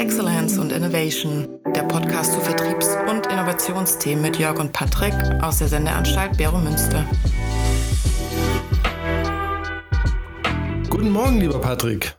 Excellence 0.00 0.56
und 0.56 0.72
Innovation, 0.72 1.60
der 1.74 1.82
Podcast 1.82 2.32
zu 2.32 2.40
Vertriebs- 2.40 2.96
und 3.10 3.26
Innovationsthemen 3.26 4.22
mit 4.22 4.38
Jörg 4.38 4.58
und 4.58 4.72
Patrick 4.72 5.12
aus 5.42 5.58
der 5.58 5.68
Sendeanstalt 5.68 6.38
Bero 6.38 6.56
Münster. 6.56 7.04
Guten 10.88 11.10
Morgen, 11.10 11.38
lieber 11.38 11.60
Patrick. 11.60 12.16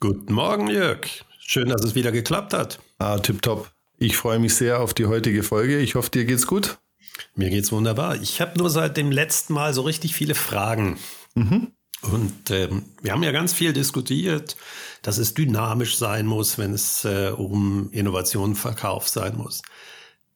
Guten 0.00 0.32
Morgen, 0.32 0.66
Jörg. 0.66 1.06
Schön, 1.38 1.68
dass 1.68 1.84
es 1.84 1.94
wieder 1.94 2.10
geklappt 2.10 2.52
hat. 2.52 2.80
Ah, 2.98 3.18
tipptopp. 3.18 3.70
Ich 3.98 4.16
freue 4.16 4.40
mich 4.40 4.56
sehr 4.56 4.80
auf 4.80 4.92
die 4.92 5.06
heutige 5.06 5.44
Folge. 5.44 5.78
Ich 5.78 5.94
hoffe, 5.94 6.10
dir 6.10 6.24
geht's 6.24 6.48
gut. 6.48 6.78
Mir 7.36 7.50
geht's 7.50 7.70
wunderbar. 7.70 8.16
Ich 8.16 8.40
habe 8.40 8.58
nur 8.58 8.68
seit 8.68 8.96
dem 8.96 9.12
letzten 9.12 9.52
Mal 9.52 9.72
so 9.74 9.82
richtig 9.82 10.16
viele 10.16 10.34
Fragen. 10.34 10.98
Mhm. 11.36 11.68
Und 12.12 12.50
ähm, 12.50 12.84
wir 13.02 13.12
haben 13.12 13.22
ja 13.22 13.32
ganz 13.32 13.52
viel 13.52 13.72
diskutiert, 13.72 14.56
dass 15.02 15.18
es 15.18 15.34
dynamisch 15.34 15.96
sein 15.96 16.26
muss, 16.26 16.58
wenn 16.58 16.72
es 16.72 17.04
äh, 17.04 17.32
um 17.36 17.90
Innovation, 17.92 18.54
Verkauf 18.54 19.08
sein 19.08 19.36
muss. 19.36 19.62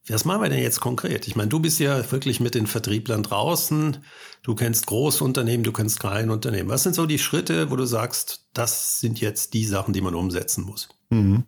Was 0.07 0.25
machen 0.25 0.41
wir 0.41 0.49
denn 0.49 0.61
jetzt 0.61 0.81
konkret? 0.81 1.27
Ich 1.27 1.35
meine, 1.35 1.49
du 1.49 1.59
bist 1.59 1.79
ja 1.79 2.11
wirklich 2.11 2.39
mit 2.39 2.55
den 2.55 2.67
Vertrieblern 2.67 3.23
draußen. 3.23 3.97
Du 4.41 4.55
kennst 4.55 4.87
Großunternehmen, 4.87 5.63
du 5.63 5.71
kennst 5.71 5.99
kleine 5.99 6.33
Unternehmen. 6.33 6.69
Was 6.69 6.83
sind 6.83 6.95
so 6.95 7.05
die 7.05 7.19
Schritte, 7.19 7.69
wo 7.69 7.75
du 7.75 7.85
sagst, 7.85 8.47
das 8.53 8.99
sind 8.99 9.21
jetzt 9.21 9.53
die 9.53 9.65
Sachen, 9.65 9.93
die 9.93 10.01
man 10.01 10.15
umsetzen 10.15 10.63
muss? 10.63 10.89
Mhm. 11.09 11.45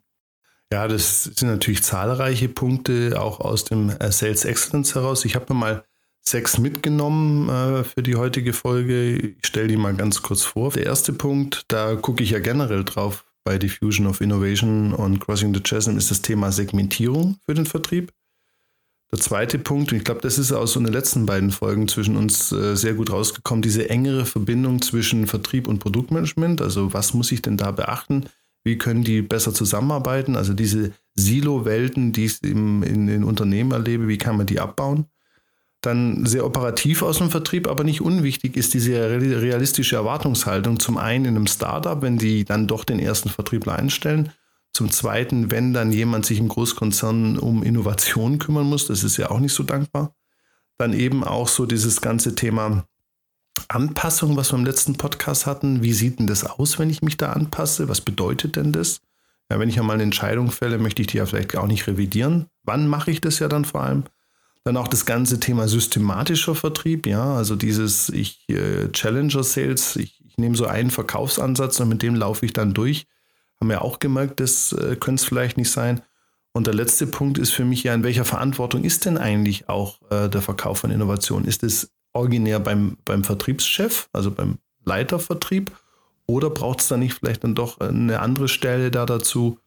Ja, 0.71 0.87
das 0.87 1.23
sind 1.23 1.49
natürlich 1.49 1.83
zahlreiche 1.83 2.49
Punkte, 2.49 3.21
auch 3.21 3.39
aus 3.39 3.63
dem 3.63 3.89
äh, 3.89 4.11
Sales 4.11 4.45
Excellence 4.45 4.95
heraus. 4.95 5.25
Ich 5.25 5.35
habe 5.35 5.53
mir 5.53 5.59
mal 5.59 5.85
sechs 6.23 6.57
mitgenommen 6.57 7.49
äh, 7.49 7.83
für 7.83 8.01
die 8.01 8.15
heutige 8.15 8.53
Folge. 8.53 9.15
Ich 9.15 9.45
stelle 9.45 9.67
die 9.67 9.77
mal 9.77 9.93
ganz 9.93 10.21
kurz 10.21 10.43
vor. 10.43 10.71
Der 10.71 10.85
erste 10.85 11.13
Punkt, 11.13 11.65
da 11.67 11.95
gucke 11.95 12.23
ich 12.23 12.31
ja 12.31 12.39
generell 12.39 12.83
drauf 12.83 13.25
bei 13.43 13.57
Diffusion 13.57 14.07
of 14.07 14.21
Innovation 14.21 14.93
und 14.93 15.19
Crossing 15.19 15.53
the 15.53 15.59
Chasm, 15.59 15.97
ist 15.97 16.11
das 16.11 16.21
Thema 16.21 16.51
Segmentierung 16.51 17.37
für 17.45 17.53
den 17.53 17.65
Vertrieb. 17.65 18.11
Der 19.11 19.19
zweite 19.19 19.59
Punkt, 19.59 19.91
und 19.91 19.99
ich 19.99 20.05
glaube, 20.05 20.21
das 20.21 20.39
ist 20.39 20.51
aus 20.51 20.73
so 20.73 20.79
den 20.79 20.91
letzten 20.91 21.27
beiden 21.27 21.51
Folgen 21.51 21.87
zwischen 21.87 22.15
uns 22.15 22.51
äh, 22.51 22.75
sehr 22.75 22.95
gut 22.95 23.11
rausgekommen, 23.11 23.61
diese 23.61 23.89
engere 23.89 24.25
Verbindung 24.25 24.81
zwischen 24.81 25.27
Vertrieb 25.27 25.67
und 25.67 25.79
Produktmanagement. 25.79 26.61
Also 26.61 26.93
was 26.93 27.13
muss 27.13 27.31
ich 27.31 27.43
denn 27.43 27.57
da 27.57 27.71
beachten? 27.71 28.25
Wie 28.63 28.77
können 28.77 29.03
die 29.03 29.21
besser 29.21 29.53
zusammenarbeiten? 29.53 30.35
Also 30.35 30.53
diese 30.53 30.93
Silo-Welten, 31.15 32.13
die 32.13 32.25
ich 32.25 32.41
in 32.43 33.07
den 33.07 33.23
Unternehmen 33.23 33.71
erlebe, 33.71 34.07
wie 34.07 34.17
kann 34.17 34.37
man 34.37 34.47
die 34.47 34.59
abbauen? 34.59 35.05
Dann 35.85 36.25
sehr 36.25 36.45
operativ 36.45 37.01
aus 37.01 37.17
dem 37.17 37.29
Vertrieb, 37.29 37.67
aber 37.67 37.83
nicht 37.83 38.01
unwichtig 38.01 38.55
ist 38.57 38.73
diese 38.73 38.93
realistische 39.19 39.97
Erwartungshaltung. 39.97 40.79
Zum 40.79 40.97
einen 40.97 41.25
in 41.25 41.35
einem 41.35 41.47
Startup, 41.47 42.01
wenn 42.01 42.17
die 42.17 42.45
dann 42.45 42.67
doch 42.67 42.85
den 42.85 42.99
ersten 42.99 43.29
Vertriebler 43.29 43.75
einstellen. 43.75 44.31
Zum 44.71 44.89
zweiten, 44.89 45.51
wenn 45.51 45.73
dann 45.73 45.91
jemand 45.91 46.25
sich 46.25 46.39
im 46.39 46.47
Großkonzern 46.47 47.37
um 47.37 47.61
Innovation 47.61 48.39
kümmern 48.39 48.65
muss, 48.65 48.87
das 48.87 49.03
ist 49.03 49.17
ja 49.17 49.29
auch 49.29 49.39
nicht 49.39 49.53
so 49.53 49.63
dankbar. 49.63 50.15
Dann 50.77 50.93
eben 50.93 51.23
auch 51.23 51.47
so 51.47 51.65
dieses 51.65 52.01
ganze 52.01 52.33
Thema 52.33 52.85
Anpassung, 53.67 54.35
was 54.35 54.51
wir 54.51 54.57
im 54.57 54.65
letzten 54.65 54.95
Podcast 54.95 55.45
hatten. 55.45 55.83
Wie 55.83 55.93
sieht 55.93 56.19
denn 56.19 56.27
das 56.27 56.43
aus, 56.45 56.79
wenn 56.79 56.89
ich 56.89 57.01
mich 57.01 57.17
da 57.17 57.33
anpasse? 57.33 57.87
Was 57.89 58.01
bedeutet 58.01 58.55
denn 58.55 58.71
das? 58.71 59.01
Ja, 59.51 59.59
wenn 59.59 59.69
ich 59.69 59.79
einmal 59.79 59.95
eine 59.95 60.03
Entscheidung 60.03 60.49
fälle, 60.49 60.79
möchte 60.79 61.01
ich 61.01 61.07
die 61.07 61.17
ja 61.17 61.25
vielleicht 61.25 61.55
auch 61.55 61.67
nicht 61.67 61.85
revidieren. 61.87 62.47
Wann 62.63 62.87
mache 62.87 63.11
ich 63.11 63.21
das 63.21 63.39
ja 63.39 63.47
dann 63.47 63.65
vor 63.65 63.81
allem? 63.81 64.05
Dann 64.63 64.77
auch 64.77 64.87
das 64.87 65.05
ganze 65.05 65.39
Thema 65.39 65.67
systematischer 65.67 66.55
Vertrieb, 66.55 67.05
ja, 67.05 67.35
also 67.35 67.55
dieses 67.55 68.09
ich 68.09 68.47
äh, 68.49 68.89
Challenger 68.91 69.43
Sales, 69.43 69.97
ich, 69.97 70.23
ich 70.25 70.37
nehme 70.37 70.55
so 70.55 70.65
einen 70.65 70.89
Verkaufsansatz 70.89 71.79
und 71.79 71.89
mit 71.89 72.01
dem 72.01 72.15
laufe 72.15 72.45
ich 72.45 72.53
dann 72.53 72.73
durch. 72.73 73.05
Haben 73.59 73.69
wir 73.69 73.81
auch 73.81 73.99
gemerkt, 73.99 74.39
das 74.39 74.71
äh, 74.73 74.95
könnte 74.95 75.21
es 75.21 75.25
vielleicht 75.25 75.57
nicht 75.57 75.69
sein. 75.69 76.01
Und 76.53 76.67
der 76.67 76.73
letzte 76.75 77.07
Punkt 77.07 77.37
ist 77.39 77.51
für 77.51 77.65
mich 77.65 77.83
ja, 77.83 77.93
in 77.93 78.03
welcher 78.03 78.25
Verantwortung 78.25 78.83
ist 78.83 79.05
denn 79.05 79.17
eigentlich 79.17 79.69
auch 79.69 79.99
äh, 80.11 80.29
der 80.29 80.41
Verkauf 80.41 80.79
von 80.79 80.91
Innovationen? 80.91 81.47
Ist 81.47 81.63
es 81.63 81.91
originär 82.13 82.59
beim, 82.59 82.97
beim 83.05 83.23
Vertriebschef, 83.23 84.07
also 84.13 84.31
beim 84.31 84.59
Leitervertrieb, 84.85 85.71
oder 86.25 86.49
braucht 86.49 86.79
es 86.79 86.87
da 86.87 86.95
nicht 86.95 87.15
vielleicht 87.15 87.43
dann 87.43 87.55
doch 87.55 87.79
eine 87.79 88.19
andere 88.19 88.47
Stelle 88.47 88.91
da 88.91 89.05
dazu, 89.05 89.59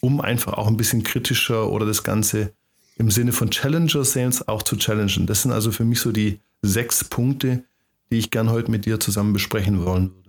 um 0.00 0.20
einfach 0.20 0.52
auch 0.52 0.68
ein 0.68 0.76
bisschen 0.76 1.02
kritischer 1.02 1.70
oder 1.70 1.86
das 1.86 2.04
Ganze 2.04 2.52
im 2.96 3.10
Sinne 3.10 3.32
von 3.32 3.50
Challenger 3.50 4.04
Sales 4.04 4.46
auch 4.46 4.62
zu 4.62 4.76
challengen. 4.76 5.26
Das 5.26 5.42
sind 5.42 5.52
also 5.52 5.72
für 5.72 5.84
mich 5.84 6.00
so 6.00 6.12
die 6.12 6.40
sechs 6.62 7.04
Punkte, 7.04 7.64
die 8.10 8.18
ich 8.18 8.30
gern 8.30 8.50
heute 8.50 8.70
mit 8.70 8.86
dir 8.86 9.00
zusammen 9.00 9.32
besprechen 9.32 9.84
wollen 9.84 10.14
würde. 10.14 10.24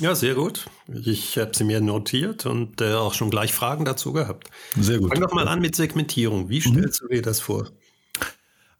Ja, 0.00 0.14
sehr 0.14 0.34
gut. 0.34 0.66
Ich 0.88 1.36
habe 1.36 1.50
sie 1.54 1.64
mir 1.64 1.80
notiert 1.80 2.46
und 2.46 2.80
äh, 2.80 2.94
auch 2.94 3.12
schon 3.12 3.28
gleich 3.28 3.52
Fragen 3.52 3.84
dazu 3.84 4.14
gehabt. 4.14 4.48
Sehr 4.78 4.98
gut. 4.98 5.10
Fang 5.10 5.20
doch 5.20 5.32
mal 5.32 5.46
an 5.46 5.60
mit 5.60 5.76
Segmentierung. 5.76 6.48
Wie 6.48 6.60
stellst 6.60 7.02
mhm. 7.02 7.08
du 7.08 7.14
dir 7.14 7.22
das 7.22 7.40
vor? 7.40 7.68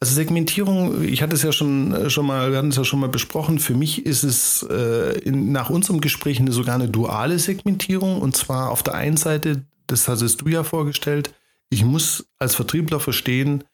Also 0.03 0.15
Segmentierung, 0.15 1.05
ich 1.05 1.21
hatte 1.23 1.35
es 1.35 1.43
ja 1.43 1.53
schon, 1.53 1.93
äh, 1.93 2.09
schon 2.09 2.25
mal, 2.25 2.51
wir 2.51 2.57
hatten 2.57 2.71
es 2.71 2.77
ja 2.77 2.85
schon 2.85 3.01
mal 3.01 3.11
besprochen. 3.11 3.59
Für 3.59 3.75
mich 3.75 4.07
ist 4.07 4.23
es 4.23 4.67
äh, 4.71 5.19
in, 5.19 5.53
nach 5.53 5.69
unserem 5.69 6.01
Gespräch 6.01 6.41
eine, 6.41 6.53
sogar 6.53 6.77
eine 6.77 6.89
duale 6.89 7.39
Segmentierung. 7.39 8.23
Und 8.23 8.35
zwar 8.35 8.71
auf 8.71 8.83
der 8.83 8.95
einen 8.95 9.19
Seite, 9.19 9.67
das 9.89 10.09
hattest 10.09 10.41
du 10.41 10.49
ja 10.49 10.65
vorgestellt, 10.65 11.35
ich 11.71 11.85
muss 11.85 12.29
als 12.39 12.55
Vertriebler 12.55 13.01
verstehen, 13.01 13.65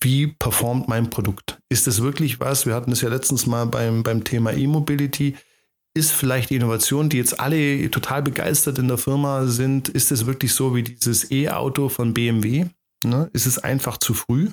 wie 0.00 0.28
performt 0.28 0.86
mein 0.86 1.10
Produkt? 1.10 1.58
Ist 1.68 1.88
es 1.88 2.02
wirklich 2.02 2.38
was? 2.38 2.66
Wir 2.66 2.74
hatten 2.74 2.92
es 2.92 3.00
ja 3.00 3.08
letztens 3.08 3.46
mal 3.46 3.66
beim, 3.66 4.02
beim 4.02 4.22
Thema 4.22 4.52
E-Mobility. 4.52 5.34
Ist 5.94 6.12
vielleicht 6.12 6.50
die 6.50 6.56
Innovation, 6.56 7.08
die 7.08 7.16
jetzt 7.16 7.40
alle 7.40 7.90
total 7.90 8.22
begeistert 8.22 8.78
in 8.78 8.86
der 8.86 8.98
Firma 8.98 9.46
sind, 9.46 9.88
ist 9.88 10.12
es 10.12 10.26
wirklich 10.26 10.52
so 10.52 10.76
wie 10.76 10.84
dieses 10.84 11.30
E-Auto 11.30 11.88
von 11.88 12.14
BMW? 12.14 12.66
Ne? 13.02 13.28
Ist 13.32 13.46
es 13.46 13.58
einfach 13.58 13.96
zu 13.96 14.14
früh? 14.14 14.50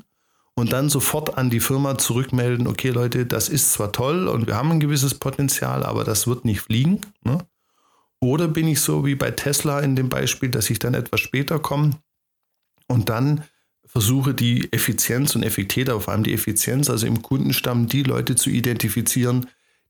Und 0.55 0.71
dann 0.71 0.89
sofort 0.89 1.37
an 1.37 1.49
die 1.49 1.59
Firma 1.59 1.97
zurückmelden, 1.97 2.65
okay 2.65 2.89
Leute, 2.89 3.25
das 3.25 3.49
ist 3.49 3.73
zwar 3.73 3.91
toll 3.91 4.29
und 4.29 4.47
wir 4.47 4.55
haben 4.55 4.71
ein 4.71 4.79
gewisses 4.79 5.13
Potenzial, 5.13 5.83
aber 5.83 6.05
das 6.05 6.27
wird 6.27 6.45
nicht 6.45 6.61
fliegen. 6.61 7.01
Ne? 7.23 7.39
Oder 8.21 8.47
bin 8.47 8.67
ich 8.67 8.79
so 8.79 9.05
wie 9.05 9.15
bei 9.15 9.31
Tesla 9.31 9.81
in 9.81 9.97
dem 9.97 10.07
Beispiel, 10.07 10.49
dass 10.49 10.69
ich 10.69 10.79
dann 10.79 10.93
etwas 10.93 11.19
später 11.19 11.59
komme 11.59 11.99
und 12.87 13.09
dann 13.09 13.43
versuche 13.85 14.33
die 14.33 14.71
Effizienz 14.73 15.35
und 15.35 15.43
Effektivität, 15.43 15.89
aber 15.89 16.01
vor 16.01 16.13
allem 16.13 16.23
die 16.23 16.33
Effizienz, 16.33 16.89
also 16.89 17.07
im 17.07 17.21
Kundenstamm 17.21 17.87
die 17.87 18.03
Leute 18.03 18.35
zu 18.35 18.49
identifizieren, 18.49 19.47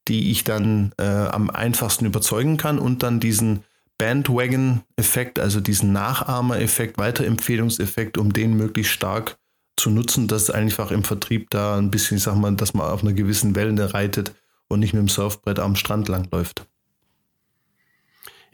die 0.08 0.32
ich 0.32 0.44
dann 0.44 0.92
äh, 0.98 1.06
am 1.06 1.50
einfachsten 1.50 2.06
überzeugen 2.06 2.58
kann 2.58 2.78
und 2.78 3.02
dann 3.02 3.20
diesen 3.20 3.64
Bandwagon-Effekt, 3.98 5.40
also 5.40 5.62
diesen 5.62 5.94
Nachahmer-Effekt, 5.94 6.98
Weiterempfehlungseffekt, 6.98 8.18
um 8.18 8.34
den 8.34 8.56
möglichst 8.58 8.92
stark 8.92 9.38
zu 9.78 9.90
nutzen, 9.90 10.28
dass 10.28 10.50
einfach 10.50 10.92
im 10.92 11.04
Vertrieb 11.04 11.50
da 11.50 11.78
ein 11.78 11.92
bisschen, 11.92 12.18
ich 12.18 12.24
sag 12.24 12.36
mal, 12.36 12.56
dass 12.56 12.74
man 12.74 12.88
auf 12.88 13.04
einer 13.04 13.14
gewissen 13.14 13.56
Welle 13.56 13.94
reitet 13.94 14.34
und 14.68 14.80
nicht 14.82 14.94
mit 14.94 15.02
dem 15.02 15.10
Surfbrett 15.10 15.60
am 15.60 15.76
Strand 15.76 16.08
langläuft. 16.08 16.68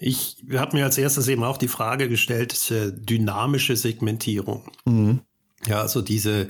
Ich 0.04 0.44
habe 0.54 0.76
mir 0.76 0.86
als 0.86 0.98
erstes 0.98 1.28
eben 1.28 1.44
auch 1.44 1.58
die 1.58 1.68
Frage 1.68 2.10
gestellt, 2.10 2.72
äh, 2.72 2.92
dynamische 2.92 3.78
Segmentierung. 3.78 4.64
Mhm. 4.86 5.22
Ja, 5.68 5.82
also 5.82 6.02
diese 6.02 6.50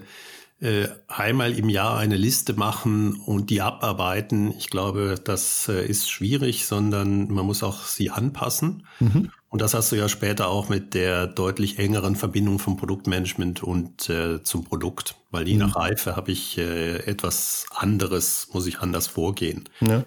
äh, 0.62 0.88
einmal 1.08 1.58
im 1.58 1.68
Jahr 1.68 1.98
eine 1.98 2.16
Liste 2.16 2.54
machen 2.54 3.16
und 3.16 3.50
die 3.50 3.62
abarbeiten. 3.62 4.54
Ich 4.58 4.70
glaube, 4.70 5.16
das 5.22 5.68
äh, 5.68 5.86
ist 5.86 6.10
schwierig, 6.10 6.66
sondern 6.66 7.30
man 7.34 7.46
muss 7.46 7.62
auch 7.62 7.84
sie 7.84 8.10
anpassen. 8.10 8.86
Mhm. 9.00 9.32
Und 9.50 9.62
das 9.62 9.74
hast 9.74 9.92
du 9.92 9.98
ja 9.98 10.08
später 10.08 10.48
auch 10.48 10.70
mit 10.70 10.94
der 10.94 11.28
deutlich 11.28 11.78
engeren 11.78 12.16
Verbindung 12.16 12.58
vom 12.58 12.78
Produktmanagement 12.78 13.64
und 13.64 14.10
äh, 14.10 14.44
zum 14.44 14.64
Produkt, 14.64 15.16
weil 15.30 15.46
je 15.46 15.56
mhm. 15.56 15.60
nach 15.62 15.76
Reife 15.76 16.16
habe 16.16 16.32
ich 16.32 16.58
äh, 16.58 17.00
etwas 17.06 17.66
anderes, 17.76 18.48
muss 18.54 18.66
ich 18.66 18.80
anders 18.80 19.08
vorgehen. 19.08 19.68
Ja. 19.82 20.06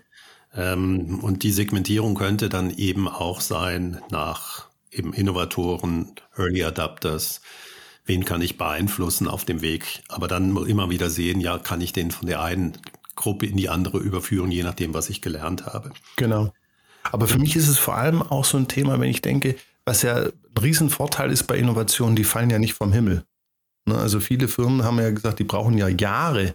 Ähm, 0.57 1.21
und 1.21 1.43
die 1.43 1.53
Segmentierung 1.53 2.15
könnte 2.15 2.49
dann 2.49 2.71
eben 2.71 3.09
auch 3.09 3.41
sein 3.41 4.01
nach 4.11 4.69
eben 4.91 5.13
Innovatoren, 5.13 6.13
Early 6.37 6.63
Adapters, 6.65 7.41
wen 8.05 8.25
kann 8.25 8.43
ich 8.43 8.57
beeinflussen 8.57 9.29
auf 9.29 9.45
dem 9.45 9.61
Weg, 9.61 10.03
aber 10.09 10.29
dann 10.29 10.57
immer 10.67 10.91
wieder 10.91 11.11
sehen, 11.11 11.41
ja, 11.41 11.59
kann 11.59 11.81
ich 11.81 11.93
den 11.93 12.11
von 12.11 12.27
der 12.27 12.43
einen 12.43 12.79
Gruppe 13.17 13.47
in 13.47 13.57
die 13.57 13.69
andere 13.69 13.99
überführen, 13.99 14.51
je 14.51 14.63
nachdem, 14.63 14.95
was 14.95 15.11
ich 15.11 15.23
gelernt 15.23 15.67
habe. 15.67 15.91
Genau. 16.17 16.53
Aber 17.11 17.27
für 17.27 17.39
mich 17.39 17.57
ist 17.57 17.69
es 17.69 17.79
vor 17.79 17.97
allem 17.97 18.23
auch 18.23 18.45
so 18.45 18.57
ein 18.57 18.69
Thema, 18.69 18.99
wenn 19.01 19.11
ich 19.11 19.23
denke, 19.23 19.57
was 19.85 20.03
ja 20.03 20.17
ein 20.17 20.33
Riesenvorteil 20.61 21.31
ist 21.31 21.45
bei 21.45 21.59
Innovationen, 21.59 22.17
die 22.17 22.25
fallen 22.25 22.51
ja 22.51 22.59
nicht 22.59 22.75
vom 22.75 22.93
Himmel. 22.93 23.25
Ne, 23.87 23.97
also 23.99 24.21
viele 24.21 24.49
Firmen 24.49 24.85
haben 24.85 24.99
ja 24.99 25.11
gesagt, 25.11 25.39
die 25.39 25.45
brauchen 25.45 25.77
ja 25.77 25.89
Jahre, 25.89 26.55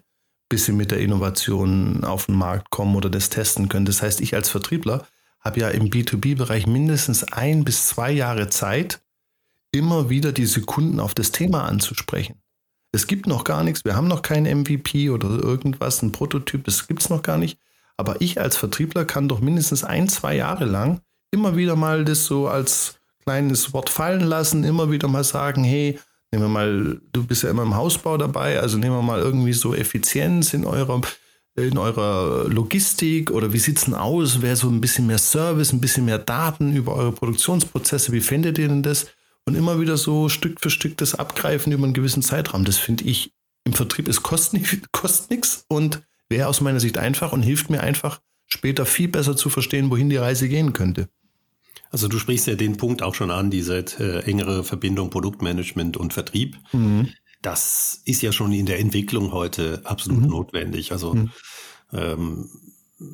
bis 0.49 0.65
sie 0.65 0.71
mit 0.71 0.91
der 0.91 0.99
Innovation 0.99 2.03
auf 2.03 2.25
den 2.25 2.35
Markt 2.35 2.69
kommen 2.71 2.95
oder 2.95 3.09
das 3.09 3.29
testen 3.29 3.69
können. 3.69 3.85
Das 3.85 4.01
heißt, 4.01 4.19
ich 4.21 4.35
als 4.35 4.49
Vertriebler 4.49 5.05
habe 5.39 5.61
ja 5.61 5.69
im 5.69 5.89
B2B-Bereich 5.89 6.67
mindestens 6.67 7.23
ein 7.23 7.63
bis 7.63 7.87
zwei 7.87 8.11
Jahre 8.11 8.49
Zeit, 8.49 9.01
immer 9.71 10.09
wieder 10.09 10.31
diese 10.31 10.61
Kunden 10.61 10.99
auf 10.99 11.13
das 11.13 11.31
Thema 11.31 11.65
anzusprechen. 11.65 12.41
Es 12.91 13.05
gibt 13.05 13.27
noch 13.27 13.43
gar 13.43 13.63
nichts, 13.63 13.85
wir 13.85 13.95
haben 13.95 14.07
noch 14.07 14.23
kein 14.23 14.43
MVP 14.43 15.11
oder 15.11 15.29
irgendwas, 15.29 16.01
ein 16.01 16.11
Prototyp, 16.11 16.65
das 16.65 16.87
gibt 16.87 17.01
es 17.01 17.09
noch 17.09 17.21
gar 17.21 17.37
nicht. 17.37 17.59
Aber 17.97 18.19
ich 18.19 18.41
als 18.41 18.57
Vertriebler 18.57 19.05
kann 19.05 19.27
doch 19.27 19.41
mindestens 19.41 19.83
ein, 19.83 20.09
zwei 20.09 20.35
Jahre 20.35 20.65
lang 20.65 21.01
immer 21.31 21.55
wieder 21.55 21.75
mal 21.75 22.05
das 22.05 22.25
so 22.25 22.47
als 22.47 22.95
kleines 23.23 23.73
Wort 23.73 23.89
fallen 23.89 24.21
lassen, 24.21 24.63
immer 24.63 24.89
wieder 24.89 25.07
mal 25.07 25.23
sagen, 25.23 25.63
hey, 25.63 25.99
nehmen 26.31 26.45
wir 26.45 26.49
mal, 26.49 27.01
du 27.11 27.25
bist 27.25 27.43
ja 27.43 27.49
immer 27.49 27.63
im 27.63 27.75
Hausbau 27.75 28.17
dabei, 28.17 28.59
also 28.59 28.77
nehmen 28.77 28.95
wir 28.95 29.01
mal 29.01 29.19
irgendwie 29.19 29.53
so 29.53 29.73
Effizienz 29.73 30.53
in 30.53 30.65
eurer 30.65 31.01
in 31.55 31.77
eurer 31.77 32.47
Logistik 32.47 33.31
oder 33.31 33.51
wie 33.53 33.59
sieht 33.59 33.77
es 33.77 33.85
denn 33.85 33.95
aus? 33.95 34.41
Wäre 34.41 34.55
so 34.55 34.69
ein 34.69 34.81
bisschen 34.81 35.07
mehr 35.07 35.17
Service, 35.17 35.73
ein 35.73 35.81
bisschen 35.81 36.05
mehr 36.05 36.19
Daten 36.19 36.75
über 36.75 36.95
eure 36.95 37.11
Produktionsprozesse? 37.11 38.11
Wie 38.11 38.21
findet 38.21 38.57
ihr 38.57 38.67
denn 38.67 38.83
das? 38.83 39.07
Und 39.45 39.55
immer 39.55 39.79
wieder 39.79 39.97
so 39.97 40.29
Stück 40.29 40.61
für 40.61 40.69
Stück 40.69 40.97
das 40.97 41.15
abgreifen 41.15 41.73
über 41.73 41.83
einen 41.83 41.93
gewissen 41.93 42.21
Zeitraum. 42.21 42.65
Das 42.65 42.77
finde 42.77 43.03
ich 43.05 43.33
im 43.65 43.73
Vertrieb, 43.73 44.07
es 44.07 44.23
kostet 44.23 44.61
nichts 44.61 44.77
kost 44.91 45.65
und 45.67 46.01
wäre 46.29 46.47
aus 46.47 46.61
meiner 46.61 46.79
Sicht 46.79 46.97
einfach 46.97 47.33
und 47.33 47.41
hilft 47.41 47.69
mir 47.69 47.81
einfach 47.81 48.21
später 48.45 48.85
viel 48.85 49.07
besser 49.07 49.35
zu 49.35 49.49
verstehen, 49.49 49.89
wohin 49.89 50.09
die 50.09 50.17
Reise 50.17 50.47
gehen 50.47 50.73
könnte. 50.73 51.09
Also 51.89 52.07
du 52.07 52.19
sprichst 52.19 52.47
ja 52.47 52.55
den 52.55 52.77
Punkt 52.77 53.01
auch 53.01 53.15
schon 53.15 53.31
an, 53.31 53.49
diese 53.49 53.79
äh, 53.99 54.23
engere 54.29 54.63
Verbindung 54.63 55.09
Produktmanagement 55.09 55.97
und 55.97 56.13
Vertrieb. 56.13 56.57
Mhm. 56.71 57.09
Das 57.41 58.01
ist 58.05 58.21
ja 58.21 58.31
schon 58.31 58.51
in 58.51 58.65
der 58.65 58.79
Entwicklung 58.79 59.31
heute 59.31 59.81
absolut 59.85 60.21
mhm. 60.21 60.29
notwendig. 60.29 60.91
Also 60.91 61.13
mhm. 61.13 61.31
ähm, 61.93 62.49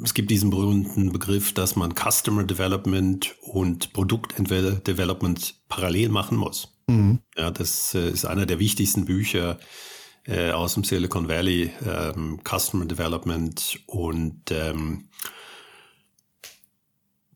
es 0.04 0.14
gibt 0.14 0.32
diesen 0.32 0.50
berühmten 0.50 1.12
Begriff, 1.12 1.54
dass 1.54 1.76
man 1.76 1.94
Customer 1.94 2.44
Development 2.44 3.36
und 3.42 3.94
Produkt 3.94 4.38
Development 4.38 5.56
parallel 5.70 6.10
machen 6.10 6.38
muss. 6.38 6.76
Mhm. 6.88 7.20
Ja, 7.38 7.52
das 7.52 7.94
äh, 7.94 8.10
ist 8.10 8.26
einer 8.26 8.46
der 8.46 8.60
wichtigsten 8.60 9.06
Bücher 9.06 9.60
äh, 10.26 10.52
aus 10.52 10.74
dem 10.74 10.84
Silicon 10.84 11.28
Valley, 11.28 11.72
ähm, 11.86 12.40
Customer 12.44 12.86
Development 12.86 13.80
und 13.86 14.52
ähm, 14.52 15.10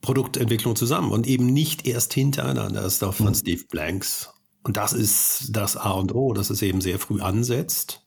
Produktentwicklung 0.02 0.76
zusammen 0.76 1.12
und 1.12 1.28
eben 1.28 1.48
nicht 1.48 1.88
erst 1.88 2.14
hintereinander. 2.14 2.82
Das 2.82 2.96
ist 2.96 3.04
auch 3.04 3.14
von 3.14 3.28
mhm. 3.28 3.36
Steve 3.36 3.64
Blanks. 3.70 4.34
Und 4.64 4.78
das 4.78 4.94
ist 4.94 5.50
das 5.52 5.78
A 5.78 5.92
und 5.92 6.14
O, 6.14 6.34
dass 6.34 6.50
es 6.50 6.62
eben 6.62 6.82
sehr 6.82 7.00
früh 7.00 7.22
ansetzt. 7.22 8.06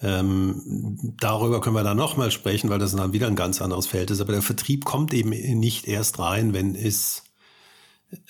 Ähm, 0.00 1.14
darüber 1.18 1.60
können 1.60 1.76
wir 1.76 1.84
dann 1.84 1.96
nochmal 1.96 2.30
sprechen, 2.30 2.68
weil 2.68 2.78
das 2.78 2.94
dann 2.94 3.12
wieder 3.12 3.26
ein 3.26 3.36
ganz 3.36 3.62
anderes 3.62 3.86
Feld 3.86 4.10
ist. 4.10 4.20
Aber 4.20 4.32
der 4.32 4.42
Vertrieb 4.42 4.84
kommt 4.84 5.14
eben 5.14 5.30
nicht 5.30 5.86
erst 5.86 6.18
rein, 6.18 6.52
wenn 6.52 6.74
es 6.74 7.22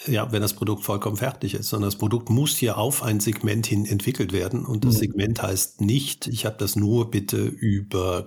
ja, 0.06 0.32
wenn 0.32 0.42
das 0.42 0.54
Produkt 0.54 0.84
vollkommen 0.84 1.16
fertig 1.16 1.54
ist, 1.54 1.68
sondern 1.68 1.88
das 1.88 1.98
Produkt 1.98 2.30
muss 2.30 2.56
hier 2.56 2.78
auf 2.78 3.02
ein 3.02 3.20
Segment 3.20 3.66
hin 3.66 3.84
entwickelt 3.84 4.32
werden. 4.32 4.64
Und 4.64 4.84
das 4.84 4.94
mhm. 4.94 4.98
Segment 4.98 5.42
heißt 5.42 5.80
nicht, 5.80 6.26
ich 6.26 6.46
habe 6.46 6.56
das 6.58 6.76
nur 6.76 7.10
bitte 7.10 7.38
über 7.44 8.24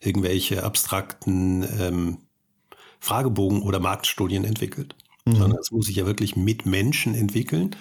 irgendwelche 0.00 0.64
abstrakten 0.64 1.66
ähm, 1.78 2.18
Fragebogen 3.00 3.62
oder 3.62 3.80
Marktstudien 3.80 4.44
entwickelt, 4.44 4.94
mhm. 5.24 5.36
sondern 5.36 5.58
es 5.60 5.70
muss 5.70 5.86
sich 5.86 5.96
ja 5.96 6.06
wirklich 6.06 6.36
mit 6.36 6.66
Menschen 6.66 7.14
entwickeln. 7.14 7.76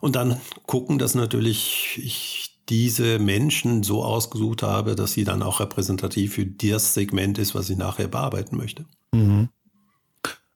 Und 0.00 0.16
dann 0.16 0.40
gucken, 0.66 0.98
dass 0.98 1.14
natürlich 1.14 2.00
ich 2.02 2.52
diese 2.68 3.18
Menschen 3.18 3.82
so 3.82 4.04
ausgesucht 4.04 4.62
habe, 4.62 4.94
dass 4.94 5.12
sie 5.12 5.24
dann 5.24 5.42
auch 5.42 5.60
repräsentativ 5.60 6.34
für 6.34 6.46
das 6.46 6.94
Segment 6.94 7.38
ist, 7.38 7.54
was 7.54 7.70
ich 7.70 7.76
nachher 7.76 8.08
bearbeiten 8.08 8.56
möchte. 8.56 8.84
Mhm. 9.12 9.48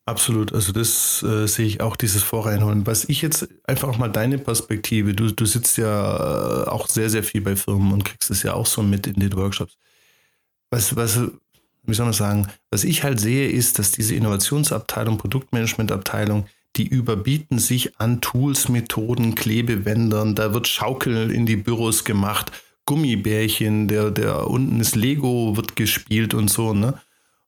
Absolut, 0.08 0.52
also 0.52 0.70
das 0.70 1.24
äh, 1.24 1.48
sehe 1.48 1.66
ich 1.66 1.80
auch, 1.80 1.96
dieses 1.96 2.22
Vorreinholen. 2.22 2.86
Was 2.86 3.08
ich 3.08 3.22
jetzt 3.22 3.48
einfach 3.64 3.88
auch 3.88 3.98
mal 3.98 4.08
deine 4.08 4.38
Perspektive, 4.38 5.14
du, 5.14 5.32
du 5.32 5.46
sitzt 5.46 5.78
ja 5.78 6.62
äh, 6.64 6.68
auch 6.68 6.86
sehr, 6.86 7.10
sehr 7.10 7.24
viel 7.24 7.40
bei 7.40 7.56
Firmen 7.56 7.92
und 7.92 8.04
kriegst 8.04 8.30
es 8.30 8.44
ja 8.44 8.54
auch 8.54 8.66
so 8.66 8.84
mit 8.84 9.08
in 9.08 9.18
den 9.18 9.32
Workshops. 9.32 9.76
Was, 10.70 10.94
was, 10.94 11.20
wie 11.86 11.94
soll 11.94 12.06
man 12.06 12.12
sagen, 12.12 12.48
was 12.70 12.84
ich 12.84 13.02
halt 13.02 13.20
sehe, 13.20 13.48
ist, 13.48 13.78
dass 13.78 13.92
diese 13.92 14.14
Innovationsabteilung, 14.14 15.18
Produktmanagementabteilung, 15.18 16.46
die 16.76 16.86
überbieten 16.86 17.58
sich 17.58 17.98
an 17.98 18.20
Tools, 18.20 18.68
Methoden, 18.68 19.34
Klebewändern, 19.34 20.34
da 20.34 20.52
wird 20.52 20.68
Schaukel 20.68 21.30
in 21.30 21.46
die 21.46 21.56
Büros 21.56 22.04
gemacht, 22.04 22.52
Gummibärchen, 22.84 23.88
der, 23.88 24.10
der 24.10 24.48
unten 24.48 24.80
ist 24.80 24.94
Lego 24.94 25.56
wird 25.56 25.76
gespielt 25.76 26.34
und 26.34 26.48
so, 26.48 26.72
ne? 26.72 26.94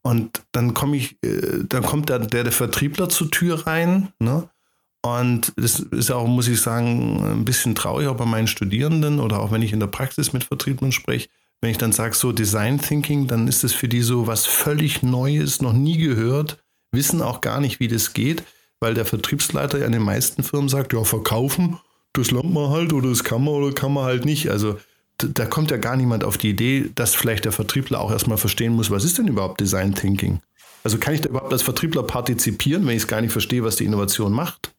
Und 0.02 0.42
dann 0.52 0.74
komme 0.74 0.96
ich, 0.96 1.16
äh, 1.22 1.64
dann 1.68 1.82
kommt 1.82 2.08
der, 2.08 2.20
der, 2.20 2.44
der 2.44 2.52
Vertriebler 2.52 3.08
zur 3.08 3.30
Tür 3.30 3.66
rein, 3.66 4.08
ne? 4.18 4.48
Und 5.02 5.52
das 5.56 5.78
ist 5.78 6.10
auch, 6.10 6.26
muss 6.26 6.48
ich 6.48 6.60
sagen, 6.60 7.24
ein 7.24 7.44
bisschen 7.44 7.74
traurig 7.74 8.08
auch 8.08 8.16
bei 8.16 8.24
meinen 8.24 8.48
Studierenden 8.48 9.20
oder 9.20 9.40
auch 9.40 9.52
wenn 9.52 9.62
ich 9.62 9.72
in 9.72 9.80
der 9.80 9.86
Praxis 9.86 10.32
mit 10.32 10.44
Vertrieblern 10.44 10.90
spreche, 10.90 11.28
wenn 11.60 11.70
ich 11.70 11.78
dann 11.78 11.92
sage, 11.92 12.14
so 12.14 12.32
Design 12.32 12.80
Thinking, 12.80 13.26
dann 13.26 13.48
ist 13.48 13.64
es 13.64 13.72
für 13.72 13.88
die 13.88 14.02
so 14.02 14.26
was 14.26 14.46
völlig 14.46 15.02
Neues, 15.02 15.60
noch 15.60 15.72
nie 15.72 15.98
gehört, 15.98 16.58
wissen 16.92 17.22
auch 17.22 17.40
gar 17.40 17.60
nicht, 17.60 17.80
wie 17.80 17.88
das 17.88 18.12
geht, 18.12 18.44
weil 18.80 18.94
der 18.94 19.04
Vertriebsleiter 19.04 19.78
ja 19.78 19.86
in 19.86 19.92
den 19.92 20.02
meisten 20.02 20.42
Firmen 20.42 20.68
sagt, 20.68 20.92
ja, 20.92 21.02
verkaufen, 21.04 21.78
das 22.12 22.30
lernt 22.30 22.52
man 22.52 22.70
halt 22.70 22.92
oder 22.92 23.08
das 23.08 23.24
kann 23.24 23.44
man 23.44 23.54
oder 23.54 23.74
kann 23.74 23.92
man 23.92 24.04
halt 24.04 24.24
nicht. 24.24 24.50
Also 24.50 24.78
da 25.18 25.46
kommt 25.46 25.70
ja 25.70 25.76
gar 25.76 25.96
niemand 25.96 26.22
auf 26.22 26.38
die 26.38 26.50
Idee, 26.50 26.90
dass 26.94 27.14
vielleicht 27.14 27.44
der 27.44 27.52
Vertriebler 27.52 28.00
auch 28.00 28.10
erstmal 28.10 28.38
verstehen 28.38 28.74
muss, 28.74 28.90
was 28.90 29.04
ist 29.04 29.18
denn 29.18 29.26
überhaupt 29.26 29.60
Design 29.60 29.94
Thinking? 29.94 30.40
Also 30.84 30.98
kann 30.98 31.14
ich 31.14 31.20
da 31.20 31.28
überhaupt 31.28 31.52
als 31.52 31.62
Vertriebler 31.62 32.04
partizipieren, 32.04 32.86
wenn 32.86 32.96
ich 32.96 33.02
es 33.02 33.08
gar 33.08 33.20
nicht 33.20 33.32
verstehe, 33.32 33.64
was 33.64 33.76
die 33.76 33.84
Innovation 33.84 34.32
macht? 34.32 34.72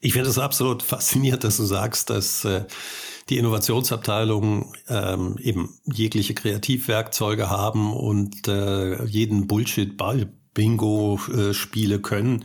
Ich 0.00 0.12
finde 0.12 0.28
es 0.28 0.38
absolut 0.38 0.82
faszinierend, 0.82 1.44
dass 1.44 1.56
du 1.56 1.64
sagst, 1.64 2.08
dass 2.08 2.44
äh, 2.44 2.64
die 3.28 3.38
Innovationsabteilungen 3.38 4.66
ähm, 4.88 5.36
eben 5.40 5.74
jegliche 5.84 6.34
Kreativwerkzeuge 6.34 7.48
haben 7.48 7.92
und 7.94 8.48
äh, 8.48 9.04
jeden 9.04 9.46
Bullshit-Ball-Bingo 9.46 11.18
äh, 11.32 11.98
können. 11.98 12.44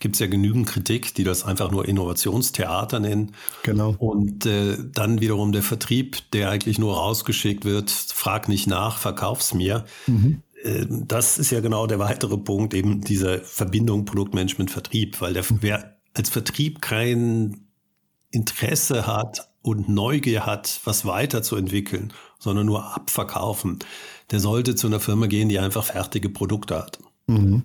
Gibt 0.00 0.14
es 0.14 0.20
ja 0.20 0.28
genügend 0.28 0.68
Kritik, 0.68 1.14
die 1.14 1.24
das 1.24 1.44
einfach 1.44 1.72
nur 1.72 1.88
Innovationstheater 1.88 3.00
nennen. 3.00 3.32
Genau. 3.64 3.96
Und 3.98 4.46
äh, 4.46 4.76
dann 4.92 5.20
wiederum 5.20 5.50
der 5.50 5.62
Vertrieb, 5.62 6.30
der 6.32 6.50
eigentlich 6.50 6.78
nur 6.78 6.96
rausgeschickt 6.96 7.64
wird, 7.64 7.90
frag 7.90 8.48
nicht 8.48 8.66
nach, 8.66 8.98
verkauf's 8.98 9.54
mir. 9.54 9.84
Mhm 10.06 10.42
äh, 10.62 10.86
das 10.88 11.38
ist 11.38 11.50
ja 11.50 11.60
genau 11.60 11.86
der 11.86 12.00
weitere 12.00 12.36
Punkt, 12.36 12.74
eben 12.74 13.00
diese 13.00 13.38
Verbindung 13.38 14.04
Produktmanagement 14.04 14.72
Vertrieb, 14.72 15.20
weil 15.20 15.32
der, 15.32 15.44
wer 15.60 15.96
als 16.14 16.30
Vertrieb 16.30 16.82
kein 16.82 17.68
Interesse 18.30 19.06
hat 19.06 19.47
und 19.62 19.88
Neugier 19.88 20.46
hat, 20.46 20.80
was 20.84 21.04
weiterzuentwickeln, 21.04 22.12
sondern 22.38 22.66
nur 22.66 22.94
abverkaufen, 22.94 23.78
der 24.30 24.40
sollte 24.40 24.74
zu 24.74 24.86
einer 24.86 25.00
Firma 25.00 25.26
gehen, 25.26 25.48
die 25.48 25.58
einfach 25.58 25.84
fertige 25.84 26.28
Produkte 26.28 26.78
hat. 26.78 26.98
Mhm. 27.26 27.64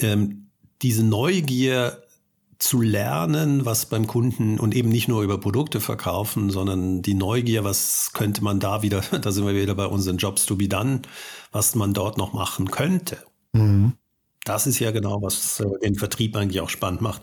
Ähm, 0.00 0.50
diese 0.82 1.04
Neugier 1.04 2.02
zu 2.58 2.80
lernen, 2.80 3.66
was 3.66 3.86
beim 3.86 4.06
Kunden 4.06 4.58
und 4.58 4.74
eben 4.74 4.88
nicht 4.88 5.08
nur 5.08 5.22
über 5.22 5.38
Produkte 5.38 5.80
verkaufen, 5.80 6.50
sondern 6.50 7.02
die 7.02 7.14
Neugier, 7.14 7.64
was 7.64 8.12
könnte 8.14 8.42
man 8.42 8.60
da 8.60 8.82
wieder, 8.82 9.00
da 9.20 9.32
sind 9.32 9.46
wir 9.46 9.54
wieder 9.54 9.74
bei 9.74 9.86
unseren 9.86 10.16
Jobs 10.16 10.46
to 10.46 10.56
be 10.56 10.68
done, 10.68 11.02
was 11.52 11.74
man 11.74 11.92
dort 11.92 12.16
noch 12.16 12.32
machen 12.32 12.70
könnte. 12.70 13.18
Mhm. 13.52 13.94
Das 14.44 14.66
ist 14.66 14.78
ja 14.78 14.92
genau, 14.92 15.20
was 15.22 15.60
äh, 15.60 15.66
den 15.82 15.96
Vertrieb 15.96 16.36
eigentlich 16.36 16.60
auch 16.60 16.68
spannend 16.68 17.00
macht. 17.00 17.22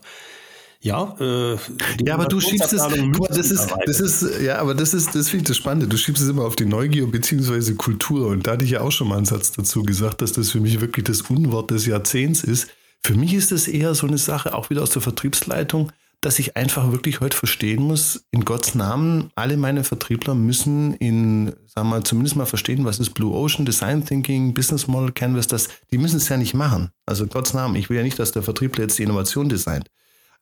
Ja, 0.83 1.15
äh, 1.17 1.57
ja, 2.05 2.15
aber 2.15 2.25
du 2.25 2.41
schiebst 2.41 2.73
es, 2.73 2.83
guck 3.15 3.29
das 3.29 3.51
ist, 3.51 3.73
das 3.85 4.01
ist, 4.01 4.41
ja, 4.41 4.57
aber 4.59 4.75
das 4.75 4.93
ist, 4.93 5.15
das 5.15 5.29
finde 5.29 5.43
ich 5.43 5.47
das 5.47 5.55
Spannende. 5.55 5.87
Du 5.87 5.95
schiebst 5.95 6.21
es 6.21 6.27
immer 6.27 6.43
auf 6.43 6.57
die 6.57 6.65
Neugier 6.65 7.07
bzw. 7.07 7.75
Kultur. 7.75 8.27
Und 8.27 8.45
da 8.45 8.51
hatte 8.51 8.65
ich 8.65 8.71
ja 8.71 8.81
auch 8.81 8.91
schon 8.91 9.07
mal 9.07 9.15
einen 9.15 9.25
Satz 9.25 9.53
dazu 9.53 9.83
gesagt, 9.83 10.21
dass 10.21 10.33
das 10.33 10.51
für 10.51 10.59
mich 10.59 10.81
wirklich 10.81 11.05
das 11.05 11.21
Unwort 11.21 11.71
des 11.71 11.85
Jahrzehnts 11.85 12.43
ist. 12.43 12.67
Für 13.01 13.15
mich 13.15 13.33
ist 13.33 13.53
es 13.53 13.69
eher 13.69 13.95
so 13.95 14.07
eine 14.07 14.17
Sache, 14.17 14.53
auch 14.53 14.69
wieder 14.69 14.83
aus 14.83 14.89
der 14.89 15.01
Vertriebsleitung, 15.01 15.93
dass 16.19 16.37
ich 16.37 16.57
einfach 16.57 16.91
wirklich 16.91 17.21
heute 17.21 17.37
verstehen 17.37 17.81
muss, 17.81 18.25
in 18.31 18.43
Gottes 18.43 18.75
Namen, 18.75 19.31
alle 19.35 19.55
meine 19.55 19.85
Vertriebler 19.85 20.35
müssen 20.35 20.95
in, 20.95 21.53
sagen 21.65 21.87
wir 21.87 21.95
mal, 21.95 22.03
zumindest 22.03 22.35
mal 22.35 22.45
verstehen, 22.45 22.83
was 22.83 22.99
ist 22.99 23.11
Blue 23.11 23.33
Ocean, 23.33 23.65
Design 23.65 24.05
Thinking, 24.05 24.53
Business 24.53 24.87
Model 24.87 25.13
Canvas, 25.13 25.47
das, 25.47 25.69
die 25.91 25.97
müssen 25.97 26.17
es 26.17 26.27
ja 26.27 26.35
nicht 26.35 26.53
machen. 26.53 26.91
Also 27.05 27.23
in 27.23 27.29
Gottes 27.29 27.53
Namen, 27.53 27.75
ich 27.77 27.89
will 27.89 27.95
ja 27.95 28.03
nicht, 28.03 28.19
dass 28.19 28.33
der 28.33 28.43
Vertriebler 28.43 28.83
jetzt 28.83 28.99
die 28.99 29.03
Innovation 29.03 29.47
designt 29.47 29.89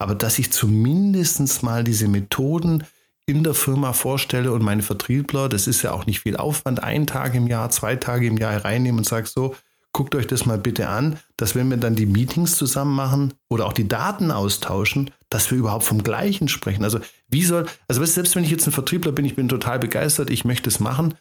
aber 0.01 0.15
dass 0.15 0.39
ich 0.39 0.51
zumindest 0.51 1.63
mal 1.63 1.83
diese 1.83 2.07
Methoden 2.07 2.83
in 3.27 3.43
der 3.43 3.53
Firma 3.53 3.93
vorstelle 3.93 4.51
und 4.51 4.63
meine 4.63 4.81
Vertriebler, 4.81 5.47
das 5.47 5.67
ist 5.67 5.83
ja 5.83 5.91
auch 5.91 6.05
nicht 6.05 6.21
viel 6.21 6.35
Aufwand, 6.35 6.83
einen 6.83 7.07
Tag 7.07 7.35
im 7.35 7.47
Jahr, 7.47 7.69
zwei 7.69 7.95
Tage 7.95 8.25
im 8.25 8.37
Jahr 8.37 8.65
reinnehmen 8.65 8.99
und 8.99 9.05
sage 9.05 9.27
so, 9.27 9.55
guckt 9.91 10.15
euch 10.15 10.25
das 10.25 10.45
mal 10.45 10.57
bitte 10.57 10.89
an, 10.89 11.19
dass 11.37 11.55
wenn 11.55 11.69
wir 11.69 11.77
dann 11.77 11.95
die 11.95 12.05
Meetings 12.05 12.55
zusammen 12.55 12.95
machen 12.95 13.33
oder 13.49 13.65
auch 13.67 13.73
die 13.73 13.87
Daten 13.87 14.31
austauschen, 14.31 15.11
dass 15.29 15.51
wir 15.51 15.57
überhaupt 15.57 15.83
vom 15.83 16.03
Gleichen 16.03 16.47
sprechen. 16.47 16.83
Also 16.83 16.99
wie 17.27 17.43
soll, 17.43 17.67
also 17.87 18.03
selbst 18.03 18.35
wenn 18.35 18.43
ich 18.43 18.51
jetzt 18.51 18.67
ein 18.67 18.73
Vertriebler 18.73 19.11
bin, 19.11 19.25
ich 19.25 19.35
bin 19.35 19.49
total 19.49 19.79
begeistert, 19.79 20.29
ich 20.29 20.45
möchte 20.45 20.69
es 20.69 20.79
machen, 20.79 21.13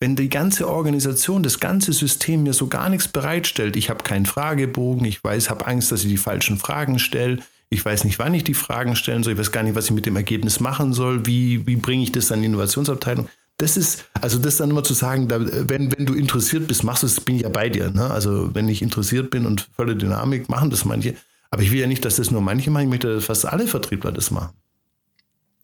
wenn 0.00 0.16
die 0.16 0.28
ganze 0.28 0.68
Organisation, 0.68 1.42
das 1.42 1.60
ganze 1.60 1.92
System 1.92 2.44
mir 2.44 2.54
so 2.54 2.66
gar 2.66 2.88
nichts 2.88 3.08
bereitstellt, 3.08 3.76
ich 3.76 3.90
habe 3.90 4.02
keinen 4.02 4.26
Fragebogen, 4.26 5.04
ich 5.04 5.22
weiß, 5.22 5.50
habe 5.50 5.66
Angst, 5.66 5.92
dass 5.92 6.02
ich 6.02 6.10
die 6.10 6.16
falschen 6.16 6.58
Fragen 6.58 6.98
stelle, 6.98 7.38
ich 7.72 7.84
weiß 7.84 8.04
nicht, 8.04 8.18
wann 8.18 8.34
ich 8.34 8.44
die 8.44 8.54
Fragen 8.54 8.96
stellen 8.96 9.22
soll. 9.22 9.32
Ich 9.32 9.38
weiß 9.38 9.50
gar 9.50 9.62
nicht, 9.62 9.74
was 9.74 9.86
ich 9.86 9.92
mit 9.92 10.04
dem 10.04 10.16
Ergebnis 10.16 10.60
machen 10.60 10.92
soll. 10.92 11.26
Wie, 11.26 11.66
wie 11.66 11.76
bringe 11.76 12.02
ich 12.02 12.12
das 12.12 12.30
an 12.30 12.40
die 12.40 12.46
Innovationsabteilung? 12.46 13.28
Das 13.56 13.76
ist, 13.76 14.04
also 14.20 14.38
das 14.38 14.58
dann 14.58 14.70
immer 14.70 14.84
zu 14.84 14.92
sagen, 14.92 15.28
da, 15.28 15.40
wenn, 15.40 15.90
wenn 15.96 16.04
du 16.04 16.14
interessiert 16.14 16.66
bist, 16.68 16.84
machst 16.84 17.02
du 17.02 17.06
es, 17.06 17.20
bin 17.20 17.36
ich 17.36 17.42
ja 17.42 17.48
bei 17.48 17.70
dir. 17.70 17.90
Ne? 17.90 18.10
Also 18.10 18.54
wenn 18.54 18.68
ich 18.68 18.82
interessiert 18.82 19.30
bin 19.30 19.46
und 19.46 19.68
volle 19.74 19.96
Dynamik, 19.96 20.48
machen 20.48 20.68
das 20.68 20.84
manche. 20.84 21.14
Aber 21.50 21.62
ich 21.62 21.70
will 21.70 21.80
ja 21.80 21.86
nicht, 21.86 22.04
dass 22.04 22.16
das 22.16 22.30
nur 22.30 22.42
manche 22.42 22.70
machen, 22.70 22.84
ich 22.84 22.90
möchte, 22.90 23.14
dass 23.14 23.24
fast 23.24 23.46
alle 23.46 23.66
Vertriebler 23.66 24.12
das 24.12 24.30
machen. 24.30 24.52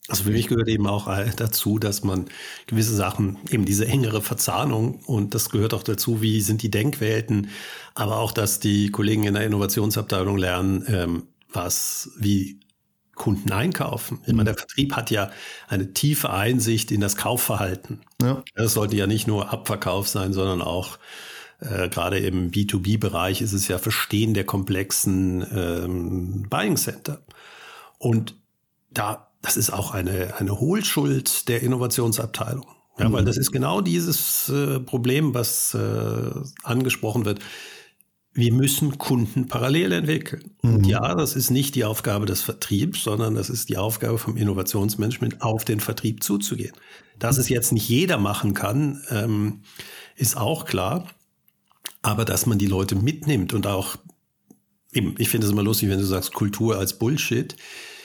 Also 0.09 0.25
für 0.25 0.31
mich 0.31 0.49
gehört 0.49 0.69
eben 0.69 0.87
auch 0.87 1.07
dazu, 1.37 1.79
dass 1.79 2.03
man 2.03 2.27
gewisse 2.67 2.95
Sachen, 2.95 3.37
eben 3.51 3.67
diese 3.67 3.87
engere 3.87 4.23
Verzahnung 4.23 5.01
und 5.05 5.35
das 5.35 5.51
gehört 5.51 5.75
auch 5.75 5.83
dazu, 5.83 6.23
wie 6.23 6.41
sind 6.41 6.63
die 6.63 6.71
Denkwelten, 6.71 7.51
aber 7.95 8.17
auch, 8.17 8.33
dass 8.33 8.59
die 8.59 8.91
Kollegen 8.91 9.25
in 9.25 9.35
der 9.35 9.45
Innovationsabteilung 9.45 10.39
lernen, 10.39 10.85
ähm, 10.89 11.23
was, 11.53 12.11
wie 12.19 12.61
Kunden 13.19 13.53
einkaufen. 13.53 14.21
Ich 14.27 14.33
meine, 14.33 14.45
der 14.45 14.55
Vertrieb 14.55 14.95
hat 14.95 15.11
ja 15.11 15.31
eine 15.67 15.93
tiefe 15.93 16.31
Einsicht 16.31 16.91
in 16.91 17.01
das 17.01 17.17
Kaufverhalten. 17.17 18.01
Ja. 18.23 18.43
Das 18.55 18.73
sollte 18.73 18.97
ja 18.97 19.07
nicht 19.07 19.27
nur 19.27 19.53
Abverkauf 19.53 20.09
sein, 20.09 20.33
sondern 20.33 20.63
auch 20.63 20.99
äh, 21.61 21.89
gerade 21.89 22.19
im 22.19 22.51
B2B-Bereich 22.51 23.43
ist 23.43 23.53
es 23.53 23.69
ja 23.69 23.79
Verstehen 23.79 24.33
der 24.33 24.45
komplexen 24.45 25.45
ähm, 25.53 26.47
Buying 26.49 26.77
Center. 26.77 27.21
Und 27.99 28.37
da, 28.91 29.31
das 29.43 29.57
ist 29.57 29.71
auch 29.71 29.93
eine, 29.93 30.35
eine 30.39 30.59
Hohlschuld 30.59 31.49
der 31.49 31.63
Innovationsabteilung. 31.63 32.67
Ja, 32.99 33.09
mhm. 33.09 33.13
weil 33.13 33.25
das 33.25 33.37
ist 33.37 33.53
genau 33.53 33.81
dieses 33.81 34.49
äh, 34.49 34.81
Problem, 34.81 35.35
was 35.35 35.75
äh, 35.75 36.31
angesprochen 36.63 37.25
wird 37.25 37.41
wir 38.39 38.53
müssen 38.53 38.99
Kunden 38.99 39.49
parallel 39.49 39.91
entwickeln. 39.91 40.53
Mhm. 40.63 40.75
Und 40.77 40.87
ja, 40.87 41.17
das 41.17 41.35
ist 41.35 41.51
nicht 41.51 41.75
die 41.75 41.85
Aufgabe 41.85 42.25
des 42.25 42.41
Vertriebs, 42.41 43.03
sondern 43.03 43.35
das 43.35 43.51
ist 43.51 43.69
die 43.69 43.77
Aufgabe 43.77 44.17
vom 44.17 44.37
Innovationsmanagement, 44.37 45.43
auf 45.43 45.65
den 45.65 45.81
Vertrieb 45.81 46.23
zuzugehen. 46.23 46.73
Dass 47.19 47.37
es 47.37 47.49
jetzt 47.49 47.73
nicht 47.73 47.89
jeder 47.89 48.17
machen 48.17 48.55
kann, 48.55 49.03
ähm, 49.11 49.63
ist 50.15 50.37
auch 50.37 50.67
klar. 50.67 51.09
Aber 52.01 52.25
dass 52.25 52.47
man 52.47 52.59
die 52.59 52.67
Leute 52.67 52.95
mitnimmt 52.95 53.55
und 53.55 53.67
auch, 53.67 53.97
eben, 54.93 55.17
ich 55.19 55.31
finde 55.31 55.49
es 55.49 55.53
immer 55.53 55.65
lustig, 55.65 55.89
wenn 55.89 55.99
du 55.99 56.07
sagst 56.07 56.33
Kultur 56.33 56.79
als 56.79 56.97
Bullshit. 56.97 57.57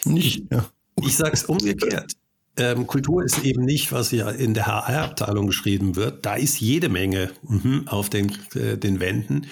Nicht, 0.04 0.52
ja. 0.52 0.66
Ich 1.00 1.16
sage 1.16 1.34
es 1.34 1.44
umgekehrt. 1.44 2.14
Ähm, 2.58 2.88
Kultur 2.88 3.24
ist 3.24 3.44
eben 3.44 3.66
nicht, 3.66 3.92
was 3.92 4.10
ja 4.10 4.32
in 4.32 4.56
der 4.56 4.66
HR-Abteilung 4.66 5.46
geschrieben 5.46 5.96
wird. 5.96 6.26
Da 6.26 6.34
ist 6.36 6.60
jede 6.60 6.90
Menge 6.90 7.30
mh, 7.44 7.92
auf 7.92 8.10
den, 8.10 8.32
äh, 8.56 8.80
den 8.80 9.00
Wänden 9.00 9.46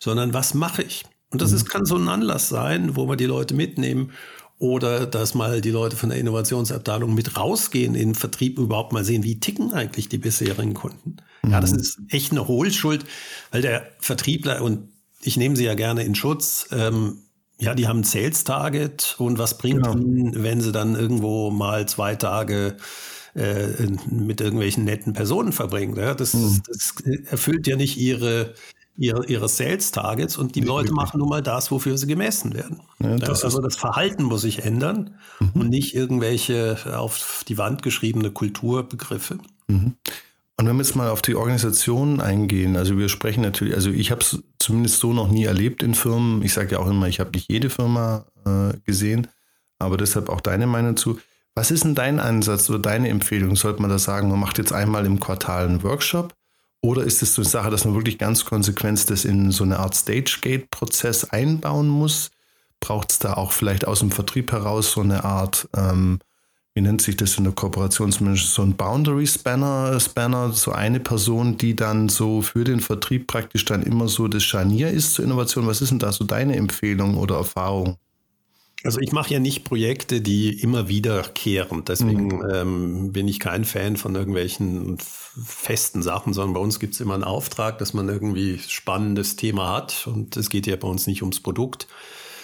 sondern 0.00 0.34
was 0.34 0.54
mache 0.54 0.82
ich? 0.82 1.04
Und 1.30 1.42
das 1.42 1.52
ist, 1.52 1.64
mhm. 1.64 1.68
kann 1.68 1.86
so 1.86 1.96
ein 1.96 2.08
Anlass 2.08 2.48
sein, 2.48 2.96
wo 2.96 3.08
wir 3.08 3.16
die 3.16 3.26
Leute 3.26 3.54
mitnehmen 3.54 4.12
oder 4.58 5.06
dass 5.06 5.34
mal 5.34 5.60
die 5.60 5.70
Leute 5.70 5.96
von 5.96 6.08
der 6.08 6.18
Innovationsabteilung 6.18 7.14
mit 7.14 7.36
rausgehen 7.36 7.94
in 7.94 8.10
den 8.10 8.14
Vertrieb 8.14 8.58
überhaupt 8.58 8.92
mal 8.92 9.04
sehen, 9.04 9.22
wie 9.22 9.38
ticken 9.38 9.72
eigentlich 9.72 10.08
die 10.08 10.18
bisherigen 10.18 10.74
Kunden. 10.74 11.16
Ja, 11.48 11.60
das 11.60 11.72
mhm. 11.72 11.78
ist 11.78 11.98
echt 12.08 12.32
eine 12.32 12.48
Hohlschuld, 12.48 13.04
weil 13.52 13.62
der 13.62 13.86
Vertriebler 14.00 14.62
und 14.62 14.88
ich 15.22 15.36
nehme 15.36 15.56
sie 15.56 15.64
ja 15.64 15.74
gerne 15.74 16.02
in 16.02 16.14
Schutz. 16.14 16.68
Ähm, 16.72 17.18
ja, 17.60 17.74
die 17.74 17.88
haben 17.88 18.00
ein 18.00 18.04
Sales-Target 18.04 19.16
und 19.18 19.38
was 19.38 19.58
bringt 19.58 19.84
genau. 19.84 19.96
ihnen, 19.96 20.42
wenn 20.42 20.60
sie 20.60 20.72
dann 20.72 20.94
irgendwo 20.94 21.50
mal 21.50 21.88
zwei 21.88 22.14
Tage 22.14 22.76
äh, 23.34 23.66
mit 24.10 24.40
irgendwelchen 24.40 24.84
netten 24.84 25.12
Personen 25.12 25.52
verbringen? 25.52 25.96
Ja, 25.96 26.14
das, 26.14 26.34
mhm. 26.34 26.62
das 26.66 26.94
erfüllt 27.26 27.66
ja 27.66 27.76
nicht 27.76 27.96
ihre 27.96 28.54
ihre, 28.98 29.24
ihre 29.26 29.48
Sales-Targets 29.48 30.36
und 30.36 30.56
die 30.56 30.60
Leute 30.60 30.92
machen 30.92 31.20
nun 31.20 31.28
mal 31.28 31.42
das, 31.42 31.70
wofür 31.70 31.96
sie 31.96 32.08
gemessen 32.08 32.54
werden. 32.54 32.80
Ja, 32.98 33.16
das 33.16 33.44
also 33.44 33.60
das 33.60 33.76
Verhalten 33.76 34.24
muss 34.24 34.42
sich 34.42 34.64
ändern 34.64 35.14
mhm. 35.38 35.60
und 35.60 35.68
nicht 35.68 35.94
irgendwelche 35.94 36.76
auf 36.98 37.44
die 37.46 37.56
Wand 37.56 37.82
geschriebene 37.82 38.32
Kulturbegriffe. 38.32 39.38
Mhm. 39.68 39.94
Und 40.56 40.66
wenn 40.66 40.74
wir 40.74 40.82
jetzt 40.82 40.96
mal 40.96 41.10
auf 41.10 41.22
die 41.22 41.36
Organisation 41.36 42.20
eingehen, 42.20 42.76
also 42.76 42.98
wir 42.98 43.08
sprechen 43.08 43.42
natürlich, 43.42 43.74
also 43.74 43.90
ich 43.90 44.10
habe 44.10 44.22
es 44.22 44.42
zumindest 44.58 44.98
so 44.98 45.12
noch 45.12 45.28
nie 45.28 45.44
erlebt 45.44 45.84
in 45.84 45.94
Firmen. 45.94 46.42
Ich 46.42 46.52
sage 46.52 46.72
ja 46.72 46.78
auch 46.80 46.88
immer, 46.88 47.06
ich 47.06 47.20
habe 47.20 47.30
nicht 47.30 47.48
jede 47.48 47.70
Firma 47.70 48.26
äh, 48.44 48.76
gesehen, 48.84 49.28
aber 49.78 49.96
deshalb 49.96 50.28
auch 50.28 50.40
deine 50.40 50.66
Meinung 50.66 50.96
zu. 50.96 51.20
Was 51.54 51.70
ist 51.70 51.84
denn 51.84 51.94
dein 51.94 52.18
Ansatz 52.18 52.68
oder 52.68 52.80
deine 52.80 53.08
Empfehlung? 53.08 53.54
Sollte 53.54 53.80
man 53.80 53.90
da 53.90 54.00
sagen, 54.00 54.28
man 54.30 54.40
macht 54.40 54.58
jetzt 54.58 54.72
einmal 54.72 55.06
im 55.06 55.20
Quartal 55.20 55.66
einen 55.66 55.84
Workshop 55.84 56.34
oder 56.80 57.02
ist 57.02 57.22
es 57.22 57.34
so 57.34 57.42
eine 57.42 57.48
Sache, 57.48 57.70
dass 57.70 57.84
man 57.84 57.94
wirklich 57.94 58.18
ganz 58.18 58.44
konsequent 58.44 59.10
das 59.10 59.24
in 59.24 59.50
so 59.50 59.64
eine 59.64 59.78
Art 59.78 59.94
Stage-Gate-Prozess 59.94 61.24
einbauen 61.24 61.88
muss? 61.88 62.30
Braucht 62.80 63.10
es 63.10 63.18
da 63.18 63.34
auch 63.34 63.52
vielleicht 63.52 63.86
aus 63.86 63.98
dem 64.00 64.12
Vertrieb 64.12 64.52
heraus 64.52 64.92
so 64.92 65.00
eine 65.00 65.24
Art, 65.24 65.68
ähm, 65.76 66.20
wie 66.74 66.80
nennt 66.80 67.02
sich 67.02 67.16
das 67.16 67.36
in 67.36 67.44
der 67.44 67.52
Kooperationsmanagement, 67.52 68.48
so 68.48 68.62
ein 68.62 68.76
Boundary-Spanner, 68.76 69.98
Spanner, 69.98 70.52
so 70.52 70.70
eine 70.70 71.00
Person, 71.00 71.56
die 71.56 71.74
dann 71.74 72.08
so 72.08 72.42
für 72.42 72.62
den 72.62 72.78
Vertrieb 72.78 73.26
praktisch 73.26 73.64
dann 73.64 73.82
immer 73.82 74.06
so 74.06 74.28
das 74.28 74.44
Scharnier 74.44 74.90
ist 74.90 75.14
zur 75.14 75.24
Innovation? 75.24 75.66
Was 75.66 75.80
ist 75.80 75.90
denn 75.90 75.98
da 75.98 76.12
so 76.12 76.22
deine 76.22 76.54
Empfehlung 76.54 77.16
oder 77.16 77.36
Erfahrung? 77.36 77.96
Also 78.84 79.00
ich 79.00 79.10
mache 79.10 79.34
ja 79.34 79.40
nicht 79.40 79.64
Projekte, 79.64 80.20
die 80.20 80.60
immer 80.60 80.88
wiederkehren. 80.88 81.84
Deswegen 81.84 82.26
mhm. 82.26 82.50
ähm, 82.52 83.12
bin 83.12 83.26
ich 83.26 83.40
kein 83.40 83.64
Fan 83.64 83.96
von 83.96 84.14
irgendwelchen 84.14 84.98
festen 84.98 86.00
Sachen, 86.00 86.32
sondern 86.32 86.54
bei 86.54 86.60
uns 86.60 86.78
gibt 86.78 86.94
es 86.94 87.00
immer 87.00 87.14
einen 87.14 87.24
Auftrag, 87.24 87.78
dass 87.78 87.92
man 87.92 88.08
irgendwie 88.08 88.58
spannendes 88.58 89.34
Thema 89.34 89.74
hat. 89.74 90.06
Und 90.06 90.36
es 90.36 90.48
geht 90.48 90.66
ja 90.68 90.76
bei 90.76 90.86
uns 90.86 91.08
nicht 91.08 91.22
ums 91.22 91.40
Produkt, 91.40 91.88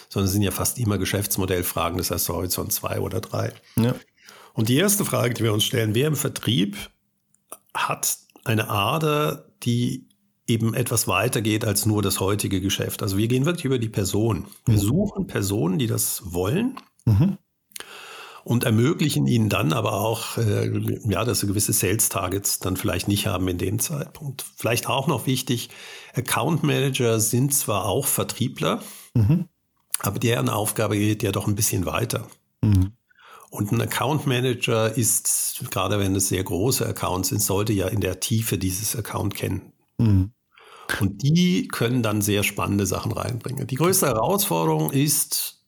sondern 0.09 0.27
es 0.27 0.33
sind 0.33 0.43
ja 0.43 0.51
fast 0.51 0.79
immer 0.81 0.99
Geschäftsmodellfragen, 0.99 1.99
das 1.99 2.11
heißt 2.11 2.29
Horizont 2.29 2.73
zwei 2.73 2.99
oder 2.99 3.21
drei. 3.21 3.53
Ja. 3.77 3.95
Und 4.55 4.69
die 4.69 4.77
erste 4.77 5.05
Frage, 5.05 5.35
die 5.35 5.45
wir 5.45 5.53
uns 5.53 5.65
stellen, 5.65 5.95
wer 5.95 6.09
im 6.09 6.17
Vertrieb 6.17 6.77
hat 7.75 8.17
eine 8.45 8.71
Ader, 8.71 9.47
die 9.63 10.09
eben 10.47 10.75
etwas 10.75 11.09
weiter 11.09 11.41
geht 11.41 11.65
als 11.65 11.87
nur 11.87 12.03
das 12.03 12.21
heutige 12.21 12.61
Geschäft. 12.61 13.03
Also 13.03 13.17
wir 13.17 13.29
gehen 13.29 13.47
wirklich 13.47 13.65
über 13.65 13.79
die 13.79 13.89
Person. 13.89 14.47
Wir 14.67 14.75
mhm. 14.75 14.81
suchen 14.81 15.27
Personen, 15.27 15.79
die 15.79 15.87
das 15.87 16.23
wollen. 16.25 16.77
Mhm. 17.05 17.39
Und 18.45 18.65
ermöglichen 18.65 19.27
ihnen 19.27 19.49
dann 19.49 19.73
aber 19.73 19.95
auch, 19.95 20.37
äh, 20.37 20.71
ja, 21.09 21.25
dass 21.25 21.41
sie 21.41 21.47
gewisse 21.47 21.73
Sales 21.73 22.11
Targets 22.11 22.59
dann 22.59 22.77
vielleicht 22.77 23.09
nicht 23.09 23.27
haben 23.27 23.49
in 23.49 23.57
dem 23.57 23.79
Zeitpunkt. 23.79 24.45
Vielleicht 24.57 24.87
auch 24.87 25.07
noch 25.07 25.27
wichtig, 25.27 25.71
Account 26.15 26.63
Manager 26.63 27.21
sind 27.21 27.55
zwar 27.55 27.87
auch 27.87 28.07
Vertriebler, 28.07 28.83
mhm. 29.15 29.49
aber 30.01 30.19
deren 30.19 30.51
Aufgabe 30.51 30.99
geht 30.99 31.23
ja 31.23 31.33
doch 31.33 31.47
ein 31.47 31.55
bisschen 31.55 31.87
weiter. 31.87 32.29
Mhm. 32.61 32.93
Und 33.49 33.73
ein 33.73 33.81
Account 33.81 34.27
Manager 34.27 34.95
ist, 34.95 35.65
gerade 35.71 35.99
wenn 35.99 36.15
es 36.15 36.29
sehr 36.29 36.45
große 36.45 36.87
Accounts 36.87 37.31
sind, 37.31 37.41
sollte 37.41 37.73
ja 37.73 37.87
in 37.87 38.01
der 38.01 38.21
Tiefe 38.21 38.59
dieses 38.59 38.95
Account 38.95 39.37
kennen. 39.37 39.73
Mhm. 39.99 40.33
Und 41.01 41.23
die 41.23 41.69
können 41.69 42.03
dann 42.03 42.21
sehr 42.23 42.43
spannende 42.43 42.87
Sachen 42.87 43.13
reinbringen. 43.13 43.67
Die 43.67 43.77
größte 43.77 44.07
Herausforderung 44.07 44.91
ist, 44.93 45.65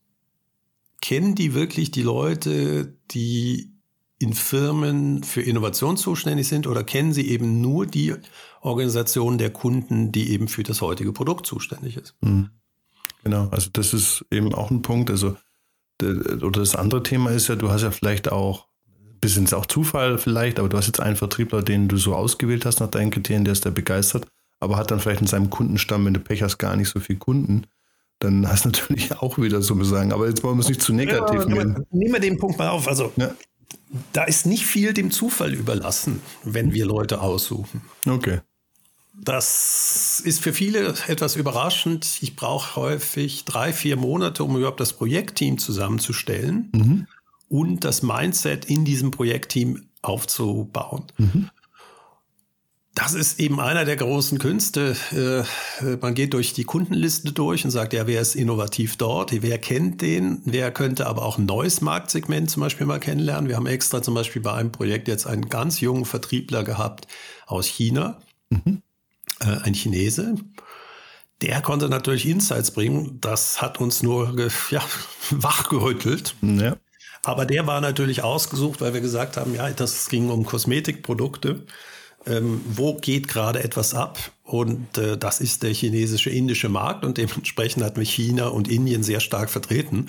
kennen 1.00 1.34
die 1.34 1.54
wirklich 1.54 1.90
die 1.90 2.02
Leute, 2.02 2.96
die 3.10 3.72
in 4.18 4.32
Firmen 4.32 5.22
für 5.22 5.42
Innovation 5.42 5.96
zuständig 5.96 6.48
sind 6.48 6.66
oder 6.66 6.84
kennen 6.84 7.12
sie 7.12 7.28
eben 7.28 7.60
nur 7.60 7.86
die 7.86 8.14
Organisation 8.60 9.38
der 9.38 9.50
Kunden, 9.50 10.10
die 10.12 10.30
eben 10.30 10.48
für 10.48 10.62
das 10.62 10.80
heutige 10.80 11.12
Produkt 11.12 11.46
zuständig 11.46 11.96
ist? 11.96 12.14
Mhm. 12.20 12.50
Genau, 13.24 13.48
also 13.48 13.70
das 13.72 13.92
ist 13.92 14.24
eben 14.30 14.54
auch 14.54 14.70
ein 14.70 14.82
Punkt. 14.82 15.10
Also 15.10 15.36
oder 16.02 16.60
das 16.60 16.76
andere 16.76 17.02
Thema 17.02 17.30
ist 17.30 17.48
ja, 17.48 17.56
du 17.56 17.70
hast 17.70 17.82
ja 17.82 17.90
vielleicht 17.90 18.30
auch, 18.30 18.68
bisschen 19.20 19.44
ist 19.44 19.54
auch 19.54 19.66
Zufall 19.66 20.18
vielleicht, 20.18 20.58
aber 20.58 20.68
du 20.68 20.76
hast 20.76 20.86
jetzt 20.86 21.00
einen 21.00 21.16
Vertriebler, 21.16 21.62
den 21.62 21.88
du 21.88 21.96
so 21.96 22.14
ausgewählt 22.14 22.64
hast 22.64 22.80
nach 22.80 22.90
deinen 22.90 23.10
Kriterien, 23.10 23.44
der 23.44 23.52
ist 23.52 23.66
da 23.66 23.70
begeistert 23.70 24.26
aber 24.60 24.76
hat 24.76 24.90
dann 24.90 25.00
vielleicht 25.00 25.20
in 25.20 25.26
seinem 25.26 25.50
Kundenstamm, 25.50 26.04
wenn 26.06 26.14
du 26.14 26.20
Pech 26.20 26.42
hast, 26.42 26.58
gar 26.58 26.76
nicht 26.76 26.88
so 26.88 27.00
viele 27.00 27.18
Kunden, 27.18 27.66
dann 28.18 28.48
hast 28.48 28.64
du 28.64 28.70
natürlich 28.70 29.12
auch 29.20 29.38
wieder 29.38 29.62
so 29.62 29.82
sagen. 29.84 30.12
Aber 30.12 30.28
jetzt 30.28 30.42
wollen 30.42 30.56
wir 30.56 30.62
es 30.62 30.68
nicht 30.68 30.82
zu 30.82 30.92
negativ 30.92 31.40
ja, 31.40 31.46
nehmen. 31.46 31.86
Nehmen 31.90 32.12
wir 32.12 32.20
den 32.20 32.38
Punkt 32.38 32.58
mal 32.58 32.68
auf. 32.68 32.88
Also 32.88 33.12
ja. 33.16 33.34
da 34.12 34.24
ist 34.24 34.46
nicht 34.46 34.66
viel 34.66 34.92
dem 34.92 35.10
Zufall 35.10 35.54
überlassen, 35.54 36.20
wenn 36.44 36.72
wir 36.72 36.86
Leute 36.86 37.20
aussuchen. 37.20 37.82
Okay. 38.06 38.40
Das 39.18 40.20
ist 40.24 40.42
für 40.42 40.52
viele 40.52 40.94
etwas 41.06 41.36
überraschend. 41.36 42.18
Ich 42.20 42.36
brauche 42.36 42.76
häufig 42.76 43.46
drei, 43.46 43.72
vier 43.72 43.96
Monate, 43.96 44.44
um 44.44 44.56
überhaupt 44.56 44.80
das 44.80 44.92
Projektteam 44.92 45.56
zusammenzustellen 45.56 46.68
mhm. 46.72 47.06
Und 47.48 47.84
das 47.84 48.02
Mindset 48.02 48.64
in 48.64 48.84
diesem 48.84 49.10
Projektteam 49.10 49.88
aufzubauen. 50.02 51.04
Mhm. 51.18 51.50
Das 52.96 53.12
ist 53.12 53.40
eben 53.40 53.60
einer 53.60 53.84
der 53.84 53.96
großen 53.96 54.38
Künste. 54.38 54.96
Äh, 55.12 55.96
man 56.00 56.14
geht 56.14 56.32
durch 56.32 56.54
die 56.54 56.64
Kundenliste 56.64 57.30
durch 57.32 57.62
und 57.62 57.70
sagt, 57.70 57.92
ja, 57.92 58.06
wer 58.06 58.22
ist 58.22 58.34
innovativ 58.34 58.96
dort? 58.96 59.32
Wer 59.42 59.58
kennt 59.58 60.00
den? 60.00 60.40
Wer 60.46 60.70
könnte 60.70 61.06
aber 61.06 61.22
auch 61.22 61.36
ein 61.36 61.44
neues 61.44 61.82
Marktsegment 61.82 62.50
zum 62.50 62.62
Beispiel 62.62 62.86
mal 62.86 62.98
kennenlernen? 62.98 63.50
Wir 63.50 63.56
haben 63.56 63.66
extra 63.66 64.02
zum 64.02 64.14
Beispiel 64.14 64.40
bei 64.40 64.54
einem 64.54 64.72
Projekt 64.72 65.08
jetzt 65.08 65.26
einen 65.26 65.50
ganz 65.50 65.80
jungen 65.80 66.06
Vertriebler 66.06 66.64
gehabt 66.64 67.06
aus 67.46 67.66
China, 67.66 68.18
mhm. 68.48 68.82
Äh, 69.40 69.58
ein 69.64 69.74
Chinese. 69.74 70.36
Der 71.42 71.60
konnte 71.60 71.90
natürlich 71.90 72.26
Insights 72.26 72.70
bringen. 72.70 73.18
Das 73.20 73.60
hat 73.60 73.78
uns 73.78 74.02
nur 74.02 74.34
ja, 74.70 74.82
wachgerüttelt. 75.30 76.34
Ja. 76.40 76.76
Aber 77.26 77.44
der 77.44 77.66
war 77.66 77.80
natürlich 77.80 78.22
ausgesucht, 78.22 78.80
weil 78.80 78.94
wir 78.94 79.00
gesagt 79.00 79.36
haben, 79.36 79.52
ja, 79.52 79.68
das 79.70 80.08
ging 80.08 80.30
um 80.30 80.46
Kosmetikprodukte. 80.46 81.66
ähm, 82.24 82.60
wo 82.68 82.94
geht 82.94 83.26
gerade 83.26 83.64
etwas 83.64 83.94
ab? 83.94 84.18
Und 84.44 84.96
äh, 84.96 85.18
das 85.18 85.40
ist 85.40 85.64
der 85.64 85.72
chinesische, 85.72 86.30
indische 86.30 86.68
Markt 86.68 87.04
und 87.04 87.18
dementsprechend 87.18 87.82
hatten 87.82 87.96
wir 87.96 88.04
China 88.04 88.46
und 88.46 88.68
Indien 88.68 89.02
sehr 89.02 89.18
stark 89.18 89.50
vertreten. 89.50 90.08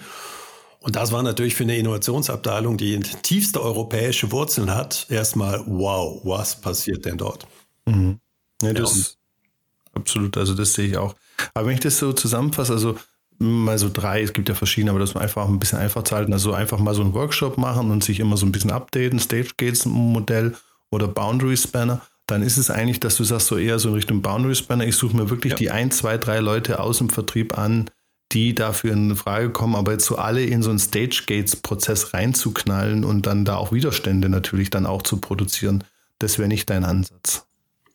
Und 0.80 0.96
das 0.96 1.12
war 1.12 1.24
natürlich 1.24 1.56
für 1.56 1.64
eine 1.64 1.78
Innovationsabteilung, 1.78 2.78
die 2.78 3.00
tiefste 3.00 3.64
europäische 3.64 4.32
Wurzeln 4.32 4.74
hat, 4.76 5.08
erstmal, 5.10 5.64
wow, 5.66 6.22
was 6.24 6.62
passiert 6.62 7.06
denn 7.06 7.18
dort? 7.18 7.48
Mhm. 7.86 8.20
Ja, 8.62 8.74
das 8.74 8.96
ja, 8.96 10.00
absolut, 10.00 10.38
also 10.38 10.54
das 10.54 10.74
sehe 10.74 10.88
ich 10.88 10.98
auch. 10.98 11.16
Aber 11.56 11.66
wenn 11.66 11.74
ich 11.74 11.80
das 11.80 11.98
so 11.98 12.14
zusammenfasse, 12.14 12.74
also 12.74 12.96
mal 13.40 13.78
so 13.78 13.90
drei, 13.92 14.22
es 14.22 14.34
gibt 14.34 14.50
ja 14.50 14.56
verschiedene, 14.56 14.92
aber 14.92 15.00
das 15.00 15.14
man 15.14 15.24
einfach 15.24 15.48
ein 15.48 15.60
bisschen 15.60 15.80
einfach 15.80 16.04
zu 16.04 16.16
halten, 16.16 16.34
also 16.34 16.54
einfach 16.54 16.80
mal 16.80 16.94
so 16.94 17.02
einen 17.02 17.14
Workshop 17.14 17.58
machen 17.58 17.92
und 17.92 18.04
sich 18.04 18.20
immer 18.20 18.38
so 18.38 18.46
ein 18.46 18.52
bisschen 18.52 18.72
updaten, 18.72 19.20
Stage 19.20 19.52
Gates 19.58 19.86
Modell 19.86 20.56
oder 20.90 21.08
Boundary 21.08 21.58
Spanner, 21.58 22.02
dann 22.26 22.42
ist 22.42 22.58
es 22.58 22.70
eigentlich, 22.70 23.00
dass 23.00 23.16
du 23.16 23.24
sagst, 23.24 23.48
so 23.48 23.58
eher 23.58 23.80
so 23.80 23.90
in 23.90 23.96
Richtung 23.96 24.22
Boundary 24.22 24.56
Spanner, 24.56 24.86
ich 24.86 24.96
suche 24.96 25.16
mir 25.16 25.30
wirklich 25.30 25.52
ja. 25.54 25.58
die 25.58 25.72
ein, 25.72 25.92
zwei, 25.92 26.18
drei 26.18 26.40
Leute 26.40 26.80
aus 26.80 26.98
dem 26.98 27.10
Vertrieb 27.10 27.58
an, 27.58 27.90
die 28.34 28.54
dafür 28.54 28.92
in 28.92 29.16
Frage 29.16 29.52
kommen, 29.52 29.76
aber 29.76 29.94
jetzt 29.94 30.06
so 30.06 30.18
alle 30.18 30.44
in 30.44 30.62
so 30.62 30.70
einen 30.70 30.80
Stage 30.80 31.24
Gates 31.28 31.56
Prozess 31.56 32.14
reinzuknallen 32.14 33.06
und 33.06 33.26
dann 33.26 33.46
da 33.46 33.56
auch 33.56 33.72
Widerstände 33.72 34.30
natürlich 34.30 34.70
dann 34.70 34.86
auch 34.86 35.02
zu 35.02 35.18
produzieren, 35.18 35.84
das 36.20 36.38
wäre 36.38 36.50
nicht 36.50 36.70
dein 36.70 36.84
Ansatz. 36.84 37.46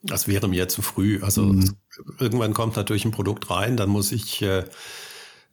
Das 0.02 0.26
wäre 0.26 0.48
mir 0.48 0.68
zu 0.68 0.82
früh. 0.82 1.20
Also 1.22 1.44
mhm. 1.44 1.76
irgendwann 2.18 2.54
kommt 2.54 2.76
natürlich 2.76 3.04
ein 3.04 3.10
Produkt 3.10 3.50
rein, 3.50 3.76
dann 3.76 3.90
muss 3.90 4.10
ich 4.12 4.40
äh, 4.42 4.64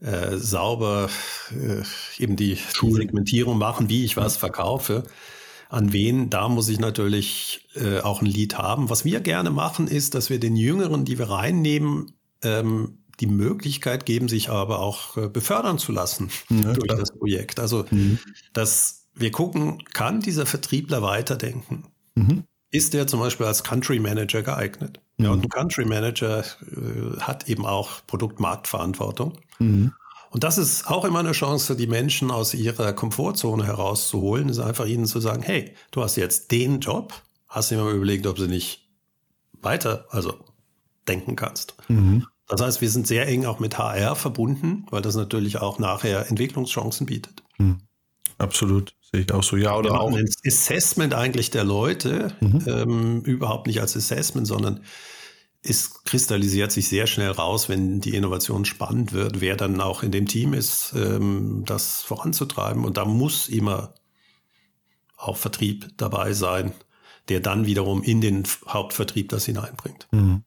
äh, 0.01 0.37
sauber 0.37 1.09
äh, 1.51 1.83
eben 2.21 2.35
die, 2.35 2.57
die, 2.81 2.91
Segmentierung 2.91 3.57
machen, 3.57 3.89
wie 3.89 4.05
ich 4.05 4.17
was 4.17 4.37
verkaufe. 4.37 5.03
An 5.67 5.93
wen, 5.93 6.29
da 6.29 6.49
muss 6.49 6.69
ich 6.69 6.79
natürlich 6.79 7.67
äh, 7.75 7.99
auch 7.99 8.21
ein 8.21 8.25
Lied 8.25 8.57
haben. 8.57 8.89
Was 8.89 9.05
wir 9.05 9.19
gerne 9.19 9.51
machen, 9.51 9.87
ist, 9.87 10.15
dass 10.15 10.29
wir 10.29 10.39
den 10.39 10.55
Jüngeren, 10.55 11.05
die 11.05 11.19
wir 11.19 11.29
reinnehmen, 11.29 12.13
ähm, 12.43 12.99
die 13.19 13.27
Möglichkeit 13.27 14.05
geben, 14.05 14.29
sich 14.29 14.49
aber 14.49 14.79
auch 14.79 15.17
äh, 15.17 15.27
befördern 15.27 15.77
zu 15.77 15.91
lassen 15.91 16.29
ja, 16.49 16.73
durch 16.73 16.87
klar. 16.87 16.97
das 16.97 17.11
Projekt. 17.11 17.59
Also, 17.59 17.85
mhm. 17.91 18.19
dass 18.53 19.07
wir 19.13 19.31
gucken, 19.31 19.83
kann 19.93 20.21
dieser 20.21 20.45
Vertriebler 20.45 21.01
weiterdenken? 21.01 21.87
Mhm. 22.15 22.45
Ist 22.71 22.93
der 22.93 23.07
zum 23.07 23.19
Beispiel 23.19 23.45
als 23.45 23.63
Country 23.63 23.99
Manager 23.99 24.43
geeignet? 24.43 24.99
Mhm. 25.17 25.25
Ja, 25.25 25.31
und 25.31 25.43
ein 25.43 25.49
Country 25.49 25.85
Manager 25.85 26.39
äh, 26.39 27.19
hat 27.19 27.49
eben 27.49 27.65
auch 27.65 28.05
Produktmarktverantwortung. 28.07 29.37
Mhm. 29.59 29.93
Und 30.31 30.43
das 30.43 30.59
ist 30.59 30.87
auch 30.87 31.05
immer 31.05 31.19
eine 31.19 31.31
Chance, 31.31 31.75
die 31.75 31.87
Menschen 31.87 32.29
aus 32.29 32.53
ihrer 32.53 32.93
Komfortzone 32.93 33.65
herauszuholen, 33.65 34.49
ist 34.49 34.59
einfach 34.59 34.85
ihnen 34.85 35.05
zu 35.05 35.19
sagen, 35.19 35.41
hey, 35.41 35.73
du 35.91 36.03
hast 36.03 36.17
jetzt 36.17 36.51
den 36.51 36.79
Job, 36.81 37.13
hast 37.47 37.71
du 37.71 37.75
dir 37.75 37.83
mal 37.83 37.95
überlegt, 37.95 38.27
ob 38.27 38.35
du 38.35 38.45
nicht 38.45 38.87
weiter, 39.53 40.05
also 40.09 40.35
denken 41.07 41.35
kannst. 41.35 41.75
Mhm. 41.87 42.27
Das 42.47 42.61
heißt, 42.61 42.81
wir 42.81 42.89
sind 42.89 43.07
sehr 43.07 43.27
eng 43.27 43.45
auch 43.45 43.59
mit 43.59 43.77
HR 43.77 44.15
verbunden, 44.15 44.85
weil 44.91 45.01
das 45.01 45.15
natürlich 45.15 45.57
auch 45.57 45.79
nachher 45.79 46.29
Entwicklungschancen 46.29 47.07
bietet. 47.07 47.43
Mhm. 47.57 47.79
Absolut, 48.37 48.95
sehe 49.11 49.21
ich 49.21 49.31
auch 49.31 49.43
so. 49.43 49.57
Ja, 49.57 49.75
oder 49.77 49.99
auch. 49.99 50.11
Ein 50.11 50.25
Assessment 50.45 51.13
eigentlich 51.13 51.49
der 51.51 51.63
Leute, 51.63 52.33
mhm. 52.39 52.63
ähm, 52.67 53.21
überhaupt 53.21 53.67
nicht 53.67 53.81
als 53.81 53.95
Assessment, 53.95 54.47
sondern 54.47 54.81
es 55.61 56.03
kristallisiert 56.05 56.71
sich 56.71 56.87
sehr 56.87 57.05
schnell 57.05 57.31
raus, 57.31 57.67
wenn 57.67 57.99
die 57.99 58.15
Innovation 58.15 58.63
spannend 58.63 59.11
wird, 59.11 59.41
wer 59.41 59.57
dann 59.57 59.81
auch 59.81 60.03
in 60.03 60.11
dem 60.11 60.25
Team 60.25 60.53
ist, 60.53 60.93
ähm, 60.95 61.63
das 61.65 62.01
voranzutreiben. 62.01 62.85
Und 62.85 62.97
da 62.97 63.05
muss 63.05 63.49
immer 63.49 63.93
auch 65.17 65.35
Vertrieb 65.35 65.89
dabei 65.97 66.33
sein, 66.33 66.71
der 67.27 67.41
dann 67.41 67.65
wiederum 67.65 68.01
in 68.03 68.21
den 68.21 68.43
Hauptvertrieb 68.67 69.29
das 69.29 69.45
hineinbringt. 69.45 70.07
Mhm. 70.11 70.43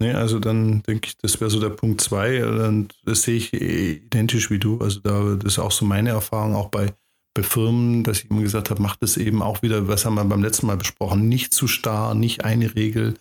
Nee, 0.00 0.12
also 0.12 0.38
dann 0.38 0.82
denke 0.84 1.08
ich, 1.08 1.16
das 1.18 1.40
wäre 1.40 1.50
so 1.50 1.58
der 1.58 1.70
Punkt 1.70 2.00
zwei. 2.00 2.46
Und 2.46 2.94
das 3.04 3.22
sehe 3.22 3.36
ich 3.36 3.52
identisch 3.52 4.50
wie 4.50 4.58
du. 4.58 4.78
Also 4.78 5.00
da 5.00 5.34
das 5.34 5.54
ist 5.54 5.58
auch 5.58 5.72
so 5.72 5.84
meine 5.84 6.10
Erfahrung, 6.10 6.54
auch 6.54 6.68
bei, 6.68 6.94
bei 7.34 7.42
Firmen, 7.42 8.04
dass 8.04 8.20
ich 8.20 8.30
immer 8.30 8.42
gesagt 8.42 8.70
habe, 8.70 8.80
macht 8.80 9.02
das 9.02 9.16
eben 9.16 9.42
auch 9.42 9.62
wieder, 9.62 9.88
was 9.88 10.04
haben 10.04 10.14
wir 10.14 10.24
beim 10.24 10.42
letzten 10.42 10.66
Mal 10.66 10.76
besprochen, 10.76 11.28
nicht 11.28 11.52
zu 11.52 11.66
starr, 11.66 12.14
nicht 12.14 12.44
eine 12.44 12.74
Regel, 12.76 13.14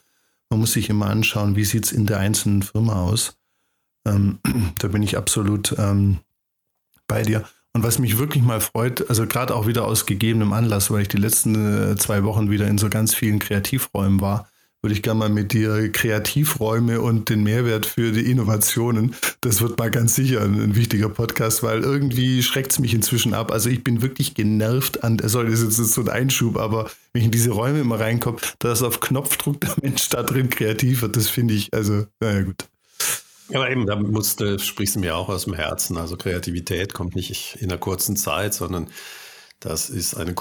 man 0.50 0.60
muss 0.60 0.74
sich 0.74 0.90
immer 0.90 1.08
anschauen, 1.08 1.56
wie 1.56 1.66
sieht 1.66 1.86
es 1.86 1.92
in 1.92 2.06
der 2.06 2.20
einzelnen 2.20 2.62
Firma 2.62 3.02
aus. 3.02 3.38
Ähm, 4.06 4.40
da 4.80 4.88
bin 4.88 5.04
ich 5.04 5.18
absolut 5.18 5.76
ähm, 5.78 6.20
bei 7.08 7.24
dir. 7.24 7.44
Und 7.74 7.84
was 7.84 8.00
mich 8.00 8.18
wirklich 8.18 8.44
mal 8.44 8.62
freut, 8.62 9.10
also 9.10 9.28
gerade 9.28 9.56
auch 9.56 9.68
wieder 9.68 9.86
aus 9.86 10.06
gegebenem 10.06 10.54
Anlass, 10.54 10.90
weil 10.90 11.02
ich 11.02 11.10
die 11.10 11.18
letzten 11.18 11.92
äh, 11.92 11.96
zwei 11.96 12.24
Wochen 12.24 12.50
wieder 12.50 12.68
in 12.68 12.78
so 12.78 12.90
ganz 12.90 13.14
vielen 13.14 13.40
Kreativräumen 13.40 14.22
war, 14.22 14.50
würde 14.82 14.94
ich 14.94 15.02
gerne 15.02 15.20
mal 15.20 15.30
mit 15.30 15.54
dir 15.54 15.92
Kreativräume 15.92 17.02
und 17.02 17.30
den 17.30 17.44
Mehrwert 17.44 17.86
für 17.86 18.12
die 18.12 18.30
Innovationen. 18.30 19.16
Das 19.42 19.62
wird 19.62 19.78
mal 19.80 19.90
ganz 19.90 20.16
sicher 20.16 20.42
ein, 20.42 20.62
ein 20.62 20.76
wichtiger 20.76 21.10
Podcast, 21.10 21.64
weil 21.64 21.82
irgendwie 21.82 22.44
schreckt 22.44 22.72
es 22.72 22.80
mich 22.80 22.94
inzwischen 22.94 23.34
ab. 23.34 23.52
Also 23.52 23.70
ich 23.70 23.84
bin 23.84 24.02
wirklich 24.02 24.36
genervt 24.36 25.04
an, 25.04 25.20
sorry, 25.24 25.50
das 25.50 25.62
ist 25.62 25.80
jetzt 25.80 25.94
so 25.94 26.02
ein 26.02 26.10
Einschub, 26.10 26.58
aber 26.58 26.92
wenn 27.12 27.22
ich 27.22 27.26
in 27.26 27.32
diese 27.32 27.52
Räume 27.52 27.80
immer 27.80 28.00
reinkomme, 28.00 28.38
dass 28.60 28.84
auf 28.84 29.00
Knopfdruck 29.00 29.60
der 29.62 29.76
Mensch 29.82 30.10
da 30.10 30.24
drin 30.24 30.50
kreativ 30.50 31.02
wird, 31.02 31.16
das 31.16 31.28
finde 31.28 31.56
ich, 31.56 31.74
also, 31.74 32.06
naja, 32.20 32.44
gut. 32.44 32.66
Ja, 33.50 33.60
aber 33.60 33.72
eben, 33.72 33.86
da 33.86 33.96
musste, 33.96 34.60
sprichst 34.60 34.96
du 34.96 35.00
mir 35.00 35.16
auch 35.16 35.30
aus 35.30 35.46
dem 35.46 35.54
Herzen. 35.54 35.98
Also 35.98 36.18
Kreativität 36.18 36.94
kommt 36.94 37.16
nicht 37.16 37.58
in 37.62 37.72
einer 37.72 37.80
kurzen 37.80 38.18
Zeit, 38.18 38.54
sondern 38.54 38.90
das 39.60 39.90
ist 39.90 40.16
eine 40.16 40.34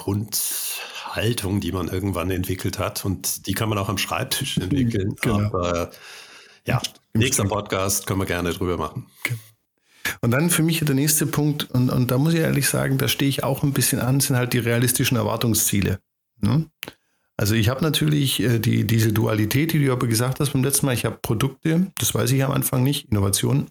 Grundhaltung, 1.17 1.61
die 1.61 1.73
man 1.73 1.89
irgendwann 1.89 2.31
entwickelt 2.31 2.79
hat 2.79 3.05
und 3.05 3.47
die 3.47 3.55
kann 3.55 3.69
man 3.69 3.79
auch 3.79 3.89
am 3.89 3.99
Schreibtisch 3.99 4.59
entwickeln. 4.59 5.17
Genau. 5.23 5.41
Aber 5.41 5.91
ja, 6.67 6.81
nächster 7.15 7.45
Podcast 7.45 8.07
können 8.07 8.21
wir 8.21 8.27
gerne 8.27 8.53
drüber 8.53 8.77
machen. 8.77 9.07
Und 10.21 10.31
dann 10.31 10.51
für 10.51 10.63
mich 10.63 10.81
der 10.81 10.95
nächste 10.95 11.27
Punkt, 11.27 11.71
und, 11.71 11.91
und 11.91 12.11
da 12.11 12.19
muss 12.19 12.35
ich 12.35 12.41
ehrlich 12.41 12.69
sagen, 12.69 12.99
da 12.99 13.09
stehe 13.09 13.29
ich 13.29 13.43
auch 13.43 13.63
ein 13.63 13.73
bisschen 13.73 13.99
an, 13.99 14.21
sind 14.21 14.37
halt 14.37 14.53
die 14.53 14.59
realistischen 14.59 15.17
Erwartungsziele. 15.17 15.99
Ne? 16.41 16.67
Also 17.37 17.55
ich 17.55 17.69
habe 17.69 17.83
natürlich 17.83 18.41
äh, 18.41 18.59
die, 18.59 18.87
diese 18.87 19.13
Dualität, 19.13 19.73
die 19.73 19.85
du 19.85 19.93
aber 19.93 20.07
gesagt 20.07 20.39
hast 20.39 20.53
beim 20.53 20.63
letzten 20.63 20.87
Mal, 20.87 20.95
ich 20.95 21.05
habe 21.05 21.19
Produkte, 21.21 21.87
das 21.99 22.15
weiß 22.15 22.31
ich 22.33 22.45
am 22.45 22.53
Anfang 22.53 22.83
nicht, 22.83 23.11
Innovationen, 23.11 23.69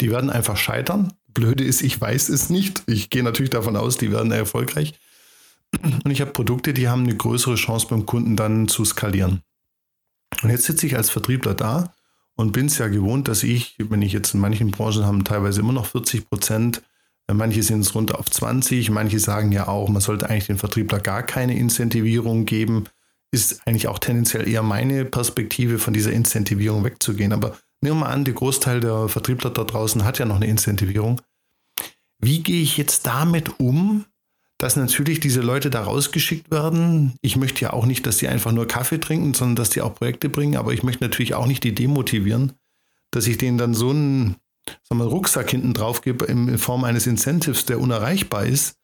die 0.00 0.10
werden 0.10 0.28
einfach 0.28 0.56
scheitern. 0.56 1.12
Blöde 1.28 1.64
ist, 1.64 1.82
ich 1.82 2.00
weiß 2.00 2.28
es 2.28 2.50
nicht. 2.50 2.82
Ich 2.86 3.08
gehe 3.08 3.22
natürlich 3.22 3.50
davon 3.50 3.76
aus, 3.76 3.96
die 3.96 4.12
werden 4.12 4.32
erfolgreich. 4.32 4.94
Und 5.82 6.10
ich 6.10 6.20
habe 6.20 6.32
Produkte, 6.32 6.74
die 6.74 6.88
haben 6.88 7.04
eine 7.04 7.16
größere 7.16 7.54
Chance 7.54 7.86
beim 7.88 8.06
Kunden 8.06 8.36
dann 8.36 8.68
zu 8.68 8.84
skalieren. 8.84 9.42
Und 10.42 10.50
jetzt 10.50 10.64
sitze 10.64 10.86
ich 10.86 10.96
als 10.96 11.10
Vertriebler 11.10 11.54
da 11.54 11.94
und 12.36 12.52
bin 12.52 12.66
es 12.66 12.78
ja 12.78 12.88
gewohnt, 12.88 13.28
dass 13.28 13.42
ich, 13.42 13.76
wenn 13.78 14.02
ich 14.02 14.12
jetzt 14.12 14.34
in 14.34 14.40
manchen 14.40 14.70
Branchen 14.70 15.04
haben 15.04 15.24
teilweise 15.24 15.60
immer 15.60 15.72
noch 15.72 15.86
40 15.86 16.28
Prozent, 16.28 16.82
äh, 17.28 17.34
manche 17.34 17.62
sind 17.62 17.80
es 17.80 17.94
runter 17.94 18.18
auf 18.18 18.30
20, 18.30 18.90
manche 18.90 19.18
sagen 19.18 19.52
ja 19.52 19.68
auch, 19.68 19.88
man 19.88 20.00
sollte 20.00 20.28
eigentlich 20.28 20.46
den 20.46 20.58
Vertriebler 20.58 21.00
gar 21.00 21.22
keine 21.22 21.56
Incentivierung 21.56 22.44
geben. 22.46 22.84
Ist 23.32 23.66
eigentlich 23.66 23.86
auch 23.86 24.00
tendenziell 24.00 24.48
eher 24.48 24.62
meine 24.62 25.04
Perspektive, 25.04 25.78
von 25.78 25.94
dieser 25.94 26.12
Incentivierung 26.12 26.84
wegzugehen. 26.84 27.32
Aber 27.32 27.56
nehmen 27.80 27.98
wir 27.98 28.06
mal 28.06 28.12
an, 28.12 28.24
der 28.24 28.34
Großteil 28.34 28.80
der 28.80 29.08
Vertriebler 29.08 29.50
da 29.50 29.64
draußen 29.64 30.04
hat 30.04 30.18
ja 30.18 30.24
noch 30.24 30.36
eine 30.36 30.46
Incentivierung. 30.46 31.20
Wie 32.18 32.42
gehe 32.42 32.62
ich 32.62 32.76
jetzt 32.76 33.06
damit 33.06 33.60
um, 33.60 34.04
dass 34.60 34.76
natürlich 34.76 35.20
diese 35.20 35.40
Leute 35.40 35.70
da 35.70 35.82
rausgeschickt 35.82 36.50
werden? 36.50 37.14
Ich 37.22 37.36
möchte 37.36 37.62
ja 37.62 37.72
auch 37.72 37.86
nicht, 37.86 38.06
dass 38.06 38.18
sie 38.18 38.28
einfach 38.28 38.52
nur 38.52 38.68
Kaffee 38.68 39.00
trinken, 39.00 39.32
sondern 39.32 39.56
dass 39.56 39.70
die 39.70 39.80
auch 39.80 39.94
Projekte 39.94 40.28
bringen, 40.28 40.56
aber 40.56 40.74
ich 40.74 40.82
möchte 40.82 41.02
natürlich 41.02 41.34
auch 41.34 41.46
nicht 41.46 41.64
die 41.64 41.74
demotivieren, 41.74 42.52
dass 43.10 43.26
ich 43.26 43.38
denen 43.38 43.56
dann 43.56 43.72
so 43.72 43.90
einen 43.90 44.36
sagen 44.82 45.00
wir, 45.00 45.06
Rucksack 45.06 45.50
hinten 45.50 45.72
drauf 45.72 46.02
gebe 46.02 46.26
in 46.26 46.58
Form 46.58 46.84
eines 46.84 47.06
Incentives, 47.06 47.64
der 47.64 47.80
unerreichbar 47.80 48.44
ist, 48.44 48.76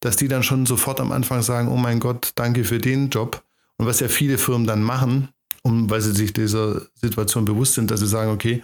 dass 0.00 0.16
die 0.16 0.28
dann 0.28 0.42
schon 0.42 0.66
sofort 0.66 1.00
am 1.00 1.12
Anfang 1.12 1.40
sagen, 1.40 1.68
oh 1.68 1.76
mein 1.76 1.98
Gott, 1.98 2.32
danke 2.34 2.64
für 2.64 2.78
den 2.78 3.08
Job. 3.08 3.42
Und 3.78 3.86
was 3.86 4.00
ja 4.00 4.08
viele 4.08 4.36
Firmen 4.36 4.66
dann 4.66 4.82
machen, 4.82 5.30
um, 5.62 5.88
weil 5.88 6.02
sie 6.02 6.12
sich 6.12 6.34
dieser 6.34 6.82
Situation 6.94 7.46
bewusst 7.46 7.74
sind, 7.74 7.90
dass 7.90 8.00
sie 8.00 8.06
sagen, 8.06 8.30
okay, 8.30 8.62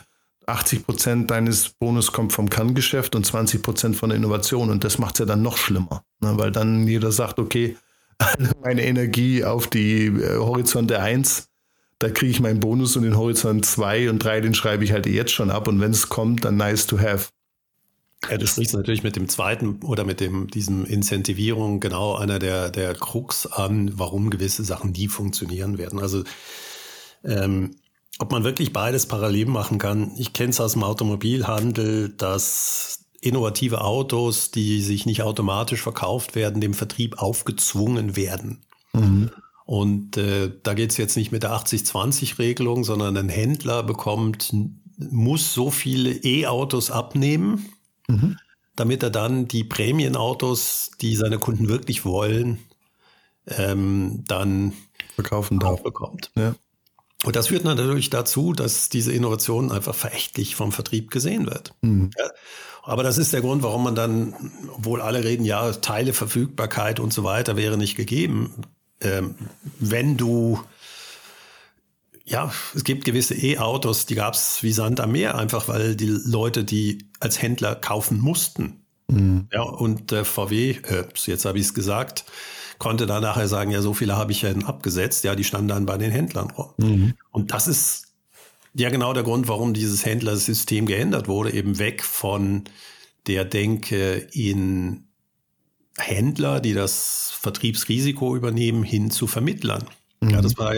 80 0.49 0.87
Prozent 0.87 1.31
deines 1.31 1.71
Bonus 1.71 2.13
kommt 2.13 2.33
vom 2.33 2.49
Kerngeschäft 2.49 3.15
und 3.15 3.25
20 3.25 3.63
Prozent 3.63 3.97
von 3.97 4.11
der 4.11 4.17
Innovation. 4.17 4.71
Und 4.71 4.85
das 4.85 4.99
macht 4.99 5.15
es 5.15 5.19
ja 5.21 5.27
dann 5.27 5.43
noch 5.43 5.57
schlimmer, 5.57 6.05
ne? 6.21 6.33
weil 6.37 6.51
dann 6.51 6.87
jeder 6.87 7.13
sagt, 7.13 7.39
okay, 7.39 7.77
meine 8.63 8.85
Energie 8.85 9.45
auf 9.45 9.69
die 9.69 10.07
äh, 10.07 10.37
Horizonte 10.39 11.01
1, 11.01 11.49
da 11.99 12.11
kriege 12.11 12.31
ich 12.31 12.41
meinen 12.41 12.61
Bonus 12.61 12.97
und 12.97 13.03
den 13.03 13.17
Horizont 13.17 13.67
2 13.67 14.11
und 14.11 14.21
3, 14.21 14.41
den 14.41 14.55
schreibe 14.55 14.85
ich 14.85 14.93
halt 14.93 15.07
jetzt 15.07 15.33
schon 15.33 15.51
ab. 15.51 15.69
Und 15.69 15.81
wenn 15.81 15.91
es 15.91 16.09
kommt, 16.09 16.45
dann 16.45 16.57
nice 16.57 16.87
to 16.87 16.99
have. 16.99 17.31
Ja, 18.29 18.37
du 18.37 18.47
sprichst 18.47 18.75
natürlich 18.75 19.05
mit 19.05 19.15
dem 19.15 19.29
zweiten 19.29 19.81
oder 19.83 20.05
mit 20.05 20.21
dem, 20.21 20.49
diesem 20.49 20.85
Incentivierung 20.85 21.79
genau 21.79 22.17
einer 22.17 22.39
der, 22.41 22.71
der 22.71 22.95
Krux 22.95 23.47
an, 23.47 23.93
warum 23.97 24.31
gewisse 24.31 24.65
Sachen 24.65 24.91
nie 24.93 25.07
funktionieren 25.07 25.79
werden. 25.79 26.01
Also 26.01 26.25
ähm, 27.25 27.77
ob 28.19 28.33
man 28.33 28.45
wirklich 28.45 28.73
beides 28.73 29.07
parallel 29.07 29.47
machen 29.47 29.79
kann, 29.79 30.13
ich 30.17 30.33
kenne 30.33 30.51
es 30.51 30.61
aus 30.61 30.73
dem 30.73 30.85
Automobilhandel, 30.85 32.11
dass 32.11 33.05
innovative 33.21 33.83
Autos, 33.83 34.51
die 34.51 34.81
sich 34.81 35.07
nicht 35.07 35.23
automatisch 35.23 35.83
verkauft 35.83 36.35
werden, 36.35 36.61
dem 36.61 36.75
Vertrieb 36.75 37.19
aufgezwungen 37.19 38.17
werden. 38.17 38.65
Mhm. 38.93 39.31
Und 39.65 40.17
äh, 40.17 40.51
da 40.63 40.75
geht 40.75 40.93
es 40.93 40.97
jetzt 40.97 41.17
nicht 41.17 41.31
mit 41.31 41.43
der 41.43 41.53
80-20-Regelung, 41.53 42.85
sondern 42.85 43.17
ein 43.17 43.29
Händler 43.29 43.83
bekommt, 43.83 44.55
muss 44.97 45.53
so 45.53 45.71
viele 45.71 46.11
E-Autos 46.11 46.91
abnehmen, 46.91 47.69
mhm. 48.09 48.39
damit 48.77 49.03
er 49.03 49.11
dann 49.11 49.47
die 49.47 49.65
Prämienautos, 49.65 50.93
die 51.01 51.17
seine 51.17 51.39
Kunden 51.39 51.69
wirklich 51.69 52.05
wollen, 52.05 52.61
ähm, 53.47 54.25
dann 54.27 54.73
verkaufen 55.17 55.59
darf. 55.59 55.83
bekommt. 55.83 56.31
Ja. 56.37 56.55
Und 57.25 57.35
das 57.35 57.49
führt 57.49 57.65
natürlich 57.65 58.11
dazu, 58.11 58.53
dass 58.53 58.89
diese 58.89 59.13
Innovation 59.13 59.73
einfach 59.73 59.95
verächtlich 59.95 60.55
vom 60.55 60.71
Vertrieb 60.71 61.11
gesehen 61.11 61.47
wird. 61.47 61.75
Mhm. 61.83 62.11
Ja, 62.17 62.31
aber 62.85 63.03
das 63.03 63.19
ist 63.19 63.33
der 63.33 63.41
Grund, 63.41 63.63
warum 63.63 63.85
man 63.85 63.95
dann, 63.95 64.35
obwohl 64.77 65.03
alle 65.03 65.25
reden, 65.25 65.45
ja, 65.45 65.73
Teileverfügbarkeit 65.73 67.01
und 67.01 67.13
so 67.13 67.25
weiter 67.25 67.57
wäre 67.57 67.77
nicht 67.77 67.97
gegeben, 67.97 68.55
ähm, 69.01 69.35
wenn 69.79 70.17
du 70.17 70.61
ja, 72.25 72.53
es 72.75 72.85
gibt 72.85 73.05
gewisse 73.05 73.35
E-Autos, 73.35 74.05
die 74.05 74.15
gab 74.15 74.35
es 74.35 74.63
wie 74.63 74.73
Sand 74.73 75.01
am 75.01 75.13
Meer, 75.13 75.37
einfach 75.37 75.67
weil 75.67 75.97
die 75.97 76.09
Leute 76.25 76.63
die 76.63 77.09
als 77.21 77.41
Händler 77.41 77.75
kaufen 77.75 78.21
mussten. 78.21 78.85
Mhm. 79.09 79.49
Ja, 79.51 79.63
und 79.63 80.13
äh, 80.13 80.25
VW, 80.25 80.79
äh, 80.83 81.05
jetzt 81.25 81.47
habe 81.47 81.59
ich 81.59 81.65
es 81.65 81.75
gesagt, 81.75 82.27
konnte 82.79 83.07
da 83.07 83.21
nachher 83.21 83.49
sagen, 83.49 83.71
ja, 83.71 83.83
so 83.83 83.95
viele 83.95 84.17
habe 84.17 84.33
ich 84.33 84.43
ja 84.43 84.51
abgesetzt, 84.51 85.25
ja, 85.25 85.35
die 85.35 85.45
standen 85.45 85.69
dann 85.69 85.87
bei 85.87 85.99
den 85.99 86.11
Händlern 86.11 86.51
rum. 86.51 86.73
Mhm. 86.79 87.15
Und 87.31 87.53
das 87.53 87.69
ist 87.69 88.15
ja 88.75 88.91
genau 88.91 89.13
der 89.13 89.25
Grund, 89.25 89.49
warum 89.49 89.75
dieses 89.75 90.05
Händlersystem 90.05 90.87
geändert 90.87 91.29
wurde, 91.29 91.53
eben 91.53 91.79
weg 91.79 92.05
von 92.05 92.65
der 93.27 93.45
Denke 93.45 94.29
in 94.33 95.09
Händler, 95.99 96.61
die 96.61 96.75
das 96.75 97.33
Vertriebsrisiko 97.41 98.37
übernehmen, 98.37 98.85
hin 98.85 99.11
zu 99.11 99.27
Vermittlern. 99.27 99.85
Mhm. 100.21 100.31
Ja, 100.31 100.41
das 100.41 100.57
war 100.57 100.75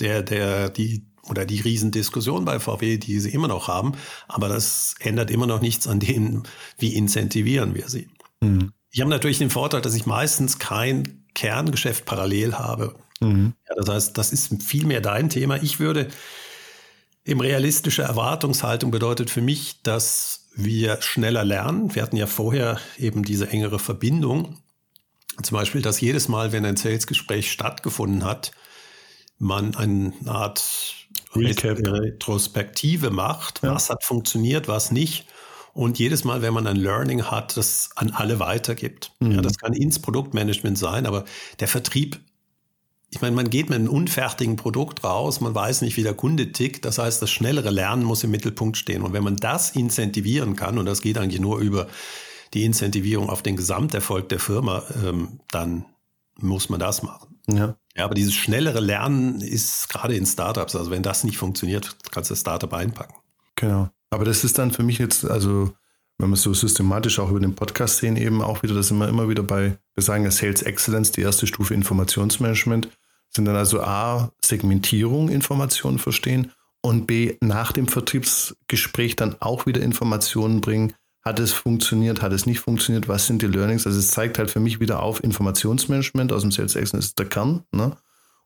der, 0.00 0.22
der, 0.22 0.68
die 0.68 1.06
oder 1.28 1.44
die 1.44 1.60
Riesendiskussion 1.60 2.44
bei 2.44 2.58
VW, 2.58 2.98
die 2.98 3.20
sie 3.20 3.30
immer 3.30 3.48
noch 3.48 3.68
haben. 3.68 3.92
Aber 4.28 4.48
das 4.48 4.94
ändert 5.00 5.30
immer 5.30 5.46
noch 5.46 5.60
nichts 5.60 5.86
an 5.86 6.00
dem, 6.00 6.44
wie 6.78 6.94
incentivieren 6.94 7.74
wir 7.74 7.88
sie. 7.88 8.08
Mhm. 8.40 8.72
Ich 8.90 9.00
habe 9.00 9.10
natürlich 9.10 9.38
den 9.38 9.50
Vorteil, 9.50 9.80
dass 9.80 9.94
ich 9.94 10.06
meistens 10.06 10.58
kein 10.58 11.24
Kerngeschäft 11.34 12.04
parallel 12.04 12.54
habe. 12.54 12.96
Mhm. 13.20 13.54
Ja, 13.68 13.74
das 13.76 13.88
heißt, 13.88 14.18
das 14.18 14.32
ist 14.32 14.62
viel 14.62 14.86
mehr 14.86 15.00
dein 15.00 15.28
Thema. 15.28 15.62
Ich 15.62 15.78
würde 15.78 16.08
im 17.24 17.40
realistische 17.40 18.02
Erwartungshaltung 18.02 18.90
bedeutet 18.90 19.30
für 19.30 19.42
mich, 19.42 19.82
dass 19.82 20.48
wir 20.54 21.02
schneller 21.02 21.44
lernen. 21.44 21.94
Wir 21.94 22.02
hatten 22.02 22.16
ja 22.16 22.26
vorher 22.26 22.80
eben 22.96 23.22
diese 23.22 23.50
engere 23.50 23.78
Verbindung. 23.78 24.58
Zum 25.42 25.56
Beispiel, 25.56 25.82
dass 25.82 26.00
jedes 26.00 26.28
Mal, 26.28 26.52
wenn 26.52 26.64
ein 26.64 26.76
Salesgespräch 26.76 27.52
stattgefunden 27.52 28.24
hat, 28.24 28.50
man 29.38 29.76
eine 29.76 30.12
Art 30.26 30.64
Recap. 31.36 31.78
Retrospektive 31.78 33.10
macht. 33.10 33.62
Ja. 33.62 33.74
Was 33.74 33.90
hat 33.90 34.04
funktioniert, 34.04 34.66
was 34.66 34.90
nicht 34.90 35.26
und 35.78 35.96
jedes 36.00 36.24
Mal, 36.24 36.42
wenn 36.42 36.52
man 36.52 36.66
ein 36.66 36.74
Learning 36.74 37.22
hat, 37.22 37.56
das 37.56 37.90
an 37.94 38.10
alle 38.10 38.40
weitergibt. 38.40 39.12
Mhm. 39.20 39.30
Ja, 39.30 39.42
das 39.42 39.58
kann 39.58 39.74
ins 39.74 40.00
Produktmanagement 40.00 40.76
sein, 40.76 41.06
aber 41.06 41.24
der 41.60 41.68
Vertrieb, 41.68 42.18
ich 43.10 43.20
meine, 43.20 43.36
man 43.36 43.48
geht 43.48 43.70
mit 43.70 43.78
einem 43.78 43.88
unfertigen 43.88 44.56
Produkt 44.56 45.04
raus, 45.04 45.40
man 45.40 45.54
weiß 45.54 45.82
nicht, 45.82 45.96
wie 45.96 46.02
der 46.02 46.14
Kunde 46.14 46.50
tickt. 46.50 46.84
Das 46.84 46.98
heißt, 46.98 47.22
das 47.22 47.30
schnellere 47.30 47.70
Lernen 47.70 48.02
muss 48.02 48.24
im 48.24 48.32
Mittelpunkt 48.32 48.76
stehen. 48.76 49.02
Und 49.02 49.12
wenn 49.12 49.22
man 49.22 49.36
das 49.36 49.70
incentivieren 49.70 50.56
kann, 50.56 50.78
und 50.78 50.86
das 50.86 51.00
geht 51.00 51.16
eigentlich 51.16 51.40
nur 51.40 51.60
über 51.60 51.86
die 52.54 52.64
Incentivierung 52.64 53.30
auf 53.30 53.42
den 53.42 53.54
Gesamterfolg 53.54 54.28
der 54.30 54.40
Firma, 54.40 54.82
ähm, 55.04 55.38
dann 55.52 55.84
muss 56.40 56.70
man 56.70 56.80
das 56.80 57.04
machen. 57.04 57.36
Ja. 57.46 57.76
ja, 57.96 58.04
aber 58.04 58.16
dieses 58.16 58.34
schnellere 58.34 58.80
Lernen 58.80 59.42
ist 59.42 59.88
gerade 59.88 60.16
in 60.16 60.26
Startups, 60.26 60.74
also 60.74 60.90
wenn 60.90 61.04
das 61.04 61.22
nicht 61.22 61.38
funktioniert, 61.38 61.96
kannst 62.10 62.30
du 62.30 62.32
das 62.32 62.40
Startup 62.40 62.74
einpacken. 62.74 63.14
Genau. 63.54 63.90
Aber 64.10 64.24
das 64.24 64.44
ist 64.44 64.58
dann 64.58 64.70
für 64.70 64.82
mich 64.82 64.98
jetzt, 64.98 65.24
also 65.24 65.72
wenn 66.18 66.30
wir 66.30 66.34
es 66.34 66.42
so 66.42 66.52
systematisch 66.52 67.18
auch 67.18 67.30
über 67.30 67.40
den 67.40 67.54
Podcast 67.54 67.98
sehen, 67.98 68.16
eben 68.16 68.42
auch 68.42 68.62
wieder, 68.62 68.74
das 68.74 68.88
sind 68.88 68.98
wir 68.98 69.08
immer 69.08 69.28
wieder 69.28 69.42
bei, 69.42 69.78
wir 69.94 70.02
sagen 70.02 70.24
ja 70.24 70.30
Sales 70.30 70.62
Excellence, 70.62 71.12
die 71.12 71.20
erste 71.20 71.46
Stufe 71.46 71.74
Informationsmanagement, 71.74 72.88
sind 73.30 73.44
dann 73.44 73.56
also 73.56 73.80
A, 73.82 74.32
Segmentierung, 74.42 75.28
Informationen 75.28 75.98
verstehen 75.98 76.52
und 76.80 77.06
B, 77.06 77.36
nach 77.40 77.72
dem 77.72 77.86
Vertriebsgespräch 77.86 79.16
dann 79.16 79.36
auch 79.40 79.66
wieder 79.66 79.82
Informationen 79.82 80.60
bringen. 80.60 80.94
Hat 81.22 81.38
es 81.40 81.52
funktioniert, 81.52 82.22
hat 82.22 82.32
es 82.32 82.46
nicht 82.46 82.60
funktioniert, 82.60 83.06
was 83.06 83.26
sind 83.26 83.42
die 83.42 83.46
Learnings? 83.46 83.86
Also 83.86 83.98
es 83.98 84.08
zeigt 84.08 84.38
halt 84.38 84.50
für 84.50 84.60
mich 84.60 84.80
wieder 84.80 85.02
auf 85.02 85.22
Informationsmanagement 85.22 86.32
aus 86.32 86.42
dem 86.42 86.52
Sales 86.52 86.74
Excellence 86.74 87.06
ist 87.06 87.18
der 87.18 87.26
Kern. 87.26 87.64
Ne? 87.70 87.96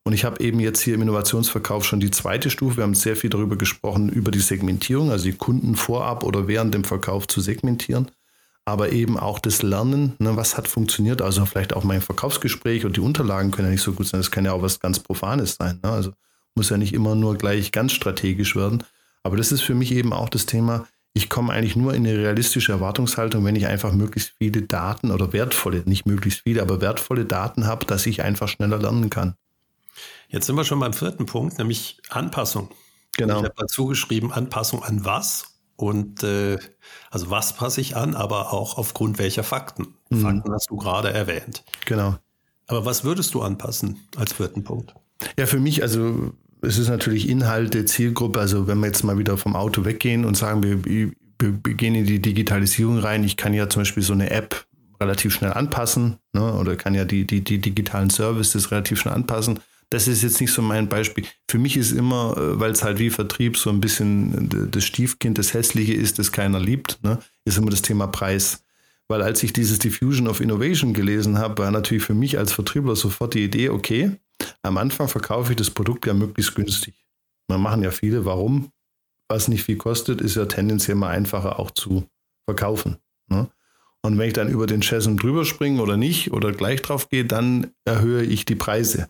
Und 0.04 0.12
ich 0.14 0.24
habe 0.24 0.42
eben 0.42 0.58
jetzt 0.58 0.80
hier 0.80 0.94
im 0.94 1.02
Innovationsverkauf 1.02 1.84
schon 1.84 2.00
die 2.00 2.10
zweite 2.10 2.50
Stufe. 2.50 2.78
Wir 2.78 2.84
haben 2.84 2.94
sehr 2.94 3.16
viel 3.16 3.30
darüber 3.30 3.56
gesprochen, 3.56 4.08
über 4.08 4.30
die 4.30 4.40
Segmentierung, 4.40 5.10
also 5.10 5.24
die 5.24 5.32
Kunden 5.32 5.76
vorab 5.76 6.24
oder 6.24 6.48
während 6.48 6.74
dem 6.74 6.84
Verkauf 6.84 7.28
zu 7.28 7.40
segmentieren. 7.40 8.10
Aber 8.64 8.92
eben 8.92 9.18
auch 9.18 9.38
das 9.38 9.62
Lernen, 9.62 10.14
ne, 10.18 10.36
was 10.36 10.56
hat 10.56 10.68
funktioniert. 10.68 11.22
Also 11.22 11.44
vielleicht 11.46 11.74
auch 11.74 11.84
mein 11.84 12.00
Verkaufsgespräch 12.00 12.84
und 12.84 12.96
die 12.96 13.00
Unterlagen 13.00 13.50
können 13.50 13.68
ja 13.68 13.72
nicht 13.72 13.82
so 13.82 13.92
gut 13.92 14.06
sein. 14.06 14.20
Das 14.20 14.30
kann 14.30 14.44
ja 14.44 14.52
auch 14.52 14.62
was 14.62 14.80
ganz 14.80 15.00
Profanes 15.00 15.56
sein. 15.56 15.80
Ne? 15.82 15.90
Also 15.90 16.12
muss 16.54 16.70
ja 16.70 16.76
nicht 16.76 16.92
immer 16.92 17.14
nur 17.14 17.36
gleich 17.36 17.72
ganz 17.72 17.92
strategisch 17.92 18.56
werden. 18.56 18.84
Aber 19.22 19.36
das 19.36 19.52
ist 19.52 19.62
für 19.62 19.74
mich 19.74 19.92
eben 19.92 20.12
auch 20.12 20.28
das 20.28 20.46
Thema, 20.46 20.86
ich 21.14 21.28
komme 21.28 21.52
eigentlich 21.52 21.76
nur 21.76 21.94
in 21.94 22.06
eine 22.06 22.18
realistische 22.18 22.72
Erwartungshaltung, 22.72 23.44
wenn 23.44 23.56
ich 23.56 23.66
einfach 23.66 23.92
möglichst 23.92 24.32
viele 24.38 24.62
Daten 24.62 25.10
oder 25.10 25.32
wertvolle, 25.32 25.82
nicht 25.84 26.06
möglichst 26.06 26.40
viele, 26.40 26.62
aber 26.62 26.80
wertvolle 26.80 27.26
Daten 27.26 27.66
habe, 27.66 27.84
dass 27.84 28.06
ich 28.06 28.22
einfach 28.22 28.48
schneller 28.48 28.78
lernen 28.78 29.10
kann. 29.10 29.34
Jetzt 30.28 30.46
sind 30.46 30.56
wir 30.56 30.64
schon 30.64 30.80
beim 30.80 30.92
vierten 30.92 31.26
Punkt, 31.26 31.58
nämlich 31.58 32.00
Anpassung. 32.08 32.70
Genau. 33.16 33.38
Ich 33.38 33.44
habe 33.44 33.54
dazu 33.56 33.86
geschrieben, 33.86 34.32
Anpassung 34.32 34.82
an 34.82 35.04
was? 35.04 35.52
Und 35.76 36.22
äh, 36.22 36.58
also 37.10 37.30
was 37.30 37.54
passe 37.54 37.80
ich 37.80 37.96
an, 37.96 38.14
aber 38.14 38.52
auch 38.52 38.78
aufgrund 38.78 39.18
welcher 39.18 39.42
Fakten. 39.42 39.94
Mhm. 40.10 40.20
Fakten 40.20 40.52
hast 40.52 40.70
du 40.70 40.76
gerade 40.76 41.12
erwähnt. 41.12 41.64
Genau. 41.86 42.16
Aber 42.66 42.84
was 42.84 43.04
würdest 43.04 43.34
du 43.34 43.42
anpassen 43.42 44.00
als 44.16 44.32
vierten 44.32 44.64
Punkt? 44.64 44.94
Ja, 45.38 45.46
für 45.46 45.58
mich, 45.58 45.82
also 45.82 46.32
es 46.62 46.78
ist 46.78 46.88
natürlich 46.88 47.28
Inhalte, 47.28 47.84
Zielgruppe. 47.84 48.40
Also 48.40 48.66
wenn 48.66 48.78
wir 48.78 48.86
jetzt 48.86 49.02
mal 49.02 49.18
wieder 49.18 49.36
vom 49.36 49.56
Auto 49.56 49.84
weggehen 49.84 50.24
und 50.24 50.36
sagen, 50.36 50.62
wir, 50.62 50.84
wir, 50.84 51.12
wir 51.40 51.52
gehen 51.74 51.94
in 51.94 52.06
die 52.06 52.22
Digitalisierung 52.22 52.98
rein. 52.98 53.24
Ich 53.24 53.36
kann 53.36 53.52
ja 53.52 53.68
zum 53.68 53.80
Beispiel 53.80 54.02
so 54.02 54.12
eine 54.12 54.30
App 54.30 54.66
relativ 55.00 55.34
schnell 55.34 55.52
anpassen 55.52 56.18
ne? 56.32 56.54
oder 56.54 56.76
kann 56.76 56.94
ja 56.94 57.04
die, 57.04 57.26
die, 57.26 57.42
die 57.42 57.58
digitalen 57.58 58.08
Services 58.08 58.70
relativ 58.70 59.00
schnell 59.00 59.14
anpassen 59.14 59.58
das 59.92 60.08
ist 60.08 60.22
jetzt 60.22 60.40
nicht 60.40 60.52
so 60.52 60.62
mein 60.62 60.88
Beispiel. 60.88 61.26
Für 61.50 61.58
mich 61.58 61.76
ist 61.76 61.92
immer, 61.92 62.34
äh, 62.36 62.58
weil 62.58 62.70
es 62.70 62.82
halt 62.82 62.98
wie 62.98 63.10
Vertrieb 63.10 63.58
so 63.58 63.68
ein 63.68 63.80
bisschen 63.80 64.70
das 64.70 64.84
Stiefkind, 64.84 65.36
das 65.36 65.52
Hässliche 65.52 65.92
ist, 65.92 66.18
das 66.18 66.32
keiner 66.32 66.58
liebt, 66.58 66.98
ne, 67.02 67.18
ist 67.44 67.58
immer 67.58 67.70
das 67.70 67.82
Thema 67.82 68.06
Preis. 68.06 68.64
Weil 69.08 69.20
als 69.20 69.42
ich 69.42 69.52
dieses 69.52 69.78
Diffusion 69.78 70.28
of 70.28 70.40
Innovation 70.40 70.94
gelesen 70.94 71.36
habe, 71.36 71.62
war 71.62 71.70
natürlich 71.70 72.04
für 72.04 72.14
mich 72.14 72.38
als 72.38 72.52
Vertriebler 72.52 72.96
sofort 72.96 73.34
die 73.34 73.44
Idee, 73.44 73.68
okay, 73.68 74.12
am 74.62 74.78
Anfang 74.78 75.08
verkaufe 75.08 75.52
ich 75.52 75.56
das 75.56 75.68
Produkt 75.68 76.06
ja 76.06 76.14
möglichst 76.14 76.54
günstig. 76.54 76.94
Man 77.48 77.60
machen 77.60 77.82
ja 77.82 77.90
viele, 77.90 78.24
warum? 78.24 78.70
Was 79.28 79.48
nicht 79.48 79.64
viel 79.64 79.76
kostet, 79.76 80.22
ist 80.22 80.36
ja 80.36 80.46
tendenziell 80.46 80.96
mal 80.96 81.10
einfacher 81.10 81.58
auch 81.58 81.70
zu 81.70 82.06
verkaufen. 82.46 82.96
Ne? 83.28 83.48
Und 84.00 84.16
wenn 84.16 84.28
ich 84.28 84.34
dann 84.34 84.48
über 84.48 84.66
den 84.66 84.80
Chasm 84.80 85.16
drüber 85.16 85.44
springe 85.44 85.82
oder 85.82 85.98
nicht 85.98 86.32
oder 86.32 86.52
gleich 86.52 86.80
drauf 86.80 87.10
gehe, 87.10 87.26
dann 87.26 87.72
erhöhe 87.84 88.22
ich 88.22 88.46
die 88.46 88.54
Preise. 88.56 89.08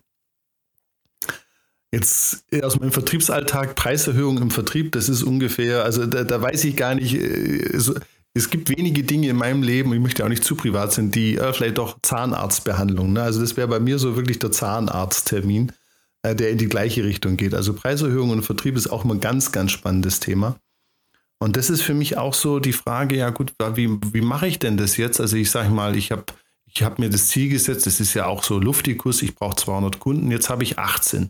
Jetzt 1.93 2.45
aus 2.63 2.79
meinem 2.79 2.91
Vertriebsalltag, 2.91 3.75
Preiserhöhung 3.75 4.39
im 4.39 4.49
Vertrieb, 4.49 4.93
das 4.93 5.09
ist 5.09 5.21
ungefähr, 5.21 5.83
also 5.83 6.07
da, 6.07 6.23
da 6.23 6.41
weiß 6.41 6.63
ich 6.63 6.75
gar 6.75 6.95
nicht, 6.95 7.13
äh, 7.13 7.77
so, 7.77 7.93
es 8.33 8.49
gibt 8.49 8.75
wenige 8.75 9.03
Dinge 9.03 9.29
in 9.29 9.35
meinem 9.35 9.61
Leben, 9.61 9.93
ich 9.93 9.99
möchte 9.99 10.25
auch 10.25 10.29
nicht 10.29 10.43
zu 10.43 10.55
privat 10.55 10.91
sein, 10.91 11.11
die 11.11 11.37
äh, 11.37 11.53
vielleicht 11.53 11.77
doch 11.77 11.99
Zahnarztbehandlung. 12.01 13.13
Ne? 13.13 13.21
Also 13.21 13.41
das 13.41 13.57
wäre 13.57 13.67
bei 13.67 13.79
mir 13.79 13.99
so 13.99 14.15
wirklich 14.15 14.39
der 14.39 14.51
Zahnarzttermin, 14.51 15.71
äh, 16.23 16.33
der 16.33 16.49
in 16.49 16.57
die 16.57 16.67
gleiche 16.67 17.03
Richtung 17.03 17.37
geht. 17.37 17.53
Also 17.53 17.73
Preiserhöhung 17.73 18.31
und 18.31 18.41
Vertrieb 18.41 18.75
ist 18.75 18.87
auch 18.87 19.03
mal 19.03 19.13
ein 19.13 19.19
ganz, 19.19 19.51
ganz 19.51 19.71
spannendes 19.71 20.19
Thema. 20.19 20.55
Und 21.37 21.57
das 21.57 21.69
ist 21.69 21.83
für 21.83 21.93
mich 21.93 22.17
auch 22.17 22.33
so 22.33 22.57
die 22.57 22.73
Frage, 22.73 23.17
ja 23.17 23.29
gut, 23.29 23.53
wie, 23.75 23.99
wie 24.11 24.21
mache 24.21 24.47
ich 24.47 24.57
denn 24.57 24.77
das 24.77 24.97
jetzt? 24.97 25.21
Also 25.21 25.37
ich 25.37 25.51
sage 25.51 25.69
mal, 25.69 25.95
ich 25.95 26.11
habe 26.11 26.23
ich 26.65 26.81
hab 26.81 26.97
mir 26.97 27.11
das 27.11 27.27
Ziel 27.27 27.49
gesetzt, 27.49 27.85
das 27.85 27.99
ist 27.99 28.15
ja 28.15 28.25
auch 28.25 28.43
so 28.43 28.57
Luftikus, 28.57 29.21
ich 29.21 29.35
brauche 29.35 29.57
200 29.57 29.99
Kunden, 29.99 30.31
jetzt 30.31 30.49
habe 30.49 30.63
ich 30.63 30.79
18. 30.79 31.29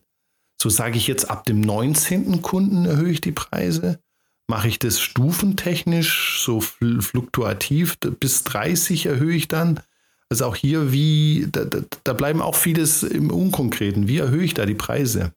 So 0.64 0.70
sage 0.70 0.98
ich 0.98 1.08
jetzt, 1.08 1.30
ab 1.30 1.44
dem 1.44 1.60
19. 1.60 2.42
Kunden 2.42 2.86
erhöhe 2.86 3.12
ich 3.12 3.20
die 3.20 3.34
Preise. 3.34 4.00
Mache 4.48 4.70
ich 4.70 4.80
das 4.80 5.02
stufentechnisch, 5.02 6.42
so 6.42 6.62
fluktuativ, 6.62 7.98
bis 8.00 8.46
30 8.46 9.08
erhöhe 9.08 9.36
ich 9.36 9.50
dann. 9.50 9.82
Also 10.30 10.46
auch 10.46 10.56
hier, 10.56 10.94
wie, 10.94 11.50
da, 11.52 11.66
da 12.06 12.14
bleiben 12.14 12.42
auch 12.42 12.56
vieles 12.56 13.04
im 13.04 13.30
Unkonkreten. 13.30 14.08
Wie 14.08 14.20
erhöhe 14.20 14.46
ich 14.46 14.54
da 14.54 14.66
die 14.66 14.74
Preise? 14.74 15.34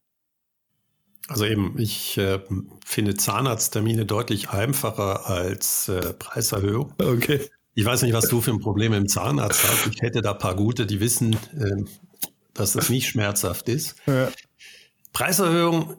Also 1.27 1.45
eben, 1.45 1.75
ich 1.77 2.17
äh, 2.19 2.39
finde 2.85 3.15
Zahnarzttermine 3.17 4.07
deutlich 4.07 4.51
einfacher 4.51 5.27
als 5.27 5.89
äh, 5.89 6.13
Preiserhöhung. 6.13 6.93
Okay. 6.99 7.41
Ich 7.75 7.85
weiß 7.85 8.03
nicht, 8.03 8.13
was 8.13 8.29
du 8.29 8.41
für 8.41 8.53
ein 8.53 8.61
Problem 8.61 8.93
im 8.93 9.09
Zahnarzt 9.09 9.65
hast. 9.65 9.89
Ich 9.93 10.03
hätte 10.03 10.23
da 10.23 10.35
ein 10.35 10.39
paar 10.39 10.55
gute, 10.55 10.87
die 10.87 11.01
wissen, 11.01 11.35
äh, 11.59 11.83
dass 12.55 12.75
das 12.75 12.91
nicht 12.91 13.09
schmerzhaft 13.09 13.69
ist. 13.69 13.97
Ja. 14.07 14.29
Preiserhöhung, 15.17 15.97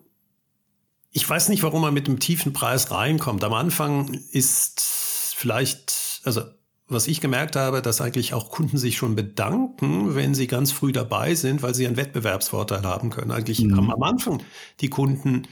ich 1.12 1.28
weiß 1.28 1.50
nicht, 1.50 1.64
warum 1.64 1.82
man 1.82 1.92
mit 1.92 2.08
einem 2.08 2.20
tiefen 2.20 2.54
Preis 2.54 2.92
reinkommt. 2.92 3.44
Am 3.44 3.54
Anfang 3.54 4.14
ist 4.30 5.34
vielleicht, 5.36 6.22
also 6.24 6.44
was 6.88 7.08
ich 7.08 7.20
gemerkt 7.20 7.56
habe, 7.56 7.82
dass 7.82 8.00
eigentlich 8.00 8.36
auch 8.36 8.52
Kunden 8.52 8.78
sich 8.78 8.96
schon 8.96 9.16
bedanken, 9.16 10.14
wenn 10.14 10.36
sie 10.36 10.46
ganz 10.46 10.72
früh 10.72 10.92
dabei 10.92 11.34
sind, 11.34 11.64
weil 11.64 11.74
sie 11.74 11.88
einen 11.88 11.98
Wettbewerbsvorteil 11.98 12.84
haben 12.84 13.10
können. 13.10 13.32
Eigentlich 13.32 13.64
mhm. 13.64 13.76
haben 13.76 13.92
am 13.92 14.04
Anfang 14.04 14.44
die 14.82 14.90
Kunden 14.90 15.48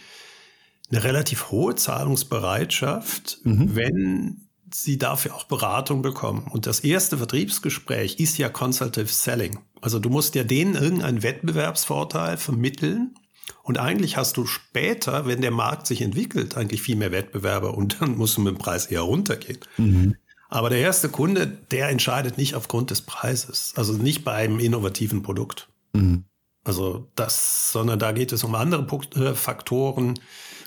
eine 0.92 1.04
relativ 1.04 1.50
hohe 1.50 1.74
Zahlungsbereitschaft, 1.74 3.40
mhm. 3.46 3.76
wenn 3.76 4.48
sie 4.72 5.00
dafür 5.00 5.34
auch 5.34 5.46
Beratung 5.46 6.04
bekommen. 6.04 6.52
Und 6.52 6.68
das 6.68 6.82
erste 6.82 7.18
Vertriebsgespräch 7.18 8.20
ist 8.20 8.38
ja 8.38 8.48
Consultative 8.48 9.12
Selling. 9.12 9.58
Also 9.82 9.98
du 9.98 10.12
musst 10.12 10.36
ja 10.36 10.44
denen 10.44 10.76
irgendeinen 10.76 11.24
Wettbewerbsvorteil 11.24 12.38
vermitteln. 12.38 13.16
Und 13.64 13.78
eigentlich 13.78 14.18
hast 14.18 14.38
du 14.38 14.46
später, 14.46 15.26
wenn 15.26 15.42
der 15.42 15.52
Markt 15.52 15.88
sich 15.88 16.02
entwickelt, 16.02 16.58
eigentlich 16.58 16.82
viel 16.82 16.96
mehr 16.96 17.12
Wettbewerber 17.12 17.76
und 17.76 18.02
dann 18.02 18.18
musst 18.18 18.38
du 18.38 18.42
mit 18.42 18.56
dem 18.56 18.58
Preis 18.58 18.88
eher 18.88 19.02
runtergehen. 19.02 19.60
Mhm. 19.78 20.16
Aber 20.50 20.70
der 20.70 20.80
erste 20.80 21.10
Kunde, 21.10 21.48
der 21.48 21.90
entscheidet 21.90 22.38
nicht 22.38 22.56
aufgrund 22.56 22.92
des 22.92 23.02
Preises, 23.02 23.74
also 23.76 23.94
nicht 23.94 24.24
bei 24.24 24.34
einem 24.34 24.60
innovativen 24.60 25.24
Produkt. 25.24 25.68
Mhm. 25.94 26.26
Also 26.64 27.10
das, 27.16 27.72
sondern 27.72 28.00
da 28.00 28.12
geht 28.12 28.32
es 28.32 28.44
um 28.44 28.56
andere 28.56 28.88
äh, 29.16 29.34
Faktoren, 29.36 30.20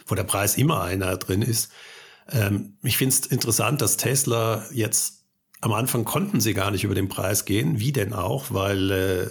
wo 0.07 0.15
der 0.15 0.25
Preis 0.25 0.57
immer 0.57 0.83
einer 0.83 1.17
drin 1.17 1.43
ist. 1.43 1.71
Ähm, 2.31 2.77
ich 2.83 2.97
finde 2.97 3.15
es 3.15 3.27
interessant, 3.27 3.81
dass 3.81 3.97
Tesla 3.97 4.65
jetzt 4.73 5.25
am 5.61 5.73
Anfang 5.73 6.05
konnten 6.05 6.41
sie 6.41 6.55
gar 6.55 6.71
nicht 6.71 6.85
über 6.85 6.95
den 6.95 7.09
Preis 7.09 7.45
gehen. 7.45 7.81
Wie 7.81 7.93
denn 7.93 8.13
auch? 8.13 8.47
Weil 8.51 8.91
äh, 8.91 9.31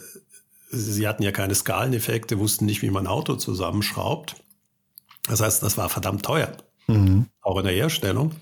sie 0.69 1.08
hatten 1.08 1.23
ja 1.23 1.32
keine 1.32 1.56
Skaleneffekte, 1.56 2.39
wussten 2.39 2.65
nicht, 2.65 2.82
wie 2.82 2.89
man 2.89 3.06
ein 3.06 3.12
Auto 3.12 3.36
zusammenschraubt. 3.36 4.36
Das 5.27 5.41
heißt, 5.41 5.63
das 5.63 5.77
war 5.77 5.89
verdammt 5.89 6.23
teuer. 6.23 6.51
Mhm. 6.88 7.27
Auch 7.41 7.58
in 7.58 7.65
der 7.65 7.73
Herstellung. 7.73 8.34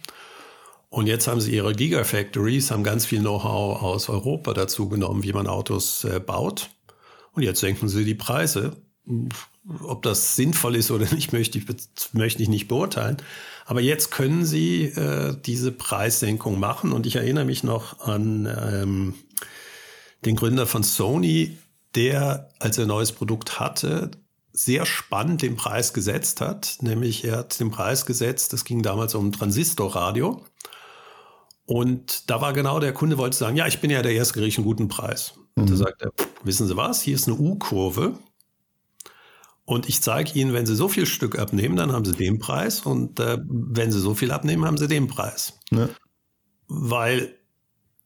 Und 0.90 1.08
jetzt 1.08 1.28
haben 1.28 1.42
sie 1.42 1.54
ihre 1.54 1.74
Gigafactories, 1.74 2.72
haben 2.72 2.84
ganz 2.84 3.06
viel 3.06 3.20
Know-how 3.20 3.82
aus 3.82 4.08
Europa 4.08 4.54
dazu 4.54 4.88
genommen, 4.88 5.24
wie 5.24 5.34
man 5.34 5.48
Autos 5.48 6.04
äh, 6.04 6.20
baut. 6.20 6.70
Und 7.34 7.44
jetzt 7.44 7.60
senken 7.60 7.90
sie 7.90 8.06
die 8.06 8.16
Preise. 8.16 8.78
Ob 9.84 10.04
das 10.04 10.36
sinnvoll 10.36 10.76
ist 10.76 10.92
oder 10.92 11.06
nicht, 11.14 11.34
möchte 11.34 11.58
ich, 11.58 11.66
möchte 12.14 12.44
ich 12.44 12.50
nicht 12.50 12.68
beurteilen. 12.68 13.18
Aber 13.66 13.82
jetzt 13.82 14.12
können 14.12 14.46
sie 14.46 14.84
äh, 14.84 15.36
diese 15.44 15.72
Preissenkung 15.72 16.60
machen. 16.60 16.94
Und 16.94 17.06
ich 17.06 17.16
erinnere 17.16 17.46
mich 17.46 17.64
noch 17.64 18.00
an 18.00 18.46
ähm, 18.46 19.14
den 20.24 20.36
Gründer 20.36 20.68
von 20.68 20.84
Sony, 20.84 21.58
der, 21.96 22.50
als 22.60 22.78
er 22.78 22.86
ein 22.86 22.90
neues 22.90 23.12
Produkt 23.12 23.60
hatte, 23.60 24.12
sehr 24.52 24.86
spannend 24.86 25.42
den 25.42 25.56
Preis 25.56 25.94
gesetzt 25.94 26.42
hat. 26.42 26.78
Nämlich 26.82 27.26
er 27.26 27.38
hat 27.38 27.60
den 27.60 27.72
Preis 27.72 28.06
gesetzt, 28.06 28.54
das 28.54 28.64
ging 28.64 28.82
damals 28.82 29.16
um 29.16 29.32
Transistorradio. 29.32 30.44
Und 31.66 32.30
da 32.30 32.42
war 32.42 32.54
genau 32.54 32.80
der 32.80 32.94
Kunde 32.94 33.18
wollte 33.18 33.38
sagen, 33.38 33.58
ja, 33.58 33.68
ich 33.68 33.82
bin 33.82 33.90
ja 33.90 34.02
der 34.02 34.14
erste 34.14 34.40
einen 34.40 34.64
guten 34.64 34.88
Preis. 34.88 35.34
Und 35.56 35.66
mhm. 35.66 35.70
da 35.72 35.76
sagt 35.78 36.02
er, 36.02 36.12
wissen 36.44 36.68
Sie 36.68 36.78
was, 36.78 37.02
hier 37.02 37.16
ist 37.16 37.28
eine 37.28 37.38
U-Kurve. 37.38 38.18
Und 39.66 39.90
ich 39.90 40.02
zeige 40.02 40.38
Ihnen, 40.38 40.54
wenn 40.54 40.68
Sie 40.68 40.76
so 40.76 40.88
viel 40.88 41.08
Stück 41.08 41.40
abnehmen, 41.40 41.76
dann 41.76 41.92
haben 41.92 42.06
Sie 42.06 42.14
den 42.14 42.38
Preis. 42.38 42.82
Und 42.82 43.20
äh, 43.20 43.40
wenn 43.48 43.92
Sie 43.92 44.00
so 44.00 44.14
viel 44.14 44.32
abnehmen, 44.32 44.66
haben 44.66 44.78
Sie 44.78 44.88
den 44.88 45.08
Preis. 45.08 45.60
Ja. 45.72 45.90
Weil 46.68 47.36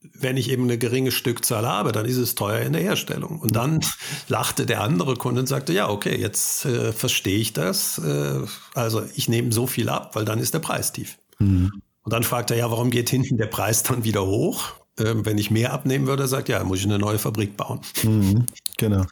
wenn 0.01 0.37
ich 0.37 0.49
eben 0.49 0.63
eine 0.63 0.77
geringe 0.77 1.11
Stückzahl 1.11 1.67
habe, 1.67 1.91
dann 1.91 2.05
ist 2.05 2.17
es 2.17 2.35
teuer 2.35 2.61
in 2.61 2.73
der 2.73 2.81
Herstellung. 2.81 3.39
Und 3.39 3.55
dann 3.55 3.81
lachte 4.27 4.65
der 4.65 4.81
andere 4.81 5.15
Kunde 5.15 5.41
und 5.41 5.47
sagte, 5.47 5.73
ja, 5.73 5.89
okay, 5.89 6.17
jetzt 6.17 6.65
äh, 6.65 6.93
verstehe 6.93 7.37
ich 7.37 7.53
das. 7.53 7.97
Äh, 7.99 8.41
also 8.73 9.03
ich 9.15 9.27
nehme 9.27 9.51
so 9.51 9.67
viel 9.67 9.89
ab, 9.89 10.15
weil 10.15 10.25
dann 10.25 10.39
ist 10.39 10.53
der 10.53 10.59
Preis 10.59 10.93
tief. 10.93 11.17
Mhm. 11.39 11.81
Und 12.03 12.13
dann 12.13 12.23
fragt 12.23 12.51
er, 12.51 12.57
ja, 12.57 12.71
warum 12.71 12.89
geht 12.91 13.09
hinten 13.09 13.37
der 13.37 13.47
Preis 13.47 13.83
dann 13.83 14.03
wieder 14.03 14.25
hoch? 14.25 14.73
Ähm, 14.97 15.25
wenn 15.25 15.37
ich 15.37 15.51
mehr 15.51 15.73
abnehmen 15.73 16.07
würde, 16.07 16.27
sagt 16.27 16.49
ja, 16.49 16.63
muss 16.63 16.79
ich 16.79 16.85
eine 16.85 16.99
neue 16.99 17.19
Fabrik 17.19 17.57
bauen. 17.57 17.81
Mhm, 18.03 18.45
genau. 18.77 19.05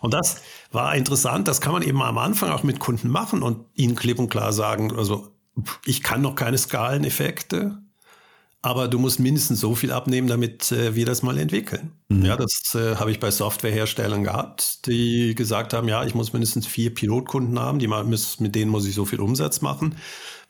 Und 0.00 0.14
das 0.14 0.42
war 0.72 0.94
interessant, 0.94 1.48
das 1.48 1.60
kann 1.60 1.72
man 1.72 1.82
eben 1.82 2.02
am 2.02 2.18
Anfang 2.18 2.50
auch 2.50 2.62
mit 2.62 2.80
Kunden 2.80 3.08
machen 3.08 3.42
und 3.42 3.64
ihnen 3.74 3.94
klipp 3.94 4.18
und 4.18 4.28
klar 4.28 4.52
sagen, 4.52 4.94
also 4.96 5.28
ich 5.84 6.02
kann 6.02 6.22
noch 6.22 6.34
keine 6.34 6.58
Skaleneffekte, 6.58 7.78
aber 8.62 8.88
du 8.88 8.98
musst 8.98 9.20
mindestens 9.20 9.60
so 9.60 9.74
viel 9.74 9.90
abnehmen, 9.90 10.28
damit 10.28 10.70
äh, 10.72 10.94
wir 10.94 11.06
das 11.06 11.22
mal 11.22 11.38
entwickeln. 11.38 11.92
Mhm. 12.08 12.24
Ja, 12.24 12.36
das 12.36 12.74
äh, 12.74 12.96
habe 12.96 13.10
ich 13.10 13.18
bei 13.18 13.30
Softwareherstellern 13.30 14.24
gehabt, 14.24 14.86
die 14.86 15.34
gesagt 15.34 15.72
haben, 15.72 15.88
ja, 15.88 16.04
ich 16.04 16.14
muss 16.14 16.32
mindestens 16.32 16.66
vier 16.66 16.94
Pilotkunden 16.94 17.58
haben, 17.58 17.78
die 17.78 17.88
mal, 17.88 18.04
mit 18.04 18.54
denen 18.54 18.70
muss 18.70 18.86
ich 18.86 18.94
so 18.94 19.06
viel 19.06 19.20
Umsatz 19.20 19.62
machen, 19.62 19.96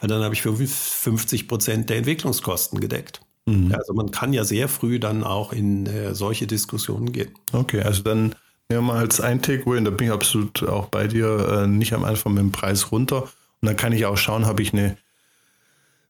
weil 0.00 0.08
dann 0.08 0.22
habe 0.22 0.34
ich 0.34 0.42
für 0.42 0.56
50 0.56 1.46
Prozent 1.46 1.90
der 1.90 1.98
Entwicklungskosten 1.98 2.80
gedeckt. 2.80 3.20
Mhm. 3.46 3.70
Ja, 3.70 3.78
also 3.78 3.94
man 3.94 4.10
kann 4.10 4.32
ja 4.32 4.44
sehr 4.44 4.68
früh 4.68 4.98
dann 4.98 5.22
auch 5.22 5.52
in 5.52 5.86
äh, 5.86 6.14
solche 6.14 6.48
Diskussionen 6.48 7.12
gehen. 7.12 7.30
Okay, 7.52 7.82
also 7.82 8.02
dann 8.02 8.20
nehmen 8.22 8.34
wir 8.68 8.80
mal 8.82 8.98
als 8.98 9.20
ein 9.20 9.40
Takeaway, 9.40 9.78
und 9.78 9.84
da 9.84 9.90
bin 9.90 10.08
ich 10.08 10.12
absolut 10.12 10.64
auch 10.64 10.86
bei 10.86 11.06
dir, 11.06 11.62
äh, 11.62 11.66
nicht 11.68 11.92
am 11.92 12.04
Anfang 12.04 12.34
mit 12.34 12.42
dem 12.42 12.52
Preis 12.52 12.90
runter. 12.90 13.22
Und 13.22 13.66
dann 13.66 13.76
kann 13.76 13.92
ich 13.92 14.04
auch 14.06 14.16
schauen, 14.16 14.46
habe 14.46 14.62
ich 14.62 14.72
eine 14.72 14.96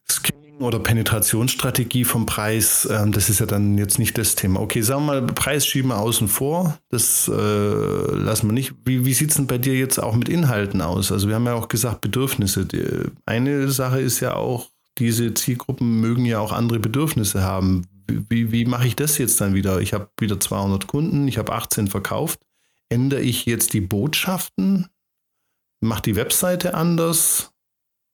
Skin 0.09 0.40
oder 0.63 0.79
Penetrationsstrategie 0.79 2.03
vom 2.03 2.25
Preis, 2.25 2.87
ähm, 2.89 3.11
das 3.11 3.29
ist 3.29 3.39
ja 3.39 3.45
dann 3.45 3.77
jetzt 3.77 3.99
nicht 3.99 4.17
das 4.17 4.35
Thema. 4.35 4.59
Okay, 4.59 4.81
sagen 4.81 5.05
wir 5.05 5.21
mal, 5.21 5.25
Preis 5.27 5.65
schieben 5.65 5.89
wir 5.89 5.99
außen 5.99 6.27
vor, 6.27 6.77
das 6.89 7.27
äh, 7.27 7.31
lassen 7.31 8.47
wir 8.47 8.53
nicht. 8.53 8.73
Wie, 8.85 9.05
wie 9.05 9.13
sieht 9.13 9.31
es 9.31 9.37
denn 9.37 9.47
bei 9.47 9.57
dir 9.57 9.75
jetzt 9.75 9.99
auch 9.99 10.15
mit 10.15 10.29
Inhalten 10.29 10.81
aus? 10.81 11.11
Also 11.11 11.27
wir 11.27 11.35
haben 11.35 11.45
ja 11.45 11.53
auch 11.53 11.67
gesagt, 11.67 12.01
Bedürfnisse. 12.01 12.65
Die, 12.65 12.85
eine 13.25 13.69
Sache 13.69 13.99
ist 14.01 14.19
ja 14.19 14.35
auch, 14.35 14.69
diese 14.97 15.33
Zielgruppen 15.33 15.99
mögen 16.01 16.25
ja 16.25 16.39
auch 16.39 16.51
andere 16.51 16.79
Bedürfnisse 16.79 17.43
haben. 17.43 17.87
Wie, 18.07 18.51
wie 18.51 18.65
mache 18.65 18.87
ich 18.87 18.95
das 18.95 19.17
jetzt 19.17 19.39
dann 19.41 19.53
wieder? 19.53 19.79
Ich 19.81 19.93
habe 19.93 20.09
wieder 20.19 20.39
200 20.39 20.87
Kunden, 20.87 21.27
ich 21.27 21.37
habe 21.37 21.53
18 21.53 21.87
verkauft. 21.87 22.39
Ändere 22.89 23.21
ich 23.21 23.45
jetzt 23.45 23.73
die 23.73 23.81
Botschaften? 23.81 24.87
Mache 25.79 26.01
die 26.03 26.15
Webseite 26.15 26.73
anders? 26.73 27.50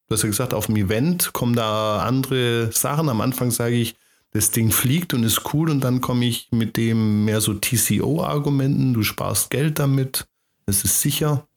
Du 0.08 0.14
hast 0.14 0.24
ja 0.24 0.30
gesagt, 0.30 0.54
auf 0.54 0.68
dem 0.68 0.78
Event 0.78 1.34
kommen 1.34 1.56
da 1.56 2.00
andere 2.00 2.72
Sachen. 2.72 3.10
Am 3.10 3.22
Anfang 3.22 3.52
sage 3.52 3.76
ich, 3.76 3.96
das 4.32 4.52
Ding 4.52 4.72
fliegt 4.72 5.14
und 5.14 5.24
ist 5.24 5.54
cool 5.54 5.70
und 5.70 5.82
dann 5.82 6.02
komme 6.02 6.26
ich 6.26 6.50
mit 6.52 6.78
dem 6.78 7.26
mehr 7.26 7.42
so 7.42 7.54
TCO-Argumenten, 7.54 8.94
du 8.94 9.04
sparst 9.04 9.50
Geld 9.50 9.80
damit, 9.80 10.28
es 10.66 10.84
ist 10.84 11.02
sicher. 11.02 11.48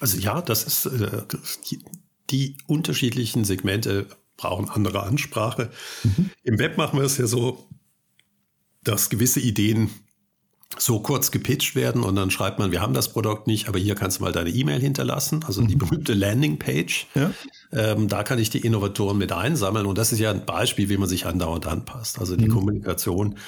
Also 0.00 0.18
ja, 0.18 0.42
das 0.42 0.64
ist 0.64 0.86
äh, 0.86 1.22
die, 1.70 1.84
die, 2.30 2.56
unterschiedlichen 2.66 3.44
Segmente 3.44 4.06
brauchen 4.36 4.68
andere 4.68 5.04
Ansprache. 5.04 5.70
Mhm. 6.02 6.30
Im 6.42 6.58
Web 6.58 6.76
machen 6.76 6.98
wir 6.98 7.06
es 7.06 7.18
ja 7.18 7.26
so, 7.26 7.68
dass 8.82 9.10
gewisse 9.10 9.40
Ideen 9.40 9.90
so 10.78 11.00
kurz 11.00 11.30
gepitcht 11.30 11.74
werden 11.74 12.02
und 12.02 12.16
dann 12.16 12.30
schreibt 12.30 12.58
man, 12.58 12.72
wir 12.72 12.80
haben 12.80 12.94
das 12.94 13.12
Produkt 13.12 13.46
nicht, 13.46 13.68
aber 13.68 13.78
hier 13.78 13.94
kannst 13.94 14.18
du 14.18 14.24
mal 14.24 14.32
deine 14.32 14.50
E-Mail 14.50 14.80
hinterlassen, 14.80 15.44
also 15.46 15.62
die 15.62 15.74
mhm. 15.74 15.80
berühmte 15.80 16.14
Landingpage. 16.14 17.06
Ja. 17.14 17.30
Ähm, 17.72 18.08
da 18.08 18.22
kann 18.22 18.38
ich 18.38 18.50
die 18.50 18.60
Innovatoren 18.60 19.18
mit 19.18 19.32
einsammeln 19.32 19.86
und 19.86 19.98
das 19.98 20.12
ist 20.12 20.18
ja 20.18 20.30
ein 20.30 20.46
Beispiel, 20.46 20.88
wie 20.88 20.96
man 20.96 21.08
sich 21.08 21.26
andauernd 21.26 21.66
anpasst. 21.66 22.18
Also 22.18 22.36
die 22.36 22.48
mhm. 22.48 22.52
Kommunikation, 22.52 23.38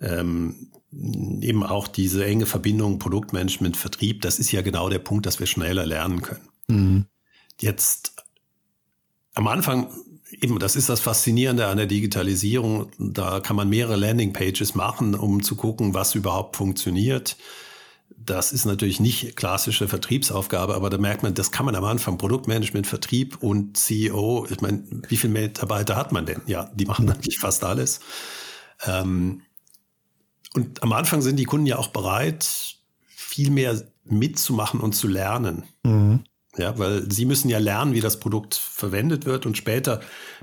ähm, 0.00 0.68
eben 0.92 1.62
auch 1.62 1.88
diese 1.88 2.24
enge 2.24 2.46
Verbindung 2.46 2.98
Produktmanagement, 2.98 3.76
Vertrieb, 3.76 4.20
das 4.22 4.38
ist 4.38 4.52
ja 4.52 4.62
genau 4.62 4.88
der 4.88 4.98
Punkt, 4.98 5.26
dass 5.26 5.40
wir 5.40 5.46
schneller 5.46 5.86
lernen 5.86 6.22
können. 6.22 6.48
Mhm. 6.68 7.06
Jetzt 7.60 8.12
am 9.34 9.46
Anfang 9.46 9.88
eben, 10.42 10.58
das 10.58 10.76
ist 10.76 10.88
das 10.88 11.00
Faszinierende 11.00 11.68
an 11.68 11.76
der 11.76 11.86
Digitalisierung. 11.86 12.90
Da 12.98 13.40
kann 13.40 13.56
man 13.56 13.68
mehrere 13.68 13.96
Landingpages 13.96 14.74
machen, 14.74 15.14
um 15.14 15.42
zu 15.42 15.56
gucken, 15.56 15.94
was 15.94 16.14
überhaupt 16.14 16.56
funktioniert. 16.56 17.36
Das 18.14 18.52
ist 18.52 18.66
natürlich 18.66 19.00
nicht 19.00 19.36
klassische 19.36 19.88
Vertriebsaufgabe, 19.88 20.74
aber 20.74 20.90
da 20.90 20.98
merkt 20.98 21.22
man, 21.22 21.34
das 21.34 21.50
kann 21.50 21.64
man 21.64 21.74
am 21.74 21.84
Anfang 21.84 22.18
Produktmanagement, 22.18 22.86
Vertrieb 22.86 23.42
und 23.42 23.76
CEO. 23.76 24.46
Ich 24.50 24.60
meine, 24.60 24.84
wie 25.08 25.16
viele 25.16 25.32
Mitarbeiter 25.32 25.96
hat 25.96 26.12
man 26.12 26.26
denn? 26.26 26.42
Ja, 26.46 26.70
die 26.74 26.84
machen 26.84 27.10
eigentlich 27.10 27.38
fast 27.38 27.64
alles. 27.64 28.00
Ähm, 28.84 29.42
und 30.54 30.82
am 30.82 30.92
Anfang 30.92 31.22
sind 31.22 31.36
die 31.36 31.44
Kunden 31.44 31.66
ja 31.66 31.78
auch 31.78 31.88
bereit, 31.88 32.76
viel 33.06 33.50
mehr 33.50 33.80
mitzumachen 34.04 34.80
und 34.80 34.92
zu 34.92 35.08
lernen. 35.08 35.64
Mhm. 35.84 36.24
Ja, 36.58 36.78
weil 36.78 37.10
sie 37.10 37.24
müssen 37.24 37.48
ja 37.48 37.58
lernen, 37.58 37.94
wie 37.94 38.00
das 38.00 38.20
Produkt 38.20 38.54
verwendet 38.54 39.24
wird 39.24 39.46
und 39.46 39.56
später 39.56 40.00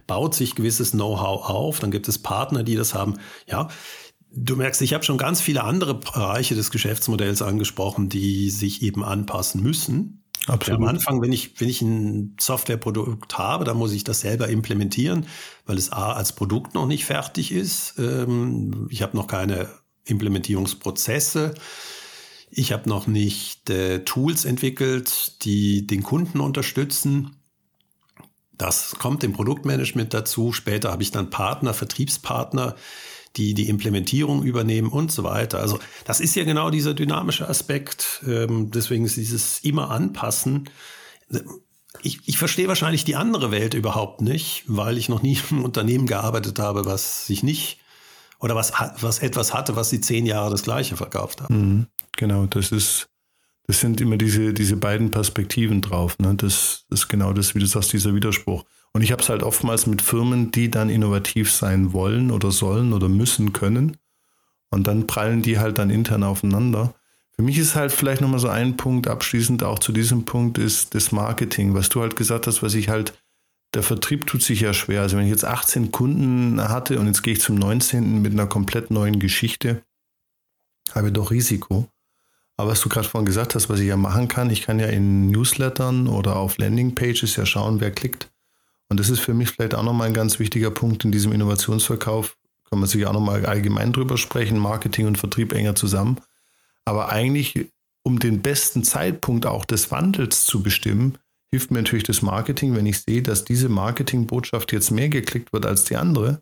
baut 0.07 0.33
sich 0.33 0.55
gewisses 0.55 0.91
Know-how 0.91 1.47
auf. 1.47 1.79
Dann 1.79 1.91
gibt 1.91 2.07
es 2.07 2.17
Partner, 2.17 2.63
die 2.63 2.75
das 2.75 2.95
haben. 2.95 3.19
Ja, 3.47 3.67
du 4.31 4.55
merkst, 4.55 4.81
ich 4.81 4.93
habe 4.93 5.03
schon 5.03 5.19
ganz 5.19 5.39
viele 5.39 5.63
andere 5.63 5.95
Bereiche 5.95 6.55
des 6.55 6.71
Geschäftsmodells 6.71 7.41
angesprochen, 7.41 8.09
die 8.09 8.49
sich 8.49 8.81
eben 8.81 9.03
anpassen 9.03 9.61
müssen. 9.61 10.23
Absolut. 10.47 10.79
Ja, 10.79 10.87
am 10.87 10.95
Anfang, 10.95 11.21
wenn 11.21 11.31
ich, 11.31 11.59
wenn 11.59 11.69
ich 11.69 11.81
ein 11.81 12.35
Softwareprodukt 12.39 13.37
habe, 13.37 13.65
dann 13.65 13.77
muss 13.77 13.91
ich 13.91 14.03
das 14.03 14.21
selber 14.21 14.47
implementieren, 14.47 15.27
weil 15.65 15.77
es 15.77 15.91
A 15.91 16.13
als 16.13 16.33
Produkt 16.33 16.73
noch 16.73 16.87
nicht 16.87 17.05
fertig 17.05 17.51
ist. 17.51 17.95
Ähm, 17.99 18.87
ich 18.89 19.01
habe 19.01 19.15
noch 19.15 19.27
keine 19.27 19.69
Implementierungsprozesse. 20.05 21.53
Ich 22.51 22.71
habe 22.71 22.89
noch 22.89 23.07
nicht 23.07 23.69
äh, 23.69 24.03
Tools 24.03 24.45
entwickelt, 24.45 25.43
die 25.43 25.85
den 25.85 26.03
Kunden 26.03 26.39
unterstützen. 26.39 27.35
Das 28.57 28.95
kommt 28.99 29.23
im 29.23 29.33
Produktmanagement 29.33 30.13
dazu. 30.13 30.51
Später 30.51 30.91
habe 30.91 31.03
ich 31.03 31.11
dann 31.11 31.29
Partner, 31.29 31.73
Vertriebspartner, 31.73 32.75
die 33.37 33.53
die 33.53 33.69
Implementierung 33.69 34.43
übernehmen 34.43 34.89
und 34.89 35.11
so 35.11 35.23
weiter. 35.23 35.59
Also 35.59 35.79
das 36.05 36.19
ist 36.19 36.35
ja 36.35 36.43
genau 36.43 36.69
dieser 36.69 36.93
dynamische 36.93 37.47
Aspekt. 37.47 38.21
Ähm, 38.27 38.71
deswegen 38.71 39.05
ist 39.05 39.17
dieses 39.17 39.59
immer 39.59 39.91
anpassen. 39.91 40.69
Ich, 42.01 42.19
ich 42.25 42.37
verstehe 42.37 42.67
wahrscheinlich 42.67 43.05
die 43.05 43.15
andere 43.15 43.51
Welt 43.51 43.75
überhaupt 43.75 44.21
nicht, 44.21 44.63
weil 44.67 44.97
ich 44.97 45.07
noch 45.07 45.21
nie 45.21 45.37
im 45.51 45.63
Unternehmen 45.63 46.07
gearbeitet 46.07 46.59
habe, 46.59 46.85
was 46.85 47.27
sich 47.27 47.43
nicht 47.43 47.79
oder 48.39 48.55
was, 48.55 48.73
was 49.01 49.19
etwas 49.19 49.53
hatte, 49.53 49.75
was 49.75 49.89
sie 49.89 50.01
zehn 50.01 50.25
Jahre 50.25 50.51
das 50.51 50.63
Gleiche 50.63 50.95
verkauft 50.95 51.41
haben. 51.41 51.55
Mhm, 51.55 51.87
genau, 52.17 52.45
das 52.45 52.71
ist, 52.71 53.09
das 53.67 53.79
sind 53.79 54.01
immer 54.01 54.17
diese, 54.17 54.53
diese 54.53 54.77
beiden 54.77 55.11
Perspektiven 55.11 55.81
drauf. 55.81 56.17
Ne? 56.19 56.33
Das, 56.35 56.85
ist 56.89 57.07
genau 57.07 57.33
das, 57.33 57.53
wie 57.53 57.59
du 57.59 57.65
sagst, 57.65 57.93
dieser 57.93 58.15
Widerspruch. 58.15 58.63
Und 58.93 59.03
ich 59.03 59.11
habe 59.11 59.21
es 59.21 59.29
halt 59.29 59.43
oftmals 59.43 59.85
mit 59.85 60.01
Firmen, 60.01 60.51
die 60.51 60.71
dann 60.71 60.89
innovativ 60.89 61.51
sein 61.51 61.93
wollen 61.93 62.31
oder 62.31 62.51
sollen 62.51 62.93
oder 62.93 63.09
müssen 63.09 63.53
können. 63.53 63.97
Und 64.71 64.87
dann 64.87 65.05
prallen 65.07 65.41
die 65.41 65.59
halt 65.59 65.77
dann 65.77 65.89
intern 65.89 66.23
aufeinander. 66.23 66.95
Für 67.35 67.43
mich 67.43 67.57
ist 67.57 67.75
halt 67.75 67.91
vielleicht 67.91 68.21
nochmal 68.21 68.39
so 68.39 68.49
ein 68.49 68.75
Punkt 68.75 69.07
abschließend 69.07 69.63
auch 69.63 69.79
zu 69.79 69.91
diesem 69.91 70.25
Punkt 70.25 70.57
ist 70.57 70.95
das 70.95 71.11
Marketing, 71.11 71.73
was 71.73 71.89
du 71.89 72.01
halt 72.01 72.15
gesagt 72.15 72.47
hast, 72.47 72.61
was 72.61 72.73
ich 72.73 72.89
halt, 72.89 73.13
der 73.73 73.83
Vertrieb 73.83 74.25
tut 74.25 74.41
sich 74.41 74.61
ja 74.61 74.73
schwer. 74.73 75.01
Also 75.01 75.17
wenn 75.17 75.25
ich 75.25 75.31
jetzt 75.31 75.45
18 75.45 75.91
Kunden 75.91 76.61
hatte 76.61 76.99
und 76.99 77.07
jetzt 77.07 77.21
gehe 77.21 77.33
ich 77.33 77.41
zum 77.41 77.55
19. 77.55 78.21
mit 78.21 78.33
einer 78.33 78.47
komplett 78.47 78.91
neuen 78.91 79.19
Geschichte, 79.19 79.83
habe 80.93 81.07
ich 81.07 81.13
doch 81.13 81.31
Risiko. 81.31 81.87
Aber 82.57 82.71
was 82.71 82.81
du 82.81 82.89
gerade 82.89 83.07
vorhin 83.07 83.25
gesagt 83.25 83.55
hast, 83.55 83.69
was 83.69 83.79
ich 83.79 83.87
ja 83.87 83.95
machen 83.95 84.27
kann, 84.27 84.49
ich 84.49 84.63
kann 84.63 84.79
ja 84.79 84.87
in 84.87 85.29
Newslettern 85.29 86.07
oder 86.07 86.35
auf 86.35 86.57
Landingpages 86.57 87.35
ja 87.35 87.45
schauen, 87.45 87.79
wer 87.79 87.91
klickt. 87.91 88.29
Und 88.89 88.99
das 88.99 89.09
ist 89.09 89.19
für 89.19 89.33
mich 89.33 89.49
vielleicht 89.49 89.75
auch 89.75 89.83
nochmal 89.83 90.07
ein 90.07 90.13
ganz 90.13 90.39
wichtiger 90.39 90.71
Punkt 90.71 91.05
in 91.05 91.11
diesem 91.11 91.31
Innovationsverkauf. 91.31 92.35
Kann 92.69 92.79
man 92.79 92.89
sich 92.89 93.05
auch 93.05 93.13
nochmal 93.13 93.45
allgemein 93.45 93.93
drüber 93.93 94.17
sprechen, 94.17 94.57
Marketing 94.57 95.07
und 95.07 95.17
Vertrieb 95.17 95.53
enger 95.53 95.75
zusammen. 95.75 96.19
Aber 96.85 97.09
eigentlich, 97.09 97.69
um 98.03 98.19
den 98.19 98.41
besten 98.41 98.83
Zeitpunkt 98.83 99.45
auch 99.45 99.63
des 99.63 99.91
Wandels 99.91 100.45
zu 100.45 100.61
bestimmen, 100.61 101.17
hilft 101.51 101.71
mir 101.71 101.79
natürlich 101.79 102.03
das 102.03 102.21
Marketing. 102.21 102.75
Wenn 102.75 102.85
ich 102.85 103.01
sehe, 103.01 103.21
dass 103.21 103.45
diese 103.45 103.69
Marketingbotschaft 103.69 104.71
jetzt 104.71 104.91
mehr 104.91 105.09
geklickt 105.09 105.53
wird 105.53 105.65
als 105.65 105.83
die 105.85 105.95
andere, 105.95 106.41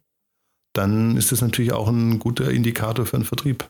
dann 0.74 1.17
ist 1.17 1.32
das 1.32 1.41
natürlich 1.41 1.72
auch 1.72 1.88
ein 1.88 2.20
guter 2.20 2.52
Indikator 2.52 3.06
für 3.06 3.17
den 3.17 3.26
Vertrieb. 3.26 3.70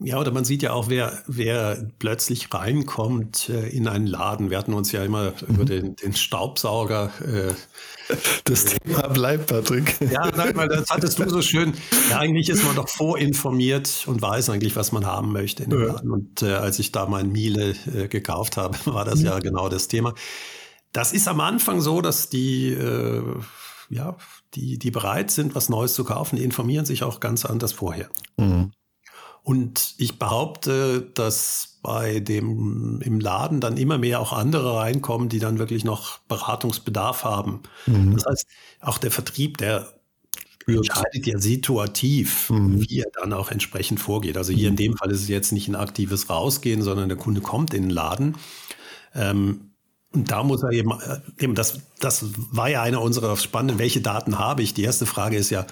Ja, 0.00 0.20
oder 0.20 0.30
man 0.30 0.44
sieht 0.44 0.62
ja 0.62 0.72
auch, 0.72 0.88
wer, 0.88 1.18
wer 1.26 1.90
plötzlich 1.98 2.54
reinkommt 2.54 3.48
äh, 3.48 3.68
in 3.68 3.88
einen 3.88 4.06
Laden. 4.06 4.48
Wir 4.48 4.58
hatten 4.58 4.72
uns 4.72 4.92
ja 4.92 5.04
immer 5.04 5.32
mhm. 5.32 5.54
über 5.54 5.64
den, 5.64 5.96
den 5.96 6.14
Staubsauger. 6.14 7.10
Äh, 7.20 7.54
das 8.44 8.64
Thema 8.64 9.08
bleibt, 9.08 9.48
Patrick. 9.48 9.96
Ja, 10.00 10.30
sag 10.34 10.54
mal, 10.54 10.68
das 10.68 10.88
hattest 10.88 11.18
du 11.18 11.28
so 11.28 11.42
schön. 11.42 11.74
Ja, 12.10 12.20
eigentlich 12.20 12.48
ist 12.48 12.64
man 12.64 12.76
doch 12.76 12.88
vorinformiert 12.88 14.04
und 14.06 14.22
weiß 14.22 14.50
eigentlich, 14.50 14.76
was 14.76 14.92
man 14.92 15.04
haben 15.04 15.32
möchte 15.32 15.64
in 15.64 15.70
dem 15.70 15.80
ja. 15.80 15.92
Laden. 15.94 16.10
Und 16.12 16.42
äh, 16.42 16.52
als 16.52 16.78
ich 16.78 16.92
da 16.92 17.06
mein 17.06 17.32
Miele 17.32 17.74
äh, 17.92 18.06
gekauft 18.06 18.56
habe, 18.56 18.78
war 18.86 19.04
das 19.04 19.18
mhm. 19.18 19.26
ja 19.26 19.38
genau 19.40 19.68
das 19.68 19.88
Thema. 19.88 20.14
Das 20.92 21.12
ist 21.12 21.26
am 21.26 21.40
Anfang 21.40 21.80
so, 21.80 22.00
dass 22.00 22.28
die, 22.28 22.68
äh, 22.68 23.22
ja, 23.90 24.16
die, 24.54 24.78
die 24.78 24.90
bereit 24.92 25.32
sind, 25.32 25.56
was 25.56 25.68
Neues 25.68 25.94
zu 25.94 26.04
kaufen, 26.04 26.36
die 26.36 26.44
informieren 26.44 26.86
sich 26.86 27.02
auch 27.02 27.18
ganz 27.18 27.44
anders 27.44 27.72
vorher. 27.72 28.08
Mhm. 28.36 28.70
Und 29.48 29.94
ich 29.96 30.18
behaupte, 30.18 31.10
dass 31.14 31.78
bei 31.80 32.20
dem 32.20 33.00
im 33.00 33.18
Laden 33.18 33.62
dann 33.62 33.78
immer 33.78 33.96
mehr 33.96 34.20
auch 34.20 34.34
andere 34.34 34.76
reinkommen, 34.76 35.30
die 35.30 35.38
dann 35.38 35.58
wirklich 35.58 35.84
noch 35.84 36.18
Beratungsbedarf 36.28 37.24
haben. 37.24 37.60
Mhm. 37.86 38.14
Das 38.14 38.26
heißt, 38.26 38.46
auch 38.82 38.98
der 38.98 39.10
Vertrieb, 39.10 39.56
der 39.56 39.90
entscheidet 40.66 41.26
ja 41.26 41.38
situativ, 41.38 42.50
mhm. 42.50 42.82
wie 42.82 42.98
er 42.98 43.10
dann 43.18 43.32
auch 43.32 43.50
entsprechend 43.50 44.00
vorgeht. 44.00 44.36
Also 44.36 44.52
hier 44.52 44.68
in 44.68 44.76
dem 44.76 44.98
Fall 44.98 45.10
ist 45.10 45.22
es 45.22 45.28
jetzt 45.28 45.52
nicht 45.52 45.66
ein 45.66 45.76
aktives 45.76 46.28
Rausgehen, 46.28 46.82
sondern 46.82 47.08
der 47.08 47.16
Kunde 47.16 47.40
kommt 47.40 47.72
in 47.72 47.84
den 47.84 47.90
Laden. 47.90 48.36
Ähm, 49.14 49.70
und 50.12 50.30
da 50.30 50.42
muss 50.42 50.62
er 50.62 50.72
eben, 50.72 50.90
äh, 50.90 51.20
eben 51.38 51.54
das, 51.54 51.80
das 52.00 52.26
war 52.36 52.68
ja 52.68 52.82
eine 52.82 53.00
unserer 53.00 53.34
spannenden, 53.38 53.78
welche 53.78 54.02
Daten 54.02 54.38
habe 54.38 54.60
ich? 54.60 54.74
Die 54.74 54.82
erste 54.82 55.06
Frage 55.06 55.38
ist 55.38 55.48
ja, 55.48 55.66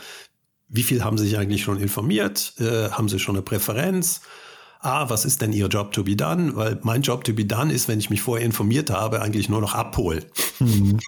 wie 0.68 0.82
viel 0.82 1.04
haben 1.04 1.18
Sie 1.18 1.26
sich 1.26 1.38
eigentlich 1.38 1.62
schon 1.62 1.80
informiert? 1.80 2.54
Äh, 2.58 2.90
haben 2.90 3.08
Sie 3.08 3.18
schon 3.18 3.36
eine 3.36 3.42
Präferenz? 3.42 4.20
Ah, 4.80 5.08
was 5.08 5.24
ist 5.24 5.42
denn 5.42 5.52
Ihr 5.52 5.66
Job 5.68 5.92
to 5.92 6.04
be 6.04 6.16
done? 6.16 6.54
Weil 6.54 6.78
mein 6.82 7.02
Job 7.02 7.24
to 7.24 7.32
be 7.32 7.44
done 7.44 7.72
ist, 7.72 7.88
wenn 7.88 7.98
ich 7.98 8.10
mich 8.10 8.22
vorher 8.22 8.44
informiert 8.44 8.90
habe, 8.90 9.22
eigentlich 9.22 9.48
nur 9.48 9.60
noch 9.60 9.74
abholen. 9.74 10.24
Mhm. 10.58 10.98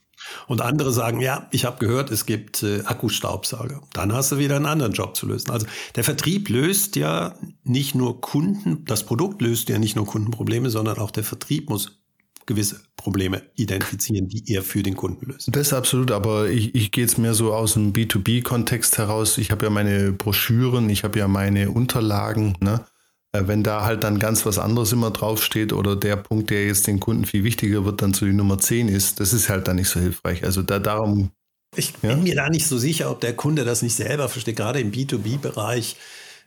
Und 0.46 0.60
andere 0.60 0.92
sagen, 0.92 1.20
ja, 1.20 1.48
ich 1.52 1.64
habe 1.64 1.78
gehört, 1.78 2.10
es 2.10 2.26
gibt 2.26 2.62
äh, 2.62 2.82
Akkustaubsauger. 2.84 3.80
Dann 3.92 4.12
hast 4.12 4.32
du 4.32 4.38
wieder 4.38 4.56
einen 4.56 4.66
anderen 4.66 4.92
Job 4.92 5.16
zu 5.16 5.26
lösen. 5.26 5.50
Also 5.50 5.66
der 5.94 6.04
Vertrieb 6.04 6.48
löst 6.48 6.96
ja 6.96 7.34
nicht 7.64 7.94
nur 7.94 8.20
Kunden, 8.20 8.84
das 8.84 9.04
Produkt 9.04 9.40
löst 9.42 9.68
ja 9.68 9.78
nicht 9.78 9.96
nur 9.96 10.06
Kundenprobleme, 10.06 10.70
sondern 10.70 10.98
auch 10.98 11.10
der 11.10 11.24
Vertrieb 11.24 11.70
muss 11.70 12.02
gewisse 12.48 12.80
Probleme 12.96 13.42
identifizieren, 13.54 14.26
die 14.28 14.42
er 14.52 14.62
für 14.62 14.82
den 14.82 14.96
Kunden 14.96 15.26
löst. 15.26 15.48
Das 15.52 15.68
ist 15.68 15.72
absolut, 15.72 16.10
aber 16.10 16.48
ich, 16.48 16.74
ich 16.74 16.90
gehe 16.90 17.04
jetzt 17.04 17.18
mehr 17.18 17.34
so 17.34 17.54
aus 17.54 17.74
dem 17.74 17.92
B2B-Kontext 17.92 18.98
heraus. 18.98 19.38
Ich 19.38 19.52
habe 19.52 19.66
ja 19.66 19.70
meine 19.70 20.12
Broschüren, 20.12 20.90
ich 20.90 21.04
habe 21.04 21.18
ja 21.18 21.28
meine 21.28 21.70
Unterlagen. 21.70 22.56
Ne? 22.60 22.84
Äh, 23.32 23.46
wenn 23.46 23.62
da 23.62 23.84
halt 23.84 24.02
dann 24.02 24.18
ganz 24.18 24.46
was 24.46 24.58
anderes 24.58 24.92
immer 24.92 25.10
draufsteht 25.10 25.72
oder 25.72 25.94
der 25.94 26.16
Punkt, 26.16 26.50
der 26.50 26.66
jetzt 26.66 26.86
den 26.86 26.98
Kunden 26.98 27.26
viel 27.26 27.44
wichtiger 27.44 27.84
wird, 27.84 28.02
dann 28.02 28.14
zu 28.14 28.24
die 28.24 28.32
Nummer 28.32 28.58
10 28.58 28.88
ist, 28.88 29.20
das 29.20 29.32
ist 29.32 29.48
halt 29.48 29.68
dann 29.68 29.76
nicht 29.76 29.88
so 29.88 30.00
hilfreich. 30.00 30.42
Also 30.44 30.62
da 30.62 30.78
darum. 30.78 31.30
Ich 31.76 31.92
bin 31.94 32.10
ja? 32.10 32.16
mir 32.16 32.34
da 32.34 32.48
nicht 32.48 32.66
so 32.66 32.78
sicher, 32.78 33.10
ob 33.10 33.20
der 33.20 33.36
Kunde 33.36 33.64
das 33.66 33.82
nicht 33.82 33.94
selber 33.94 34.28
versteht, 34.30 34.56
gerade 34.56 34.80
im 34.80 34.90
B2B-Bereich. 34.90 35.96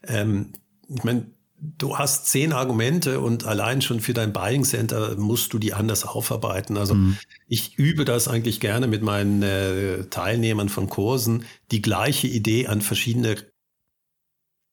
Ähm, 0.07 0.53
ich 0.89 1.03
meine, 1.03 1.27
du 1.62 1.97
hast 1.97 2.26
zehn 2.26 2.54
Argumente 2.54 3.19
und 3.19 3.45
allein 3.45 3.82
schon 3.82 4.00
für 4.00 4.13
dein 4.13 4.34
Buying 4.34 4.63
Center 4.63 5.15
musst 5.15 5.54
du 5.54 5.60
die 5.60 5.74
anders 5.74 6.06
aufarbeiten. 6.06 6.76
Also 6.76 6.95
mhm. 6.95 7.17
ich 7.47 7.78
übe 7.78 8.04
das 8.04 8.28
eigentlich 8.28 8.60
gerne 8.60 8.88
mit 8.88 9.04
meinen 9.04 9.43
äh, 9.43 10.06
Teilnehmern 10.06 10.69
von 10.69 10.89
Kursen, 10.89 11.45
die 11.71 11.82
gleiche 11.82 12.28
Idee 12.28 12.67
an 12.67 12.82
verschiedene 12.82 13.36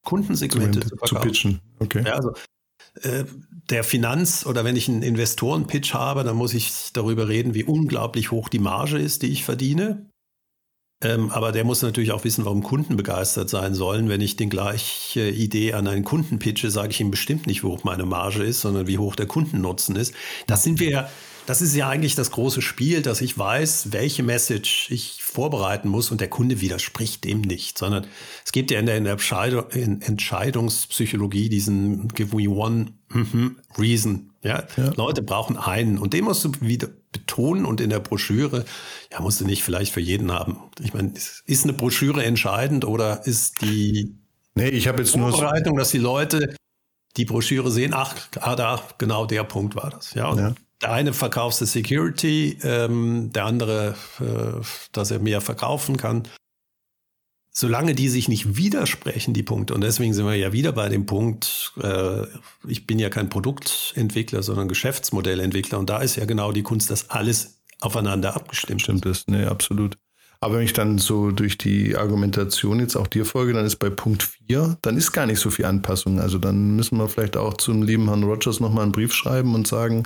Kundensegmente 0.02 0.80
zu, 0.80 0.96
zu 0.96 1.14
pitchen. 1.16 1.60
Okay. 1.78 2.04
Ja, 2.06 2.14
also 2.14 2.32
äh, 3.02 3.24
der 3.68 3.84
Finanz- 3.84 4.46
oder 4.46 4.64
wenn 4.64 4.76
ich 4.76 4.88
einen 4.88 5.02
Investoren-Pitch 5.02 5.92
habe, 5.92 6.24
dann 6.24 6.36
muss 6.36 6.54
ich 6.54 6.92
darüber 6.94 7.28
reden, 7.28 7.52
wie 7.52 7.64
unglaublich 7.64 8.30
hoch 8.30 8.48
die 8.48 8.60
Marge 8.60 8.98
ist, 8.98 9.20
die 9.20 9.30
ich 9.30 9.44
verdiene. 9.44 10.07
Ähm, 11.00 11.30
aber 11.30 11.52
der 11.52 11.64
muss 11.64 11.82
natürlich 11.82 12.10
auch 12.10 12.24
wissen, 12.24 12.44
warum 12.44 12.62
Kunden 12.62 12.96
begeistert 12.96 13.48
sein 13.48 13.74
sollen. 13.74 14.08
Wenn 14.08 14.20
ich 14.20 14.36
den 14.36 14.50
gleiche 14.50 15.28
Idee 15.28 15.74
an 15.74 15.86
einen 15.86 16.04
Kunden 16.04 16.38
pitche, 16.38 16.70
sage 16.70 16.90
ich 16.90 17.00
ihm 17.00 17.10
bestimmt 17.10 17.46
nicht, 17.46 17.62
wie 17.62 17.68
hoch 17.68 17.84
meine 17.84 18.04
Marge 18.04 18.42
ist, 18.42 18.60
sondern 18.60 18.88
wie 18.88 18.98
hoch 18.98 19.14
der 19.14 19.26
Kundennutzen 19.26 19.94
ist. 19.94 20.12
Das 20.46 20.64
sind 20.64 20.80
wir 20.80 20.90
ja 20.90 21.08
das 21.48 21.62
ist 21.62 21.74
ja 21.74 21.88
eigentlich 21.88 22.14
das 22.14 22.30
große 22.30 22.60
Spiel, 22.60 23.00
dass 23.00 23.22
ich 23.22 23.38
weiß, 23.38 23.92
welche 23.92 24.22
Message 24.22 24.90
ich 24.90 25.22
vorbereiten 25.22 25.88
muss 25.88 26.10
und 26.10 26.20
der 26.20 26.28
Kunde 26.28 26.60
widerspricht 26.60 27.24
dem 27.24 27.40
nicht, 27.40 27.78
sondern 27.78 28.06
es 28.44 28.52
gibt 28.52 28.70
ja 28.70 28.78
in 28.78 28.84
der, 28.84 28.98
Entscheidungspsychologie 28.98 31.48
diesen 31.48 32.08
Give 32.08 32.36
me 32.36 32.50
one 32.50 32.92
mm 33.08 33.22
-hmm, 33.22 33.52
reason. 33.78 34.28
Ja? 34.42 34.64
ja? 34.76 34.92
Leute 34.94 35.22
brauchen 35.22 35.56
einen 35.56 35.96
und 35.96 36.12
den 36.12 36.24
musst 36.24 36.44
du 36.44 36.52
wieder 36.60 36.88
betonen 37.18 37.64
und 37.64 37.80
in 37.80 37.90
der 37.90 38.00
Broschüre, 38.00 38.64
ja, 39.12 39.20
musst 39.20 39.40
du 39.40 39.44
nicht 39.44 39.62
vielleicht 39.62 39.92
für 39.92 40.00
jeden 40.00 40.32
haben. 40.32 40.58
Ich 40.80 40.94
meine, 40.94 41.12
ist 41.46 41.64
eine 41.64 41.72
Broschüre 41.72 42.24
entscheidend 42.24 42.84
oder 42.84 43.26
ist 43.26 43.62
die 43.62 44.14
nee, 44.54 44.68
ich 44.68 44.86
jetzt 44.98 45.12
Vorbereitung, 45.12 45.74
nur 45.74 45.80
dass 45.80 45.90
die 45.90 45.98
Leute 45.98 46.54
die 47.16 47.24
Broschüre 47.24 47.70
sehen, 47.70 47.92
ach, 47.94 48.14
ah, 48.40 48.54
da, 48.54 48.80
genau 48.98 49.26
der 49.26 49.44
Punkt 49.44 49.74
war 49.74 49.90
das. 49.90 50.14
Ja, 50.14 50.34
ja. 50.34 50.54
Der 50.80 50.92
eine 50.92 51.12
verkauft 51.12 51.56
Security, 51.56 52.58
ähm, 52.62 53.32
der 53.32 53.46
andere, 53.46 53.96
äh, 54.20 54.64
dass 54.92 55.10
er 55.10 55.18
mehr 55.18 55.40
verkaufen 55.40 55.96
kann. 55.96 56.28
Solange 57.60 57.96
die 57.96 58.08
sich 58.08 58.28
nicht 58.28 58.56
widersprechen, 58.56 59.34
die 59.34 59.42
Punkte, 59.42 59.74
und 59.74 59.80
deswegen 59.80 60.14
sind 60.14 60.24
wir 60.26 60.36
ja 60.36 60.52
wieder 60.52 60.70
bei 60.70 60.88
dem 60.88 61.06
Punkt, 61.06 61.72
äh, 61.82 62.22
ich 62.68 62.86
bin 62.86 63.00
ja 63.00 63.10
kein 63.10 63.30
Produktentwickler, 63.30 64.44
sondern 64.44 64.68
Geschäftsmodellentwickler. 64.68 65.76
Und 65.76 65.90
da 65.90 65.98
ist 65.98 66.14
ja 66.14 66.24
genau 66.24 66.52
die 66.52 66.62
Kunst, 66.62 66.88
dass 66.88 67.10
alles 67.10 67.58
aufeinander 67.80 68.36
abgestimmt 68.36 68.82
Stimmt 68.82 69.06
ist. 69.06 69.28
Nee, 69.28 69.46
absolut. 69.46 69.98
Aber 70.38 70.54
wenn 70.54 70.62
ich 70.62 70.72
dann 70.72 70.98
so 70.98 71.32
durch 71.32 71.58
die 71.58 71.96
Argumentation 71.96 72.78
jetzt 72.78 72.94
auch 72.94 73.08
dir 73.08 73.24
folge, 73.24 73.54
dann 73.54 73.66
ist 73.66 73.80
bei 73.80 73.90
Punkt 73.90 74.22
4, 74.22 74.78
dann 74.82 74.96
ist 74.96 75.10
gar 75.10 75.26
nicht 75.26 75.40
so 75.40 75.50
viel 75.50 75.64
Anpassung. 75.64 76.20
Also 76.20 76.38
dann 76.38 76.76
müssen 76.76 76.96
wir 76.96 77.08
vielleicht 77.08 77.36
auch 77.36 77.54
zum 77.54 77.82
lieben 77.82 78.06
Herrn 78.06 78.22
Rogers 78.22 78.60
nochmal 78.60 78.84
einen 78.84 78.92
Brief 78.92 79.12
schreiben 79.12 79.56
und 79.56 79.66
sagen, 79.66 80.04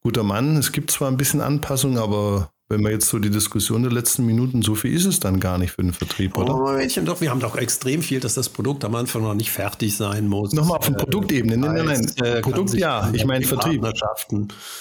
guter 0.00 0.22
Mann, 0.22 0.56
es 0.56 0.72
gibt 0.72 0.90
zwar 0.90 1.10
ein 1.10 1.18
bisschen 1.18 1.42
Anpassung, 1.42 1.98
aber 1.98 2.50
wenn 2.68 2.82
man 2.82 2.92
jetzt 2.92 3.08
so 3.08 3.18
die 3.18 3.30
Diskussion 3.30 3.82
der 3.82 3.92
letzten 3.92 4.26
Minuten, 4.26 4.62
so 4.62 4.74
viel 4.74 4.92
ist 4.92 5.04
es 5.04 5.20
dann 5.20 5.38
gar 5.38 5.56
nicht 5.56 5.72
für 5.72 5.82
den 5.82 5.92
Vertrieb, 5.92 6.36
oder? 6.36 6.54
Oh, 6.54 7.04
doch, 7.04 7.20
wir 7.20 7.30
haben 7.30 7.40
doch 7.40 7.56
extrem 7.56 8.02
viel, 8.02 8.18
dass 8.18 8.34
das 8.34 8.48
Produkt 8.48 8.84
am 8.84 8.94
Anfang 8.96 9.22
noch 9.22 9.34
nicht 9.34 9.50
fertig 9.50 9.96
sein 9.96 10.26
muss. 10.26 10.52
Nochmal 10.52 10.78
auf 10.78 10.86
der 10.86 10.94
Produktebene. 10.94 11.56
Nein, 11.56 11.86
nein, 11.86 11.86
nein. 12.16 12.26
Äh, 12.26 12.40
Produkt 12.40 12.74
ja, 12.74 13.08
ich 13.12 13.24
meine 13.24 13.44
Vertrieb. 13.44 13.86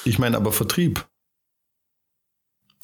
Ich 0.06 0.18
meine 0.18 0.38
aber 0.38 0.52
Vertrieb. 0.52 1.06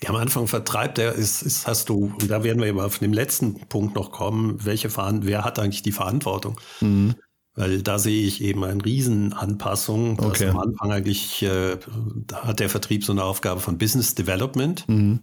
Ja, 0.03 0.09
am 0.09 0.15
Anfang 0.15 0.47
vertreibt 0.47 0.97
der 0.97 1.13
ist, 1.13 1.43
ist, 1.43 1.67
hast 1.67 1.89
du, 1.89 2.13
und 2.19 2.29
da 2.29 2.43
werden 2.43 2.59
wir 2.59 2.67
eben 2.67 2.79
auf 2.79 2.99
den 2.99 3.13
letzten 3.13 3.59
Punkt 3.67 3.95
noch 3.95 4.11
kommen, 4.11 4.63
welche 4.65 4.95
wer 4.95 5.45
hat 5.45 5.59
eigentlich 5.59 5.83
die 5.83 5.91
Verantwortung? 5.91 6.59
Mhm. 6.79 7.15
Weil 7.55 7.81
da 7.81 7.99
sehe 7.99 8.25
ich 8.25 8.41
eben 8.41 8.63
eine 8.63 8.83
Riesenanpassung. 8.83 10.19
Okay. 10.19 10.47
Am 10.47 10.59
Anfang 10.59 10.91
eigentlich 10.91 11.43
äh, 11.43 11.77
hat 12.33 12.59
der 12.59 12.69
Vertrieb 12.69 13.03
so 13.03 13.11
eine 13.11 13.23
Aufgabe 13.23 13.59
von 13.59 13.77
Business 13.77 14.15
Development. 14.15 14.87
Mhm. 14.87 15.19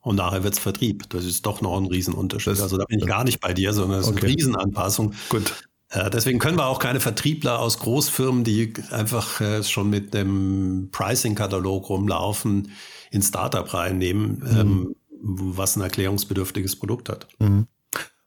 Und 0.00 0.16
nachher 0.16 0.42
wird 0.42 0.54
es 0.54 0.58
Vertrieb. 0.58 1.08
Das 1.10 1.24
ist 1.24 1.46
doch 1.46 1.60
noch 1.60 1.78
ein 1.78 1.86
Riesenunterschied. 1.86 2.54
Das, 2.54 2.62
also 2.62 2.76
da 2.76 2.84
bin 2.84 2.98
ich 2.98 3.06
gar 3.06 3.22
nicht 3.22 3.40
bei 3.40 3.54
dir, 3.54 3.72
sondern 3.72 4.00
es 4.00 4.08
okay. 4.08 4.16
ist 4.16 4.24
eine 4.24 4.34
Riesenanpassung. 4.34 5.14
Gut. 5.28 5.54
Äh, 5.90 6.10
deswegen 6.10 6.40
können 6.40 6.58
wir 6.58 6.66
auch 6.66 6.80
keine 6.80 6.98
Vertriebler 6.98 7.60
aus 7.60 7.78
Großfirmen, 7.78 8.42
die 8.42 8.72
einfach 8.90 9.40
äh, 9.40 9.62
schon 9.62 9.90
mit 9.90 10.14
dem 10.14 10.88
Pricing-Katalog 10.90 11.88
rumlaufen, 11.88 12.72
ins 13.12 13.28
Startup 13.28 13.72
reinnehmen, 13.72 14.38
mhm. 14.38 14.58
ähm, 14.58 14.96
was 15.22 15.76
ein 15.76 15.82
erklärungsbedürftiges 15.82 16.76
Produkt 16.76 17.08
hat. 17.08 17.28
Mhm. 17.38 17.68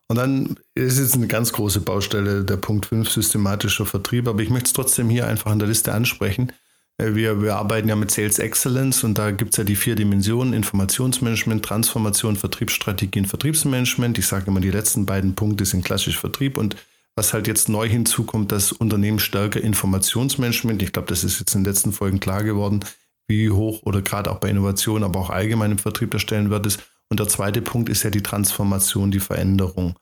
Und 0.07 0.17
dann 0.17 0.55
ist 0.75 0.99
jetzt 0.99 1.15
eine 1.15 1.27
ganz 1.27 1.51
große 1.51 1.81
Baustelle 1.81 2.43
der 2.43 2.57
Punkt 2.57 2.85
5 2.85 3.09
systematischer 3.09 3.85
Vertrieb, 3.85 4.27
aber 4.27 4.41
ich 4.41 4.49
möchte 4.51 4.67
es 4.67 4.73
trotzdem 4.73 5.09
hier 5.09 5.27
einfach 5.27 5.51
an 5.51 5.59
der 5.59 5.67
Liste 5.67 5.93
ansprechen. 5.93 6.51
Äh, 6.97 7.15
wir, 7.15 7.41
wir 7.41 7.55
arbeiten 7.55 7.89
ja 7.89 7.95
mit 7.95 8.11
Sales 8.11 8.39
Excellence 8.39 9.03
und 9.03 9.17
da 9.17 9.31
gibt 9.31 9.53
es 9.53 9.57
ja 9.57 9.63
die 9.63 9.75
vier 9.75 9.95
Dimensionen, 9.95 10.53
Informationsmanagement, 10.53 11.65
Transformation, 11.65 12.35
Vertriebsstrategie 12.35 13.19
und 13.19 13.27
Vertriebsmanagement. 13.27 14.17
Ich 14.17 14.27
sage 14.27 14.47
immer, 14.47 14.61
die 14.61 14.71
letzten 14.71 15.05
beiden 15.05 15.35
Punkte 15.35 15.65
sind 15.65 15.83
klassisch 15.83 16.19
Vertrieb 16.19 16.57
und 16.57 16.75
was 17.15 17.33
halt 17.33 17.47
jetzt 17.47 17.69
neu 17.69 17.87
hinzukommt, 17.87 18.51
das 18.51 18.73
Unternehmen 18.73 19.19
stärker 19.19 19.61
Informationsmanagement. 19.61 20.81
Ich 20.81 20.91
glaube, 20.91 21.07
das 21.07 21.23
ist 21.23 21.39
jetzt 21.39 21.55
in 21.55 21.63
den 21.63 21.71
letzten 21.71 21.93
Folgen 21.93 22.19
klar 22.19 22.43
geworden, 22.43 22.81
wie 23.27 23.49
hoch 23.49 23.83
oder 23.83 24.01
gerade 24.01 24.29
auch 24.29 24.39
bei 24.39 24.49
Innovation, 24.49 25.03
aber 25.03 25.19
auch 25.19 25.29
allgemein 25.29 25.71
im 25.71 25.77
Vertrieb 25.77 26.11
der 26.11 26.19
Stellenwert 26.19 26.65
ist. 26.65 26.83
Und 27.09 27.19
der 27.19 27.27
zweite 27.27 27.61
Punkt 27.61 27.89
ist 27.89 28.03
ja 28.03 28.09
die 28.09 28.23
Transformation, 28.23 29.11
die 29.11 29.19
Veränderung. 29.19 29.97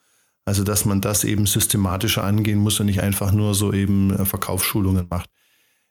Also, 0.45 0.63
dass 0.63 0.85
man 0.85 1.01
das 1.01 1.23
eben 1.23 1.45
systematischer 1.45 2.23
angehen 2.23 2.59
muss 2.59 2.79
und 2.79 2.87
nicht 2.87 3.01
einfach 3.01 3.31
nur 3.31 3.55
so 3.55 3.71
eben 3.71 4.11
äh, 4.11 4.25
Verkaufsschulungen 4.25 5.07
macht. 5.09 5.29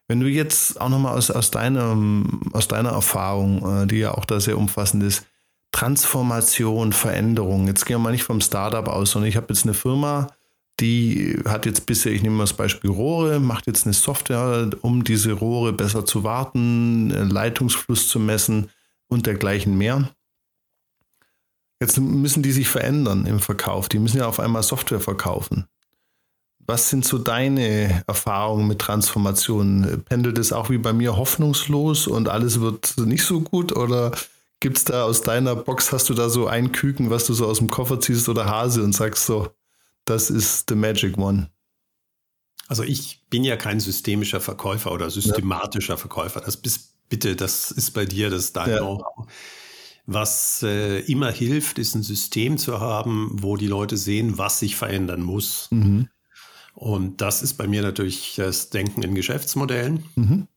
Wenn 0.09 0.21
du 0.21 0.27
jetzt 0.27 0.81
auch 0.81 0.91
nochmal 0.91 1.17
aus, 1.17 1.31
aus, 1.31 1.51
deiner, 1.51 1.97
aus 2.53 2.69
deiner 2.69 2.91
Erfahrung, 2.91 3.83
äh, 3.83 3.87
die 3.87 3.99
ja 3.99 4.13
auch 4.13 4.27
da 4.27 4.41
sehr 4.41 4.59
umfassend 4.59 5.03
ist, 5.03 5.25
Transformation, 5.73 6.93
Veränderung, 6.93 7.67
jetzt 7.67 7.87
gehen 7.87 7.95
wir 7.95 8.01
mal 8.01 8.13
nicht 8.13 8.25
vom 8.25 8.43
Startup 8.43 8.87
aus, 8.89 9.13
sondern 9.13 9.31
ich 9.31 9.37
habe 9.37 9.47
jetzt 9.49 9.65
eine 9.65 9.73
Firma, 9.73 10.27
die 10.81 11.41
hat 11.47 11.65
jetzt 11.65 11.87
bisher, 11.87 12.13
ich 12.13 12.23
nehme 12.23 12.37
mal 12.37 12.43
das 12.43 12.53
Beispiel 12.53 12.91
Rohre, 12.91 13.41
macht 13.41 13.67
jetzt 13.67 13.87
eine 13.87 13.95
Software, 13.95 14.69
um 14.83 15.03
diese 15.03 15.33
Rohre 15.33 15.73
besser 15.73 16.05
zu 16.05 16.25
warten, 16.25 17.11
äh, 17.11 17.23
Leitungsfluss 17.23 18.09
zu 18.09 18.19
messen 18.21 18.69
und 19.09 19.27
dergleichen 19.27 19.79
mehr. 19.79 20.11
Jetzt 21.83 21.99
müssen 21.99 22.45
die 22.45 22.53
sich 22.53 22.69
verändern 22.69 23.27
im 23.27 23.41
Verkauf. 23.41 23.89
Die 23.89 23.99
müssen 23.99 24.19
ja 24.19 24.29
auf 24.29 24.39
einmal 24.39 24.63
Software 24.63 25.01
verkaufen. 25.01 25.67
Was 26.61 26.91
sind 26.91 27.05
so 27.05 27.19
deine 27.19 28.05
Erfahrungen 28.07 28.69
mit 28.69 28.79
Transformationen? 28.79 30.05
Pendelt 30.05 30.39
es 30.39 30.53
auch 30.53 30.71
wie 30.71 30.79
bei 30.79 30.93
mir 30.93 31.17
hoffnungslos 31.17 32.07
und 32.07 32.29
alles 32.29 32.61
wird 32.61 32.97
nicht 32.99 33.25
so 33.25 33.41
gut? 33.41 33.75
Oder 33.75 34.13
gibt 34.61 34.77
es 34.77 34.85
da 34.85 35.03
aus 35.03 35.23
deiner 35.23 35.57
Box, 35.57 35.91
hast 35.91 36.09
du 36.09 36.15
da 36.15 36.29
so 36.29 36.47
ein 36.47 36.71
Küken, 36.71 37.11
was 37.11 37.27
du 37.27 37.35
so 37.35 37.49
aus 37.49 37.59
dem 37.59 37.69
Koffer 37.69 37.99
ziehst 37.99 38.29
oder 38.29 38.47
Hase 38.47 38.85
und 38.85 38.93
sagst 38.93 39.27
so, 39.27 39.49
das 40.05 40.31
ist 40.31 40.69
the 40.69 40.77
magic 40.77 41.19
one? 41.19 41.51
Also 42.69 42.85
ich 42.85 43.25
bin 43.29 43.43
ja 43.43 43.57
kein 43.57 43.81
systemischer 43.81 44.41
Verkäufer 44.41 44.93
oder 44.93 45.11
systematischer 45.11 45.95
ja. 45.95 45.97
Verkäufer. 45.97 46.43
Das 46.43 46.57
bist 46.57 46.95
bitte, 47.09 47.35
das 47.35 47.73
ist 47.73 47.91
bei 47.91 48.05
dir 48.05 48.31
das 48.31 48.53
dein 48.53 48.71
ja. 48.71 48.99
Was 50.05 50.63
äh, 50.63 51.01
immer 51.01 51.31
hilft, 51.31 51.79
ist 51.79 51.95
ein 51.95 52.03
System 52.03 52.59
zu 52.59 52.81
haben, 52.81 53.31
wo 53.35 53.57
die 53.57 53.69
Leute 53.69 53.97
sehen, 53.97 54.37
was 54.37 54.59
sich 54.59 54.75
verändern 54.75 55.23
muss. 55.23 55.69
Mhm. 55.71 56.09
Und 56.75 57.21
das 57.21 57.43
ist 57.43 57.55
bei 57.55 57.69
mir 57.69 57.83
natürlich 57.83 58.35
das 58.37 58.71
Denken 58.71 59.03
in 59.03 59.15
Geschäftsmodellen. 59.15 60.05
Mhm. 60.17 60.49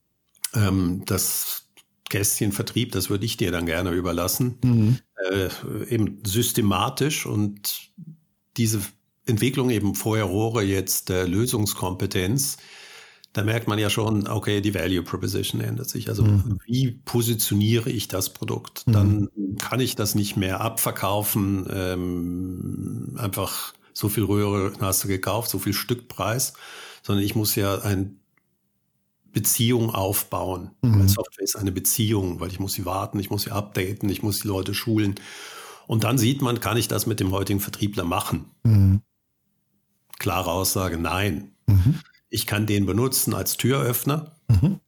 Ähm, 0.54 1.02
das 1.06 1.68
Kästchenvertrieb, 2.08 2.92
das 2.92 3.10
würde 3.10 3.24
ich 3.24 3.36
dir 3.36 3.52
dann 3.52 3.66
gerne 3.66 3.90
überlassen. 3.90 4.58
Mhm. 4.64 4.98
Äh, 5.30 5.48
eben 5.88 6.20
systematisch 6.24 7.26
und 7.26 7.90
diese 8.56 8.80
Entwicklung 9.26 9.70
eben 9.70 9.94
vorher 9.94 10.24
Rohre, 10.24 10.62
jetzt 10.62 11.10
äh, 11.10 11.24
Lösungskompetenz 11.24 12.56
da 13.36 13.44
merkt 13.44 13.68
man 13.68 13.78
ja 13.78 13.90
schon, 13.90 14.26
okay, 14.28 14.62
die 14.62 14.74
Value 14.74 15.02
Proposition 15.02 15.60
ändert 15.60 15.90
sich. 15.90 16.08
Also 16.08 16.24
mhm. 16.24 16.58
wie 16.64 16.92
positioniere 17.04 17.90
ich 17.90 18.08
das 18.08 18.32
Produkt? 18.32 18.86
Mhm. 18.86 18.92
Dann 18.92 19.28
mhm. 19.36 19.56
kann 19.58 19.78
ich 19.80 19.94
das 19.94 20.14
nicht 20.14 20.36
mehr 20.38 20.62
abverkaufen, 20.62 21.66
ähm, 21.70 23.16
einfach 23.18 23.74
so 23.92 24.08
viel 24.08 24.24
Röhre 24.24 24.72
hast 24.80 25.04
du 25.04 25.08
gekauft, 25.08 25.50
so 25.50 25.58
viel 25.58 25.74
Stückpreis, 25.74 26.54
sondern 27.02 27.24
ich 27.24 27.34
muss 27.34 27.54
ja 27.56 27.78
eine 27.80 28.10
Beziehung 29.32 29.94
aufbauen. 29.94 30.70
Mhm. 30.80 31.00
Weil 31.00 31.08
Software 31.08 31.44
ist 31.44 31.56
eine 31.56 31.72
Beziehung, 31.72 32.40
weil 32.40 32.48
ich 32.48 32.58
muss 32.58 32.72
sie 32.72 32.86
warten, 32.86 33.18
ich 33.18 33.28
muss 33.28 33.42
sie 33.42 33.50
updaten, 33.50 34.08
ich 34.08 34.22
muss 34.22 34.40
die 34.40 34.48
Leute 34.48 34.72
schulen. 34.72 35.16
Und 35.86 36.04
dann 36.04 36.16
sieht 36.16 36.40
man, 36.40 36.60
kann 36.60 36.78
ich 36.78 36.88
das 36.88 37.04
mit 37.04 37.20
dem 37.20 37.32
heutigen 37.32 37.60
Vertriebler 37.60 38.04
machen? 38.04 38.46
Mhm. 38.62 39.02
Klare 40.18 40.50
Aussage, 40.50 40.96
nein. 40.96 41.52
Mhm. 42.30 42.36
Ich 42.36 42.46
kann 42.46 42.66
den 42.66 42.86
benutzen 42.86 43.34
als 43.34 43.56
Türöffner. 43.56 44.36
Mhm. 44.48 44.80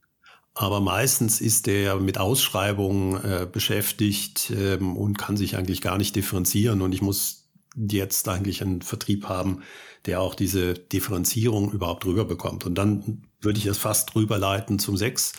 Aber 0.59 0.81
meistens 0.81 1.41
ist 1.41 1.67
der 1.69 1.97
mit 2.01 2.19
Ausschreibungen 2.19 3.23
äh, 3.23 3.47
beschäftigt 3.51 4.53
ähm, 4.57 4.97
und 4.97 5.17
kann 5.17 5.37
sich 5.37 5.57
eigentlich 5.57 5.81
gar 5.81 5.99
nicht 5.99 6.17
differenzieren. 6.17 6.83
Und 6.83 6.93
ich 6.93 7.01
muss 7.01 7.49
jetzt 7.77 8.29
eigentlich 8.29 8.61
einen 8.61 8.83
Vertrieb 8.83 9.29
haben, 9.29 9.63
der 10.07 10.21
auch 10.21 10.35
diese 10.35 10.75
Differenzierung 10.75 11.71
überhaupt 11.71 12.05
rüberbekommt. 12.07 12.67
Und 12.67 12.75
dann 12.75 13.23
würde 13.41 13.59
ich 13.59 13.67
das 13.67 13.79
fast 13.79 14.17
rüberleiten 14.17 14.81
zum 14.81 14.97
sechs, 14.97 15.35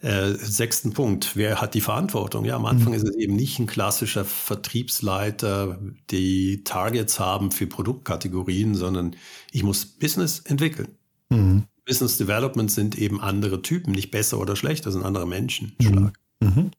äh, 0.00 0.32
sechsten 0.32 0.92
Punkt. 0.92 1.34
Wer 1.34 1.62
hat 1.62 1.72
die 1.72 1.80
Verantwortung? 1.80 2.44
Ja, 2.44 2.56
am 2.56 2.66
Anfang 2.66 2.88
mhm. 2.88 2.98
ist 2.98 3.08
es 3.08 3.16
eben 3.16 3.34
nicht 3.34 3.58
ein 3.58 3.66
klassischer 3.66 4.26
Vertriebsleiter, 4.26 5.80
die 6.10 6.64
Targets 6.64 7.18
haben 7.18 7.50
für 7.50 7.66
Produktkategorien, 7.66 8.74
sondern 8.74 9.16
ich 9.52 9.62
muss 9.62 9.86
Business 9.86 10.40
entwickeln. 10.40 10.97
Mhm. 11.30 11.64
Business 11.84 12.18
Development 12.18 12.70
sind 12.70 12.98
eben 12.98 13.20
andere 13.20 13.62
Typen, 13.62 13.92
nicht 13.92 14.10
besser 14.10 14.38
oder 14.38 14.56
schlechter, 14.56 14.92
sind 14.92 15.04
andere 15.04 15.26
Menschen. 15.26 15.74
Mhm. 15.80 16.12
mhm. 16.40 16.70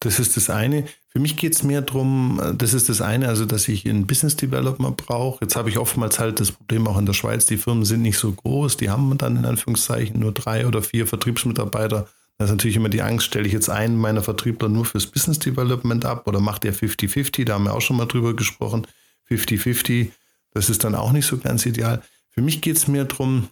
Das 0.00 0.20
ist 0.20 0.36
das 0.36 0.48
eine. 0.48 0.84
Für 1.08 1.18
mich 1.18 1.36
geht 1.36 1.56
es 1.56 1.64
mehr 1.64 1.82
darum, 1.82 2.40
das 2.56 2.72
ist 2.72 2.88
das 2.88 3.00
eine, 3.00 3.26
also 3.26 3.46
dass 3.46 3.66
ich 3.66 3.84
einen 3.84 4.06
Business 4.06 4.36
Developer 4.36 4.92
brauche. 4.92 5.44
Jetzt 5.44 5.56
habe 5.56 5.70
ich 5.70 5.78
oftmals 5.78 6.20
halt 6.20 6.38
das 6.38 6.52
Problem 6.52 6.86
auch 6.86 6.98
in 6.98 7.06
der 7.06 7.14
Schweiz, 7.14 7.46
die 7.46 7.56
Firmen 7.56 7.84
sind 7.84 8.02
nicht 8.02 8.16
so 8.16 8.30
groß, 8.30 8.76
die 8.76 8.90
haben 8.90 9.18
dann 9.18 9.36
in 9.36 9.44
Anführungszeichen 9.44 10.20
nur 10.20 10.30
drei 10.30 10.68
oder 10.68 10.82
vier 10.82 11.08
Vertriebsmitarbeiter. 11.08 12.06
Da 12.36 12.44
ist 12.44 12.50
natürlich 12.50 12.76
immer 12.76 12.90
die 12.90 13.02
Angst, 13.02 13.26
stelle 13.26 13.48
ich 13.48 13.52
jetzt 13.52 13.68
einen 13.68 13.96
meiner 13.96 14.22
Vertriebler 14.22 14.68
nur 14.68 14.84
fürs 14.84 15.06
Business 15.06 15.40
Development 15.40 16.04
ab 16.04 16.28
oder 16.28 16.38
macht 16.38 16.62
der 16.62 16.72
50-50? 16.72 17.44
Da 17.44 17.54
haben 17.54 17.64
wir 17.64 17.74
auch 17.74 17.80
schon 17.80 17.96
mal 17.96 18.06
drüber 18.06 18.36
gesprochen. 18.36 18.86
50-50, 19.28 20.12
das 20.52 20.70
ist 20.70 20.84
dann 20.84 20.94
auch 20.94 21.10
nicht 21.10 21.26
so 21.26 21.38
ganz 21.38 21.66
ideal. 21.66 22.00
Für 22.38 22.42
mich 22.42 22.60
geht 22.60 22.76
es 22.76 22.86
mehr 22.86 23.04
darum, 23.04 23.48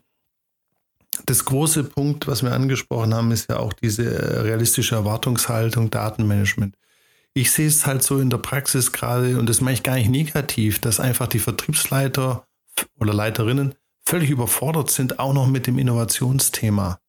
das 1.24 1.44
große 1.44 1.82
Punkt, 1.82 2.28
was 2.28 2.44
wir 2.44 2.52
angesprochen 2.52 3.12
haben, 3.14 3.32
ist 3.32 3.50
ja 3.50 3.58
auch 3.58 3.72
diese 3.72 4.44
realistische 4.44 4.94
Erwartungshaltung, 4.94 5.90
Datenmanagement. 5.90 6.76
Ich 7.34 7.50
sehe 7.50 7.66
es 7.66 7.84
halt 7.84 8.04
so 8.04 8.20
in 8.20 8.30
der 8.30 8.38
Praxis 8.38 8.92
gerade, 8.92 9.40
und 9.40 9.48
das 9.48 9.60
meine 9.60 9.74
ich 9.74 9.82
gar 9.82 9.96
nicht 9.96 10.08
negativ, 10.08 10.78
dass 10.78 11.00
einfach 11.00 11.26
die 11.26 11.40
Vertriebsleiter 11.40 12.46
oder 13.00 13.12
Leiterinnen 13.12 13.74
völlig 14.04 14.30
überfordert 14.30 14.88
sind, 14.88 15.18
auch 15.18 15.32
noch 15.32 15.48
mit 15.48 15.66
dem 15.66 15.78
Innovationsthema. 15.78 17.00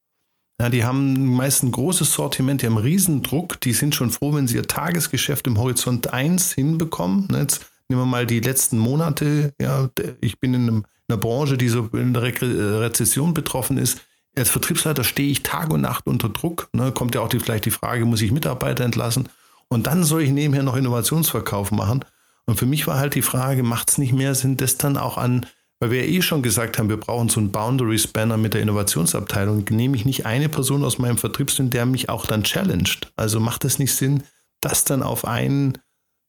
Ja, 0.60 0.70
die 0.70 0.84
haben 0.84 1.36
meist 1.36 1.62
ein 1.62 1.72
großes 1.72 2.12
Sortiment, 2.12 2.64
die 2.64 2.66
haben 2.66 2.78
Riesendruck, 2.78 3.62
die 3.62 3.74
sind 3.74 3.94
schon 3.94 4.10
froh, 4.10 4.34
wenn 4.34 4.48
sie 4.48 4.56
ihr 4.56 4.68
Tagesgeschäft 4.68 5.46
im 5.46 5.60
Horizont 5.60 6.12
1 6.12 6.54
hinbekommen. 6.54 7.28
Jetzt 7.34 7.68
nehmen 7.88 8.02
wir 8.02 8.08
mal 8.08 8.26
die 8.26 8.40
letzten 8.40 8.80
Monate. 8.80 9.54
Ja, 9.62 9.92
ich 10.22 10.40
bin 10.40 10.56
in 10.56 10.62
einem 10.64 10.86
einer 11.08 11.18
Branche, 11.18 11.58
die 11.58 11.70
so 11.70 11.90
in 11.94 12.14
der 12.14 12.24
Re 12.24 12.34
äh, 12.42 12.78
Rezession 12.80 13.34
betroffen 13.34 13.78
ist. 13.78 14.02
Als 14.38 14.50
Vertriebsleiter 14.50 15.04
stehe 15.04 15.32
ich 15.32 15.44
Tag 15.44 15.72
und 15.72 15.82
Nacht 15.82 16.06
unter 16.06 16.30
Druck. 16.30 16.70
Ne? 16.74 16.92
Kommt 16.92 17.16
ja 17.16 17.22
auch 17.22 17.30
die, 17.30 17.40
vielleicht 17.40 17.66
die 17.66 17.72
Frage, 17.72 18.06
muss 18.06 18.22
ich 18.22 18.32
Mitarbeiter 18.32 18.84
entlassen? 18.84 19.30
Und 19.70 19.88
dann 19.88 20.04
soll 20.04 20.22
ich 20.22 20.32
nebenher 20.32 20.64
noch 20.64 20.76
Innovationsverkauf 20.76 21.72
machen. 21.72 22.06
Und 22.46 22.58
für 22.58 22.66
mich 22.66 22.88
war 22.88 23.00
halt 23.00 23.16
die 23.16 23.22
Frage, 23.22 23.64
macht 23.64 23.90
es 23.90 23.98
nicht 23.98 24.14
mehr 24.14 24.36
Sinn, 24.36 24.58
das 24.58 24.78
dann 24.78 24.96
auch 24.98 25.18
an, 25.18 25.46
weil 25.80 25.92
wir 25.92 26.06
ja 26.06 26.12
eh 26.12 26.22
schon 26.22 26.42
gesagt 26.42 26.78
haben, 26.78 26.90
wir 26.90 26.98
brauchen 26.98 27.30
so 27.30 27.40
einen 27.40 27.52
Boundary 27.52 28.00
Spanner 28.00 28.38
mit 28.38 28.54
der 28.54 28.62
Innovationsabteilung, 28.62 29.66
nehme 29.70 29.96
ich 29.96 30.06
nicht 30.06 30.26
eine 30.26 30.50
Person 30.50 30.84
aus 30.84 30.98
meinem 30.98 31.18
Vertriebsteam, 31.18 31.70
der 31.70 31.86
mich 31.86 32.10
auch 32.10 32.26
dann 32.26 32.44
challenged. 32.44 33.12
Also 33.16 33.40
macht 33.40 33.66
es 33.66 33.80
nicht 33.80 33.94
Sinn, 33.94 34.24
das 34.62 34.86
dann 34.86 35.04
auf 35.04 35.26
einen 35.26 35.78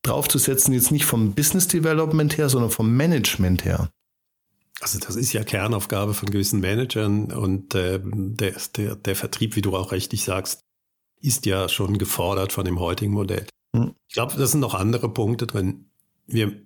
draufzusetzen, 0.02 0.74
jetzt 0.74 0.90
nicht 0.90 1.04
vom 1.04 1.34
Business 1.34 1.68
Development 1.68 2.36
her, 2.36 2.48
sondern 2.48 2.70
vom 2.70 2.94
Management 2.96 3.64
her? 3.64 3.88
Also 4.80 4.98
das 4.98 5.16
ist 5.16 5.32
ja 5.32 5.42
Kernaufgabe 5.42 6.14
von 6.14 6.30
gewissen 6.30 6.60
Managern 6.60 7.32
und 7.32 7.74
äh, 7.74 8.00
der, 8.02 8.54
der, 8.76 8.96
der 8.96 9.16
Vertrieb, 9.16 9.56
wie 9.56 9.62
du 9.62 9.76
auch 9.76 9.92
richtig 9.92 10.24
sagst, 10.24 10.60
ist 11.20 11.46
ja 11.46 11.68
schon 11.68 11.98
gefordert 11.98 12.52
von 12.52 12.64
dem 12.64 12.78
heutigen 12.78 13.12
Modell. 13.12 13.46
Hm. 13.74 13.94
Ich 14.06 14.14
glaube, 14.14 14.36
das 14.36 14.52
sind 14.52 14.60
noch 14.60 14.74
andere 14.74 15.12
Punkte 15.12 15.46
drin. 15.46 15.90
Wir, 16.26 16.62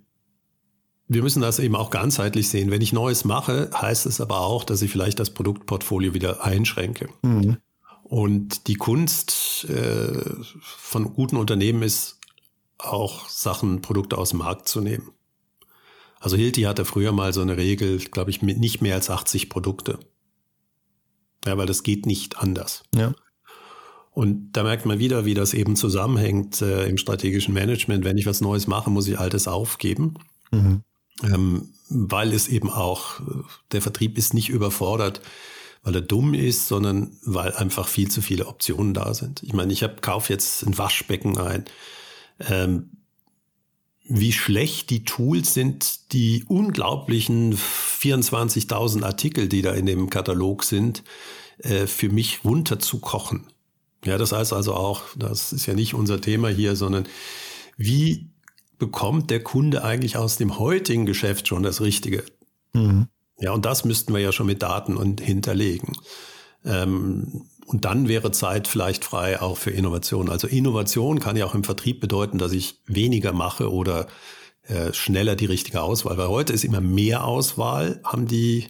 wir 1.07 1.23
müssen 1.23 1.41
das 1.41 1.59
eben 1.59 1.75
auch 1.75 1.89
ganzheitlich 1.89 2.49
sehen. 2.49 2.69
Wenn 2.69 2.81
ich 2.81 2.93
Neues 2.93 3.25
mache, 3.25 3.71
heißt 3.73 4.05
es 4.05 4.21
aber 4.21 4.41
auch, 4.41 4.63
dass 4.63 4.81
ich 4.81 4.91
vielleicht 4.91 5.19
das 5.19 5.31
Produktportfolio 5.31 6.13
wieder 6.13 6.43
einschränke. 6.43 7.09
Mhm. 7.23 7.57
Und 8.03 8.67
die 8.67 8.75
Kunst 8.75 9.65
äh, 9.69 10.21
von 10.61 11.13
guten 11.13 11.37
Unternehmen 11.37 11.81
ist 11.81 12.19
auch 12.77 13.27
Sachen, 13.27 13.81
Produkte 13.81 14.17
aus 14.17 14.29
dem 14.29 14.39
Markt 14.39 14.67
zu 14.67 14.81
nehmen. 14.81 15.11
Also 16.23 16.37
Hilti 16.37 16.61
hatte 16.61 16.85
früher 16.85 17.11
mal 17.11 17.33
so 17.33 17.41
eine 17.41 17.57
Regel, 17.57 17.97
glaube 17.97 18.31
ich, 18.31 18.41
mit 18.41 18.57
nicht 18.57 18.81
mehr 18.81 18.95
als 18.95 19.09
80 19.09 19.49
Produkte. 19.49 19.99
Ja, 21.45 21.57
weil 21.57 21.65
das 21.65 21.83
geht 21.83 22.05
nicht 22.05 22.37
anders. 22.37 22.83
Ja. 22.95 23.13
Und 24.11 24.53
da 24.53 24.63
merkt 24.63 24.85
man 24.85 24.99
wieder, 24.99 25.25
wie 25.25 25.33
das 25.33 25.53
eben 25.53 25.75
zusammenhängt 25.75 26.61
äh, 26.61 26.87
im 26.87 26.97
strategischen 26.97 27.53
Management. 27.53 28.05
Wenn 28.05 28.17
ich 28.17 28.25
was 28.25 28.39
Neues 28.39 28.67
mache, 28.67 28.89
muss 28.89 29.05
ich 29.09 29.19
Altes 29.19 29.49
aufgeben. 29.49 30.13
Mhm. 30.51 30.83
Ähm, 31.23 31.73
weil 31.89 32.31
es 32.31 32.47
eben 32.47 32.69
auch, 32.69 33.19
der 33.73 33.81
Vertrieb 33.81 34.17
ist 34.17 34.33
nicht 34.33 34.47
überfordert, 34.47 35.19
weil 35.81 35.95
er 35.95 36.01
dumm 36.01 36.33
ist, 36.33 36.69
sondern 36.69 37.17
weil 37.25 37.51
einfach 37.51 37.89
viel 37.89 38.09
zu 38.09 38.21
viele 38.21 38.47
Optionen 38.47 38.93
da 38.93 39.13
sind. 39.13 39.43
Ich 39.43 39.51
meine, 39.51 39.73
ich 39.73 39.83
habe 39.83 39.95
kauf 39.99 40.29
jetzt 40.29 40.65
ein 40.65 40.77
Waschbecken 40.77 41.37
ein. 41.37 41.65
Ähm, 42.39 42.91
wie 44.05 44.31
schlecht 44.33 44.89
die 44.89 45.05
Tools 45.05 45.53
sind, 45.53 46.11
die 46.13 46.43
unglaublichen 46.47 47.55
24.000 47.55 49.03
Artikel, 49.03 49.47
die 49.47 49.61
da 49.61 49.71
in 49.73 49.85
dem 49.85 50.09
Katalog 50.09 50.63
sind, 50.63 51.03
äh, 51.59 51.87
für 51.87 52.09
mich 52.09 52.43
runterzukochen. 52.43 53.47
Ja, 54.05 54.17
das 54.17 54.33
heißt 54.33 54.51
also 54.51 54.73
auch, 54.73 55.03
das 55.15 55.53
ist 55.53 55.65
ja 55.65 55.73
nicht 55.73 55.93
unser 55.93 56.19
Thema 56.19 56.49
hier, 56.49 56.75
sondern 56.75 57.05
wie 57.77 58.29
bekommt 58.77 59.29
der 59.29 59.41
Kunde 59.41 59.83
eigentlich 59.83 60.17
aus 60.17 60.35
dem 60.35 60.59
heutigen 60.59 61.05
Geschäft 61.05 61.47
schon 61.47 61.63
das 61.63 61.79
Richtige? 61.79 62.23
Mhm. 62.73 63.07
Ja, 63.39 63.51
und 63.51 63.65
das 63.65 63.85
müssten 63.85 64.13
wir 64.13 64.19
ja 64.19 64.31
schon 64.31 64.47
mit 64.47 64.61
Daten 64.61 64.97
und 64.97 65.21
hinterlegen. 65.21 65.93
Ähm, 66.65 67.45
und 67.65 67.85
dann 67.85 68.07
wäre 68.07 68.31
Zeit 68.31 68.67
vielleicht 68.67 69.05
frei 69.05 69.41
auch 69.41 69.57
für 69.57 69.71
Innovation. 69.71 70.29
Also 70.29 70.47
Innovation 70.47 71.19
kann 71.19 71.35
ja 71.35 71.45
auch 71.45 71.55
im 71.55 71.63
Vertrieb 71.63 71.99
bedeuten, 71.99 72.37
dass 72.37 72.51
ich 72.51 72.81
weniger 72.85 73.31
mache 73.31 73.71
oder 73.71 74.07
äh, 74.67 74.93
schneller 74.93 75.35
die 75.35 75.45
richtige 75.45 75.81
Auswahl. 75.81 76.17
Weil 76.17 76.27
heute 76.27 76.53
ist 76.53 76.63
immer 76.63 76.81
mehr 76.81 77.25
Auswahl, 77.25 77.99
haben 78.03 78.27
die 78.27 78.67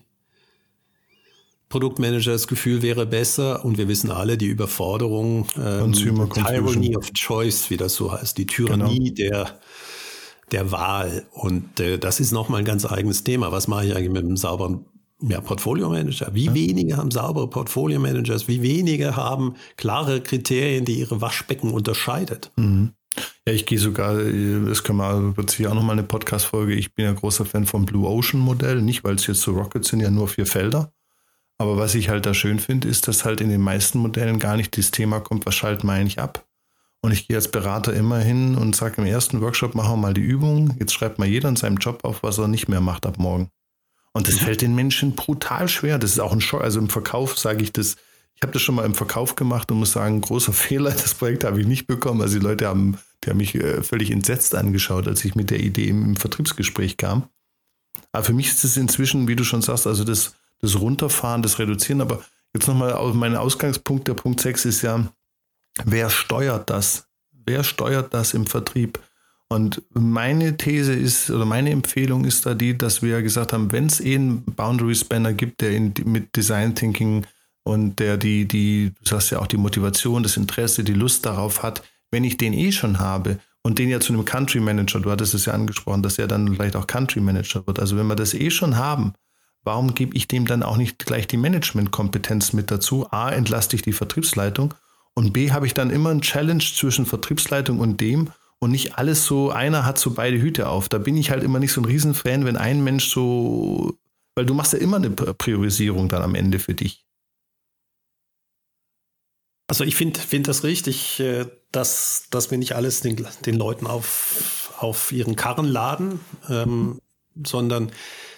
Produktmanager 1.70 2.32
das 2.34 2.48
Gefühl 2.48 2.84
wäre 2.84 3.08
besser 3.08 3.66
und 3.66 3.80
wir 3.80 3.88
wissen 3.88 4.12
alle, 4.12 4.38
die 4.38 4.46
Überforderung, 4.46 5.48
ähm, 5.58 5.91
Tyranny 5.94 6.96
of 6.96 7.12
Choice, 7.14 7.72
wie 7.72 7.78
das 7.78 7.96
so 7.96 8.12
heißt, 8.12 8.38
die 8.38 8.46
Tyrannie 8.46 9.12
genau. 9.12 9.16
der, 9.16 9.60
der 10.52 10.72
Wahl. 10.72 11.26
Und 11.32 11.80
äh, 11.80 11.98
das 11.98 12.20
ist 12.20 12.32
nochmal 12.32 12.60
ein 12.60 12.66
ganz 12.66 12.86
eigenes 12.86 13.24
Thema. 13.24 13.52
Was 13.52 13.68
mache 13.68 13.88
ich 13.88 13.96
eigentlich 13.96 14.12
mit 14.12 14.24
einem 14.24 14.38
sauberen 14.38 14.86
ja, 15.30 15.41
Portfolio-Manager. 15.41 16.34
Wie 16.34 16.45
ja. 16.45 16.53
wenige 16.53 16.97
haben 16.97 17.11
saubere 17.11 17.49
Portfolio-Managers? 17.49 18.47
Wie 18.47 18.61
wenige 18.61 19.15
haben 19.15 19.55
klare 19.78 20.21
Kriterien, 20.21 20.86
die 20.86 20.99
ihre 20.99 21.21
Waschbecken 21.21 21.71
unterscheidet? 21.71 22.51
Mhm. 22.55 22.91
Ja, 23.47 23.53
ich 23.53 23.65
gehe 23.65 23.78
sogar, 23.78 24.15
das 24.15 24.84
können 24.84 24.97
wir, 24.97 25.38
wird 25.38 25.51
hier 25.51 25.69
auch 25.69 25.76
nochmal 25.76 25.93
eine 25.93 26.03
Podcast-Folge. 26.03 26.74
Ich 26.74 26.95
bin 26.95 27.05
ja 27.05 27.13
großer 27.13 27.45
Fan 27.45 27.65
vom 27.65 27.86
Blue 27.86 28.07
Ocean 28.07 28.41
Modell. 28.41 28.82
Nicht, 28.82 29.03
weil 29.03 29.15
es 29.15 29.28
jetzt 29.28 29.41
so 29.41 29.51
Rockets 29.51 29.89
sind, 29.89 29.99
ja 29.99 30.09
nur 30.09 30.28
vier 30.28 30.45
Felder. 30.45 30.91
Aber 31.57 31.78
was 31.78 31.95
ich 31.95 32.09
halt 32.09 32.26
da 32.26 32.34
schön 32.34 32.59
finde, 32.59 32.88
ist, 32.88 33.07
dass 33.07 33.26
halt 33.26 33.39
in 33.39 33.49
den 33.49 33.61
meisten 33.61 33.99
Modellen 33.99 34.39
gar 34.39 34.57
nicht 34.57 34.78
das 34.78 34.91
Thema 34.91 35.19
kommt, 35.19 35.45
was 35.45 35.55
schalten 35.55 35.88
wir 35.88 35.93
eigentlich 35.93 36.19
ab? 36.19 36.45
Und 37.01 37.11
ich 37.11 37.28
gehe 37.28 37.36
als 37.36 37.49
Berater 37.49 37.93
immer 37.93 38.19
hin 38.19 38.55
und 38.55 38.76
sage 38.76 39.01
im 39.01 39.05
ersten 39.05 39.41
Workshop, 39.41 39.76
machen 39.76 39.91
wir 39.91 39.97
mal 39.97 40.13
die 40.13 40.21
Übung. 40.21 40.76
Jetzt 40.80 40.93
schreibt 40.93 41.19
mal 41.19 41.28
jeder 41.28 41.49
in 41.49 41.55
seinem 41.55 41.78
Job 41.78 41.99
auf, 42.03 42.24
was 42.24 42.38
er 42.38 42.47
nicht 42.47 42.69
mehr 42.69 42.82
macht 42.82 43.05
ab 43.05 43.19
morgen. 43.19 43.49
Und 44.14 44.28
das 44.28 44.38
fällt 44.38 44.61
den 44.61 44.76
Menschen 44.76 45.16
brutal 45.16 45.68
schwer. 45.68 45.97
Das 45.97 46.11
ist 46.11 46.20
auch 46.20 46.32
ein 46.32 46.41
Schock. 46.41 46.61
Also 46.61 46.80
im 46.80 46.89
Verkauf 46.89 47.38
sage 47.38 47.64
ich 47.64 47.74
das. 47.74 47.95
Ich 48.36 48.41
habe 48.41 48.53
das 48.53 48.61
schon 48.61 48.76
mal 48.76 48.86
im 48.86 48.93
Verkauf 48.93 49.36
gemacht 49.36 49.72
und 49.72 49.80
muss 49.80 49.93
sagen, 49.93 50.22
großer 50.22 50.53
Fehler. 50.53 50.91
Das 50.91 51.16
Projekt 51.16 51.43
habe 51.43 51.59
ich 51.59 51.68
nicht 51.68 51.88
bekommen. 51.88 52.22
Also 52.22 52.38
die 52.38 52.45
Leute 52.45 52.68
haben, 52.68 52.99
die 53.24 53.30
haben 53.32 53.38
mich 53.38 53.55
äh, 53.55 53.82
völlig 53.82 54.11
entsetzt 54.11 54.53
angeschaut, 54.55 55.07
als 55.07 55.26
ich 55.26 55.36
mit 55.36 55.49
der 55.49 55.59
Idee 55.59 55.88
im, 55.89 56.03
im 56.03 56.16
Vertriebsgespräch 56.16 56.97
kam. 56.97 57.28
Aber 58.11 58.24
für 58.24 58.34
mich 58.34 58.47
ist 58.47 58.64
es 58.64 58.78
inzwischen, 58.78 59.28
wie 59.28 59.36
du 59.36 59.43
schon 59.43 59.64
sagst, 59.64 59.88
also 59.88 60.03
das, 60.03 60.36
das 60.59 60.80
Runterfahren, 60.80 61.41
das 61.41 61.57
Reduzieren. 61.57 62.01
Aber 62.01 62.24
jetzt 62.53 62.68
nochmal 62.68 62.95
mein 63.14 63.36
Ausgangspunkt, 63.36 64.07
der 64.07 64.14
Punkt 64.14 64.39
6 64.39 64.66
ist 64.66 64.82
ja, 64.84 65.11
wer 65.84 66.09
steuert 66.11 66.70
das? 66.70 67.07
Wer 67.32 67.64
steuert 67.64 68.14
das 68.14 68.36
im 68.36 68.45
Vertrieb? 68.45 68.99
Und 69.50 69.84
meine 69.94 70.58
These 70.58 70.94
ist, 70.94 71.30
oder 71.30 71.46
meine 71.46 71.70
Empfehlung 71.70 72.26
ist 72.26 72.46
da 72.46 72.56
die, 72.56 72.78
dass 72.78 73.02
wir 73.02 73.22
gesagt 73.22 73.54
haben, 73.54 73.72
wenn 73.72 73.86
es 73.86 74.00
eh 74.00 74.16
einen 74.16 74.44
Boundary 74.44 74.96
Spanner 74.96 75.34
gibt, 75.34 75.62
der 75.62 75.72
in, 75.72 75.94
mit 76.06 76.36
Design 76.36 76.74
Thinking 76.74 77.26
und 77.64 78.00
der 78.00 78.18
die, 78.18 78.46
die, 78.46 78.94
du 79.00 79.10
sagst 79.10 79.32
ja 79.32 79.39
auch 79.39 79.48
die 79.48 79.58
Motivation, 79.58 80.24
das 80.24 80.38
Interesse, 80.38 80.84
die 80.84 80.94
Lust 80.94 81.26
darauf 81.26 81.64
hat, 81.64 81.84
wenn 82.12 82.24
ich 82.24 82.38
den 82.38 82.54
eh 82.54 82.72
schon 82.72 83.00
habe 83.00 83.39
und 83.64 83.80
den 83.80 83.89
ja 83.89 84.00
zu 84.00 84.14
einem 84.14 84.26
Country 84.26 84.60
Manager, 84.60 85.00
du 85.00 85.12
hattest 85.12 85.34
es 85.34 85.46
ja 85.46 85.54
angesprochen, 85.54 86.04
dass 86.04 86.18
er 86.18 86.28
dann 86.28 86.56
vielleicht 86.56 86.76
auch 86.76 86.88
Country 86.88 87.22
Manager 87.22 87.66
wird. 87.66 87.80
Also 87.80 87.96
wenn 87.96 88.08
wir 88.08 88.16
das 88.16 88.34
eh 88.34 88.50
schon 88.50 88.78
haben, 88.78 89.14
warum 89.64 89.96
gebe 89.96 90.16
ich 90.16 90.28
dem 90.28 90.46
dann 90.46 90.64
auch 90.64 90.78
nicht 90.78 91.06
gleich 91.06 91.28
die 91.28 91.38
Managementkompetenz 91.38 92.54
mit 92.54 92.72
dazu? 92.72 93.08
A, 93.12 93.30
entlaste 93.30 93.76
ich 93.76 93.82
die 93.82 93.94
Vertriebsleitung 93.94 94.74
und 95.14 95.32
B, 95.32 95.52
habe 95.52 95.66
ich 95.66 95.74
dann 95.74 95.91
immer 95.91 96.10
einen 96.10 96.22
Challenge 96.22 96.64
zwischen 96.64 97.06
Vertriebsleitung 97.06 97.80
und 97.80 98.02
dem 98.02 98.30
und 98.64 98.72
nicht 98.72 98.97
alles 98.97 99.26
so, 99.26 99.51
einer 99.51 99.86
hat 99.86 99.99
so 99.99 100.11
beide 100.11 100.41
Hüte 100.41 100.70
auf. 100.70 100.88
Da 100.88 100.97
bin 100.97 101.18
ich 101.18 101.30
halt 101.30 101.43
immer 101.43 101.59
nicht 101.59 101.74
so 101.74 101.82
ein 101.82 101.86
Riesenfan, 101.86 102.45
wenn 102.45 102.57
ein 102.57 102.84
Mensch 102.84 103.09
so, 103.09 103.97
weil 104.36 104.45
du 104.45 104.53
machst 104.53 104.74
ja 104.74 104.80
immer 104.80 104.97
eine 104.97 105.09
Priorisierung 105.11 106.07
dann 106.07 106.24
am 106.24 106.34
Ende 106.34 106.59
für 106.59 106.74
dich. 106.74 107.05
Also 109.68 109.84
ich 109.84 109.95
finde 109.95 110.20
find 110.20 110.47
das 110.47 110.64
richtig, 110.64 111.20
äh, 111.20 111.45
dass, 111.72 112.28
dass 112.30 112.51
wir 112.51 112.57
nicht 112.57 112.76
alles 112.76 113.01
den, 113.01 113.26
den 113.45 113.55
Leuten 113.55 113.88
auf, 113.88 114.72
auf 114.80 115.11
ihren 115.11 115.36
Karren 115.36 115.66
laden, 115.66 116.20
ähm, 116.49 116.99
sondern 117.43 117.91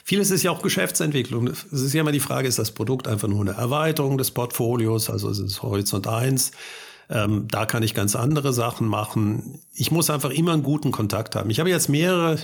vieles 0.03 0.31
ist 0.31 0.43
ja 0.43 0.51
auch 0.51 0.61
Geschäftsentwicklung. 0.61 1.47
Es 1.47 1.65
ist 1.71 1.93
ja 1.93 2.01
immer 2.01 2.11
die 2.11 2.19
Frage, 2.19 2.47
ist 2.47 2.59
das 2.59 2.71
Produkt 2.71 3.07
einfach 3.07 3.27
nur 3.27 3.41
eine 3.41 3.51
Erweiterung 3.51 4.17
des 4.17 4.31
Portfolios, 4.31 5.09
also 5.09 5.29
ist 5.29 5.39
es 5.39 5.61
Horizont 5.61 6.07
1 6.07 6.51
ähm, 7.09 7.47
da 7.47 7.65
kann 7.65 7.83
ich 7.83 7.93
ganz 7.93 8.15
andere 8.15 8.53
Sachen 8.53 8.87
machen. 8.87 9.61
Ich 9.73 9.91
muss 9.91 10.09
einfach 10.09 10.31
immer 10.31 10.53
einen 10.53 10.63
guten 10.63 10.91
Kontakt 10.91 11.35
haben. 11.35 11.49
Ich 11.49 11.59
habe 11.59 11.69
jetzt 11.69 11.89
mehrere 11.89 12.37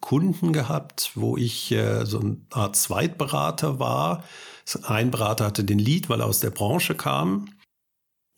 Kunden 0.00 0.52
gehabt, 0.52 1.12
wo 1.14 1.36
ich 1.36 1.72
äh, 1.72 2.04
so 2.04 2.20
eine 2.20 2.38
Art 2.50 2.76
Zweitberater 2.76 3.78
war. 3.78 4.24
Ein 4.82 5.10
Berater 5.10 5.46
hatte 5.46 5.64
den 5.64 5.78
Lead, 5.78 6.08
weil 6.08 6.20
er 6.20 6.26
aus 6.26 6.40
der 6.40 6.50
Branche 6.50 6.94
kam. 6.94 7.48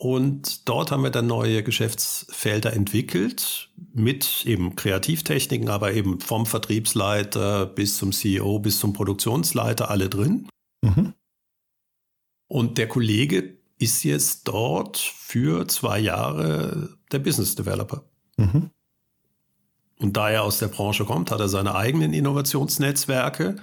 Und 0.01 0.69
dort 0.69 0.93
haben 0.93 1.03
wir 1.03 1.11
dann 1.11 1.27
neue 1.27 1.65
Geschäftsfelder 1.65 2.73
entwickelt 2.73 3.71
mit 3.93 4.47
eben 4.47 4.77
Kreativtechniken, 4.77 5.69
aber 5.69 5.93
eben 5.93 6.21
vom 6.21 6.47
Vertriebsleiter 6.47 7.67
bis 7.67 7.99
zum 7.99 8.13
CEO, 8.13 8.61
bis 8.61 8.79
zum 8.79 8.93
Produktionsleiter, 8.93 9.91
alle 9.91 10.09
drin. 10.09 10.49
Mhm. 10.83 11.15
Und 12.47 12.79
der 12.79 12.87
Kollege 12.87 13.58
ist 13.79 14.03
jetzt 14.05 14.49
dort 14.49 14.99
für 14.99 15.67
zwei 15.69 15.99
Jahre 15.99 16.97
der 17.13 17.19
Business 17.21 17.55
Developer. 17.55 18.05
Mhm. 18.37 18.71
Und 19.99 20.17
da 20.17 20.31
er 20.31 20.45
aus 20.45 20.59
der 20.59 20.69
Branche 20.69 21.05
kommt, 21.05 21.31
hat 21.31 21.41
er 21.41 21.49
seine 21.49 21.75
eigenen 21.75 22.13
Innovationsnetzwerke. 22.13 23.57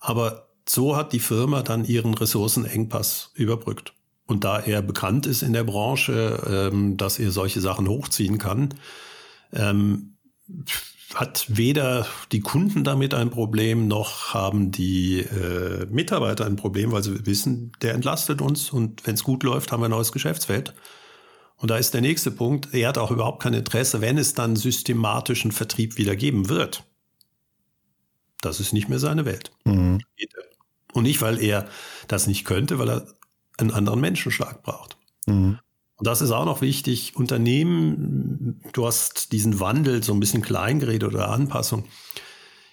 Aber 0.00 0.48
so 0.68 0.96
hat 0.96 1.12
die 1.12 1.20
Firma 1.20 1.62
dann 1.62 1.84
ihren 1.84 2.14
Ressourcenengpass 2.14 3.32
überbrückt. 3.34 3.94
Und 4.26 4.44
da 4.44 4.60
er 4.60 4.82
bekannt 4.82 5.26
ist 5.26 5.42
in 5.42 5.52
der 5.52 5.64
Branche, 5.64 6.70
ähm, 6.72 6.96
dass 6.96 7.18
er 7.18 7.30
solche 7.30 7.60
Sachen 7.60 7.88
hochziehen 7.88 8.38
kann, 8.38 8.74
ähm, 9.52 10.16
hat 11.14 11.46
weder 11.48 12.06
die 12.32 12.40
Kunden 12.40 12.84
damit 12.84 13.14
ein 13.14 13.30
Problem, 13.30 13.86
noch 13.86 14.34
haben 14.34 14.70
die 14.70 15.20
äh, 15.20 15.86
Mitarbeiter 15.86 16.44
ein 16.46 16.56
Problem, 16.56 16.92
weil 16.92 17.02
sie 17.02 17.26
wissen, 17.26 17.72
der 17.82 17.94
entlastet 17.94 18.40
uns 18.40 18.70
und 18.70 19.06
wenn 19.06 19.14
es 19.14 19.24
gut 19.24 19.42
läuft, 19.42 19.72
haben 19.72 19.80
wir 19.80 19.86
ein 19.86 19.92
neues 19.92 20.12
Geschäftsfeld. 20.12 20.74
Und 21.56 21.70
da 21.70 21.76
ist 21.76 21.94
der 21.94 22.00
nächste 22.00 22.30
Punkt, 22.30 22.74
er 22.74 22.88
hat 22.88 22.98
auch 22.98 23.10
überhaupt 23.10 23.42
kein 23.42 23.54
Interesse, 23.54 24.00
wenn 24.00 24.18
es 24.18 24.34
dann 24.34 24.56
systematischen 24.56 25.52
Vertrieb 25.52 25.96
wieder 25.96 26.16
geben 26.16 26.48
wird. 26.48 26.84
Das 28.40 28.60
ist 28.60 28.72
nicht 28.72 28.88
mehr 28.88 28.98
seine 28.98 29.24
Welt. 29.24 29.52
Mhm. 29.64 30.00
Und 30.92 31.04
nicht, 31.04 31.22
weil 31.22 31.42
er 31.42 31.68
das 32.08 32.26
nicht 32.26 32.44
könnte, 32.44 32.78
weil 32.78 32.90
er 32.90 33.06
einen 33.56 33.70
anderen 33.70 34.00
Menschenschlag 34.00 34.62
braucht. 34.62 34.96
Mhm. 35.26 35.58
Und 35.96 36.06
das 36.06 36.20
ist 36.20 36.32
auch 36.32 36.44
noch 36.44 36.60
wichtig. 36.60 37.14
Unternehmen, 37.16 38.60
du 38.72 38.86
hast 38.86 39.32
diesen 39.32 39.60
Wandel 39.60 40.02
so 40.02 40.12
ein 40.12 40.20
bisschen 40.20 40.42
klein 40.42 40.80
geredet 40.80 41.08
oder 41.08 41.30
Anpassung. 41.30 41.84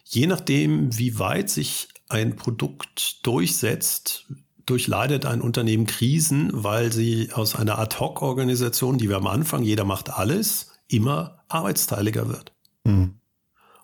Je 0.05 0.27
nachdem, 0.27 0.97
wie 0.97 1.19
weit 1.19 1.49
sich 1.49 1.87
ein 2.09 2.35
Produkt 2.35 3.25
durchsetzt, 3.25 4.25
durchleidet 4.65 5.25
ein 5.25 5.41
Unternehmen 5.41 5.85
Krisen, 5.85 6.49
weil 6.51 6.91
sie 6.91 7.29
aus 7.33 7.55
einer 7.55 7.79
Ad-Hoc-Organisation, 7.79 8.97
die 8.97 9.09
wir 9.09 9.17
am 9.17 9.27
Anfang, 9.27 9.63
jeder 9.63 9.85
macht 9.85 10.09
alles, 10.09 10.71
immer 10.87 11.43
arbeitsteiliger 11.47 12.27
wird. 12.27 12.53
Mhm. 12.83 13.15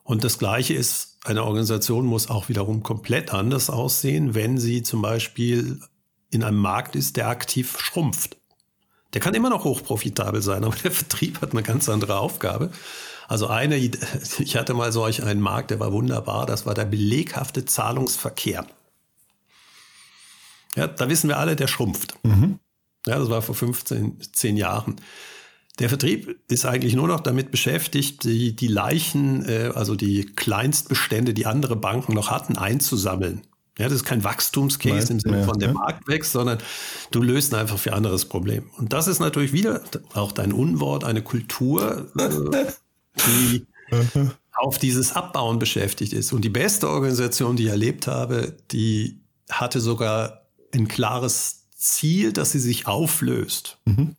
Und 0.03 0.23
das 0.23 0.39
Gleiche 0.39 0.73
ist, 0.73 1.17
eine 1.25 1.43
Organisation 1.43 2.05
muss 2.05 2.29
auch 2.29 2.47
wiederum 2.47 2.83
komplett 2.83 3.33
anders 3.33 3.69
aussehen, 3.69 4.35
wenn 4.35 4.57
sie 4.57 4.81
zum 4.81 5.01
Beispiel 5.01 5.81
in 6.29 6.43
einem 6.43 6.59
Markt 6.59 6.95
ist, 6.95 7.17
der 7.17 7.27
aktiv 7.27 7.77
schrumpft. 7.79 8.36
Der 9.13 9.21
kann 9.21 9.33
immer 9.33 9.49
noch 9.49 9.63
hochprofitabel 9.63 10.41
sein, 10.41 10.63
aber 10.63 10.75
der 10.75 10.91
Vertrieb 10.91 11.41
hat 11.41 11.51
eine 11.51 11.63
ganz 11.63 11.89
andere 11.89 12.19
Aufgabe. 12.19 12.71
Also 13.27 13.47
eine, 13.47 13.77
ich 14.39 14.55
hatte 14.55 14.73
mal 14.73 14.91
solch 14.91 15.23
einen 15.23 15.41
Markt, 15.41 15.71
der 15.71 15.79
war 15.79 15.91
wunderbar, 15.91 16.45
das 16.45 16.65
war 16.65 16.73
der 16.73 16.85
beleghafte 16.85 17.65
Zahlungsverkehr. 17.65 18.65
Ja, 20.75 20.87
da 20.87 21.09
wissen 21.09 21.27
wir 21.27 21.37
alle, 21.37 21.55
der 21.55 21.67
schrumpft. 21.67 22.15
Mhm. 22.23 22.59
Ja, 23.05 23.17
das 23.17 23.29
war 23.29 23.41
vor 23.41 23.55
15, 23.55 24.19
10 24.33 24.57
Jahren. 24.57 24.97
Der 25.79 25.89
Vertrieb 25.89 26.39
ist 26.49 26.65
eigentlich 26.65 26.95
nur 26.95 27.07
noch 27.07 27.19
damit 27.19 27.51
beschäftigt, 27.51 28.23
die, 28.23 28.55
die 28.55 28.67
Leichen, 28.67 29.47
äh, 29.47 29.71
also 29.75 29.95
die 29.95 30.25
Kleinstbestände, 30.25 31.33
die 31.33 31.45
andere 31.45 31.75
Banken 31.75 32.13
noch 32.13 32.31
hatten, 32.31 32.57
einzusammeln. 32.57 33.41
Ja, 33.78 33.86
das 33.86 33.97
ist 33.97 34.05
kein 34.05 34.23
Wachstumscase 34.23 35.13
im 35.13 35.19
Sinne 35.19 35.43
von 35.43 35.59
der 35.59 35.69
ja. 35.69 35.73
Markt 35.73 36.07
wächst, 36.07 36.32
sondern 36.32 36.57
du 37.11 37.21
löst 37.21 37.53
einfach 37.53 37.78
für 37.78 37.93
anderes 37.93 38.25
Problem. 38.25 38.69
Und 38.78 38.93
das 38.93 39.07
ist 39.07 39.19
natürlich 39.19 39.53
wieder 39.53 39.82
auch 40.13 40.32
dein 40.32 40.51
Unwort, 40.51 41.03
eine 41.03 41.21
Kultur, 41.21 42.07
äh, 42.17 42.65
die 43.28 43.67
auf 44.53 44.80
dieses 44.80 45.15
Abbauen 45.15 45.59
beschäftigt 45.59 46.13
ist. 46.13 46.34
Und 46.34 46.41
die 46.41 46.49
beste 46.49 46.89
Organisation, 46.89 47.55
die 47.55 47.65
ich 47.65 47.69
erlebt 47.69 48.07
habe, 48.07 48.57
die 48.71 49.21
hatte 49.49 49.80
sogar 49.80 50.47
ein 50.73 50.88
klares 50.88 51.67
Ziel, 51.75 52.34
dass 52.34 52.51
sie 52.51 52.59
sich 52.59 52.88
auflöst. 52.88 53.78
Mhm. 53.86 54.15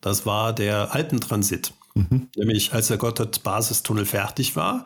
Das 0.00 0.26
war 0.26 0.52
der 0.52 0.94
Alpentransit. 0.94 1.72
Mhm. 1.94 2.28
Nämlich 2.36 2.74
als 2.74 2.88
der 2.88 2.98
Gotthard-Basistunnel 2.98 4.04
fertig 4.04 4.54
war, 4.56 4.84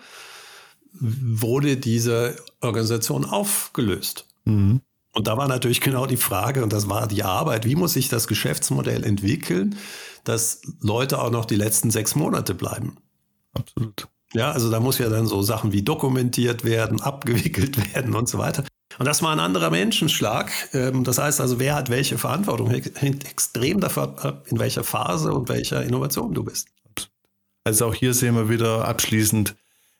wurde 1.01 1.77
diese 1.77 2.37
Organisation 2.61 3.25
aufgelöst. 3.25 4.27
Mhm. 4.45 4.81
Und 5.15 5.27
da 5.27 5.37
war 5.37 5.49
natürlich 5.49 5.81
genau 5.81 6.07
die 6.07 6.17
Frage, 6.17 6.63
und 6.63 6.73
das 6.73 6.89
war 6.89 7.09
die 7.09 7.25
Arbeit, 7.25 7.65
wie 7.65 7.75
muss 7.75 7.95
sich 7.95 8.09
das 8.09 8.29
Geschäftsmodell 8.29 9.05
entwickeln, 9.05 9.77
dass 10.25 10.61
Leute 10.81 11.21
auch 11.21 11.31
noch 11.31 11.45
die 11.45 11.57
letzten 11.57 11.91
sechs 11.91 12.15
Monate 12.15 12.55
bleiben. 12.55 12.99
Absolut. 13.55 14.09
Ja, 14.35 14.53
also 14.53 14.71
da 14.71 14.79
muss 14.79 14.99
ja 14.99 15.09
dann 15.09 15.27
so 15.27 15.43
Sachen 15.43 15.73
wie 15.73 15.83
dokumentiert 15.83 16.65
werden, 16.65 17.01
abgewickelt 17.01 17.95
werden 17.95 18.15
und 18.15 18.29
so 18.29 18.39
weiter. 18.39 18.65
Und 18.99 19.07
das 19.07 19.23
war 19.23 19.33
ein 19.33 19.41
anderer 19.41 19.71
Menschenschlag. 19.71 20.51
Ähm, 20.73 21.05
das 21.05 21.19
heißt 21.19 21.41
also, 21.41 21.59
wer 21.59 21.75
hat 21.75 21.89
welche 21.89 22.19
Verantwortung, 22.19 22.69
hängt 22.71 23.29
extrem 23.29 23.81
davon 23.81 24.19
ab, 24.19 24.47
in 24.49 24.59
welcher 24.59 24.85
Phase 24.85 25.33
und 25.33 25.49
welcher 25.49 25.83
Innovation 25.83 26.35
du 26.35 26.45
bist. 26.45 26.69
Also 27.65 27.87
auch 27.87 27.95
hier 27.95 28.15
sehen 28.15 28.35
wir 28.35 28.49
wieder 28.49 28.89
abschließend, 28.89 29.55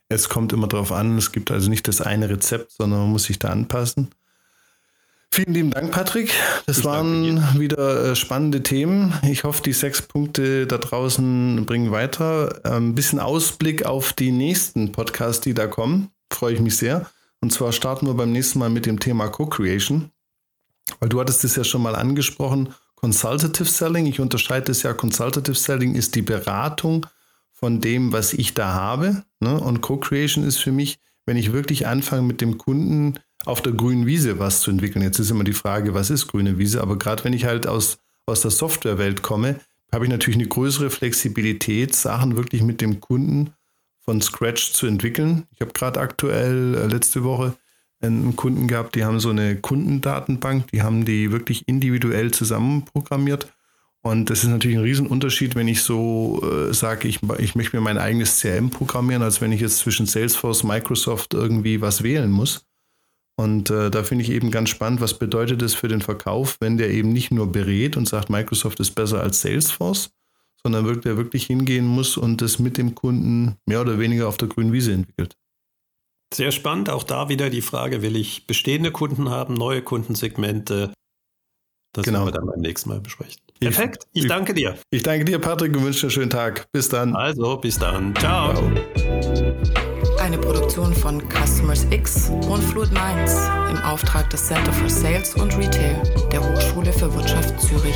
es 0.09 0.29
kommt 0.29 0.53
immer 0.53 0.67
darauf 0.67 0.93
an, 0.93 1.19
es 1.19 1.33
gibt 1.33 1.51
also 1.51 1.69
nicht 1.69 1.89
das 1.89 2.01
eine 2.01 2.29
Rezept, 2.29 2.73
sondern 2.73 3.01
man 3.01 3.11
muss 3.11 3.25
sich 3.25 3.39
da 3.39 3.49
anpassen. 3.49 4.09
Vielen 5.31 5.53
lieben 5.53 5.71
Dank, 5.71 5.93
Patrick. 5.93 6.33
Das 6.67 6.79
ich 6.79 6.85
waren 6.85 7.59
wieder 7.59 8.13
äh, 8.13 8.17
spannende 8.17 8.63
Themen. 8.63 9.13
Ich 9.23 9.45
hoffe, 9.45 9.63
die 9.63 9.75
sechs 9.75 10.01
Punkte 10.01 10.67
da 10.67 10.79
draußen 10.79 11.65
bringen 11.67 11.91
weiter. 11.91 12.61
Ein 12.65 12.95
bisschen 12.95 13.21
Ausblick 13.21 13.85
auf 13.85 14.15
die 14.15 14.33
nächsten 14.33 14.91
Podcasts, 14.91 15.43
die 15.43 15.53
da 15.53 15.67
kommen. 15.67 16.11
Freue 16.33 16.55
ich 16.55 16.61
mich 16.61 16.79
sehr. 16.79 17.11
Und 17.41 17.53
zwar 17.53 17.73
starten 17.73 18.07
wir 18.07 18.15
beim 18.15 18.33
nächsten 18.33 18.59
Mal 18.59 18.71
mit 18.71 18.87
dem 18.87 18.99
Thema 18.99 19.29
Co-Creation. 19.29 20.11
Weil 20.99 21.09
du 21.11 21.21
hattest 21.21 21.45
es 21.45 21.57
ja 21.57 21.63
schon 21.63 21.83
mal 21.83 21.95
angesprochen, 21.95 22.75
Consultative 22.97 23.69
Selling. 23.69 24.07
Ich 24.07 24.21
unterscheide 24.21 24.73
es 24.73 24.83
ja, 24.83 24.95
Consultative 24.95 25.55
Selling 25.55 25.95
ist 25.95 26.15
die 26.15 26.23
Beratung 26.23 27.07
von 27.59 27.81
dem, 27.81 28.13
was 28.13 28.33
ich 28.33 28.55
da 28.55 28.73
habe. 28.73 29.25
Ne? 29.41 29.59
Und 29.59 29.81
Co-Creation 29.81 30.45
ist 30.45 30.59
für 30.59 30.71
mich, 30.73 30.99
wenn 31.27 31.37
ich 31.37 31.53
wirklich 31.53 31.87
anfange 31.87 32.23
mit 32.23 32.41
dem 32.41 32.57
Kunden 32.57 33.15
auf 33.45 33.63
der 33.63 33.73
grünen 33.73 34.07
Wiese 34.07 34.39
was 34.39 34.61
zu 34.61 34.71
entwickeln. 34.71 35.03
Jetzt 35.03 35.19
ist 35.19 35.31
immer 35.31 35.45
die 35.45 35.53
Frage, 35.53 35.95
was 35.95 36.11
ist 36.11 36.29
grüne 36.29 36.59
Wiese? 36.59 36.81
Aber 36.81 36.99
gerade 36.99 37.25
wenn 37.25 37.33
ich 37.33 37.45
halt 37.45 37.67
aus, 37.67 37.99
aus 38.27 38.43
der 38.43 38.51
Softwarewelt 38.51 39.23
komme, 39.23 39.61
habe 39.93 40.05
ich 40.05 40.11
natürlich 40.11 40.39
eine 40.39 40.49
größere 40.49 40.91
Flexibilität, 40.91 41.95
Sachen 41.95 42.37
wirklich 42.37 42.63
mit 42.63 42.81
dem 42.81 43.01
Kunden 43.01 43.51
von 43.99 44.21
Scratch 44.21 44.73
zu 44.73 44.87
entwickeln. 44.87 45.47
Ich 45.55 45.61
habe 45.61 45.73
gerade 45.73 46.01
aktuell 46.01 46.75
äh, 46.75 46.87
letzte 46.87 47.25
Woche 47.25 47.57
einen 48.01 48.37
Kunden 48.37 48.69
gehabt, 48.69 48.95
die 48.95 49.05
haben 49.05 49.19
so 49.19 49.31
eine 49.31 49.57
Kundendatenbank, 49.57 50.69
die 50.69 50.83
haben 50.83 51.05
die 51.05 51.33
wirklich 51.33 51.67
individuell 51.67 52.31
zusammenprogrammiert. 52.31 53.53
Und 54.09 54.31
das 54.31 54.43
ist 54.43 54.49
natürlich 54.49 54.79
ein 54.79 54.85
Riesenunterschied, 54.85 55.55
wenn 55.55 55.69
ich 55.69 55.83
so 55.83 56.41
äh, 56.43 56.73
sage, 56.73 57.09
ich, 57.09 57.21
ich 57.41 57.55
möchte 57.55 57.77
mir 57.77 57.83
mein 57.83 57.99
eigenes 57.99 58.41
CRM 58.41 58.71
programmieren, 58.71 59.23
als 59.23 59.43
wenn 59.43 59.53
ich 59.53 59.61
jetzt 59.61 59.81
zwischen 59.81 60.07
Salesforce, 60.07 60.65
Microsoft 60.65 61.35
irgendwie 61.35 61.83
was 61.83 62.03
wählen 62.03 62.31
muss. 62.31 62.65
Und 63.37 63.69
äh, 63.69 63.91
da 63.91 64.05
finde 64.05 64.25
ich 64.25 64.31
eben 64.31 64.51
ganz 64.51 64.71
spannend, 64.71 65.03
was 65.03 65.19
bedeutet 65.19 65.61
das 65.61 65.75
für 65.75 65.89
den 65.89 66.01
Verkauf, 66.01 66.57
wenn 66.59 66.79
der 66.79 66.89
eben 66.89 67.13
nicht 67.13 67.31
nur 67.33 67.53
berät 67.53 67.99
und 67.99 68.09
sagt, 68.09 68.31
Microsoft 68.31 68.81
ist 68.81 68.95
besser 68.95 69.21
als 69.21 69.43
Salesforce, 69.43 70.09
sondern 70.63 70.87
wirklich, 70.87 71.03
der 71.03 71.19
wirklich 71.19 71.45
hingehen 71.45 71.87
muss 71.87 72.17
und 72.17 72.41
das 72.41 72.59
mit 72.59 72.79
dem 72.79 72.95
Kunden 72.95 73.59
mehr 73.67 73.83
oder 73.83 73.99
weniger 73.99 74.27
auf 74.27 74.39
der 74.39 74.49
grünen 74.49 74.73
Wiese 74.73 74.95
entwickelt. 74.95 75.37
Sehr 76.33 76.53
spannend. 76.53 76.89
Auch 76.89 77.03
da 77.03 77.29
wieder 77.29 77.51
die 77.51 77.61
Frage, 77.61 78.01
will 78.01 78.17
ich 78.17 78.47
bestehende 78.47 78.91
Kunden 78.91 79.29
haben, 79.29 79.53
neue 79.53 79.83
Kundensegmente? 79.83 80.95
Das 81.93 82.07
genau. 82.07 82.21
werden 82.21 82.29
wir 82.29 82.33
dann 82.33 82.47
beim 82.47 82.61
nächsten 82.61 82.89
Mal 82.89 83.03
besprechen. 83.03 83.43
Perfekt. 83.61 84.07
Ich, 84.13 84.23
ich 84.23 84.29
danke 84.29 84.55
dir. 84.55 84.77
Ich 84.91 85.03
danke 85.03 85.25
dir, 85.25 85.39
Patrick, 85.39 85.77
und 85.77 85.85
wünsche 85.85 86.01
dir 86.01 86.05
einen 86.05 86.11
schönen 86.11 86.31
Tag. 86.31 86.67
Bis 86.73 86.89
dann. 86.89 87.15
Also, 87.15 87.57
bis 87.57 87.79
dann. 87.79 88.15
Ciao. 88.17 88.55
Ciao. 88.55 88.73
Eine 90.21 90.39
Produktion 90.39 90.93
von 90.95 91.23
Customers 91.31 91.87
X 91.91 92.31
und 92.49 92.63
Fluid 92.63 92.91
Minds 92.93 93.35
im 93.71 93.79
Auftrag 93.79 94.29
des 94.31 94.47
Center 94.47 94.73
for 94.73 94.89
Sales 94.89 95.35
und 95.35 95.57
Retail 95.57 96.03
der 96.31 96.41
Hochschule 96.41 96.93
für 96.93 97.13
Wirtschaft 97.15 97.61
Zürich. 97.61 97.95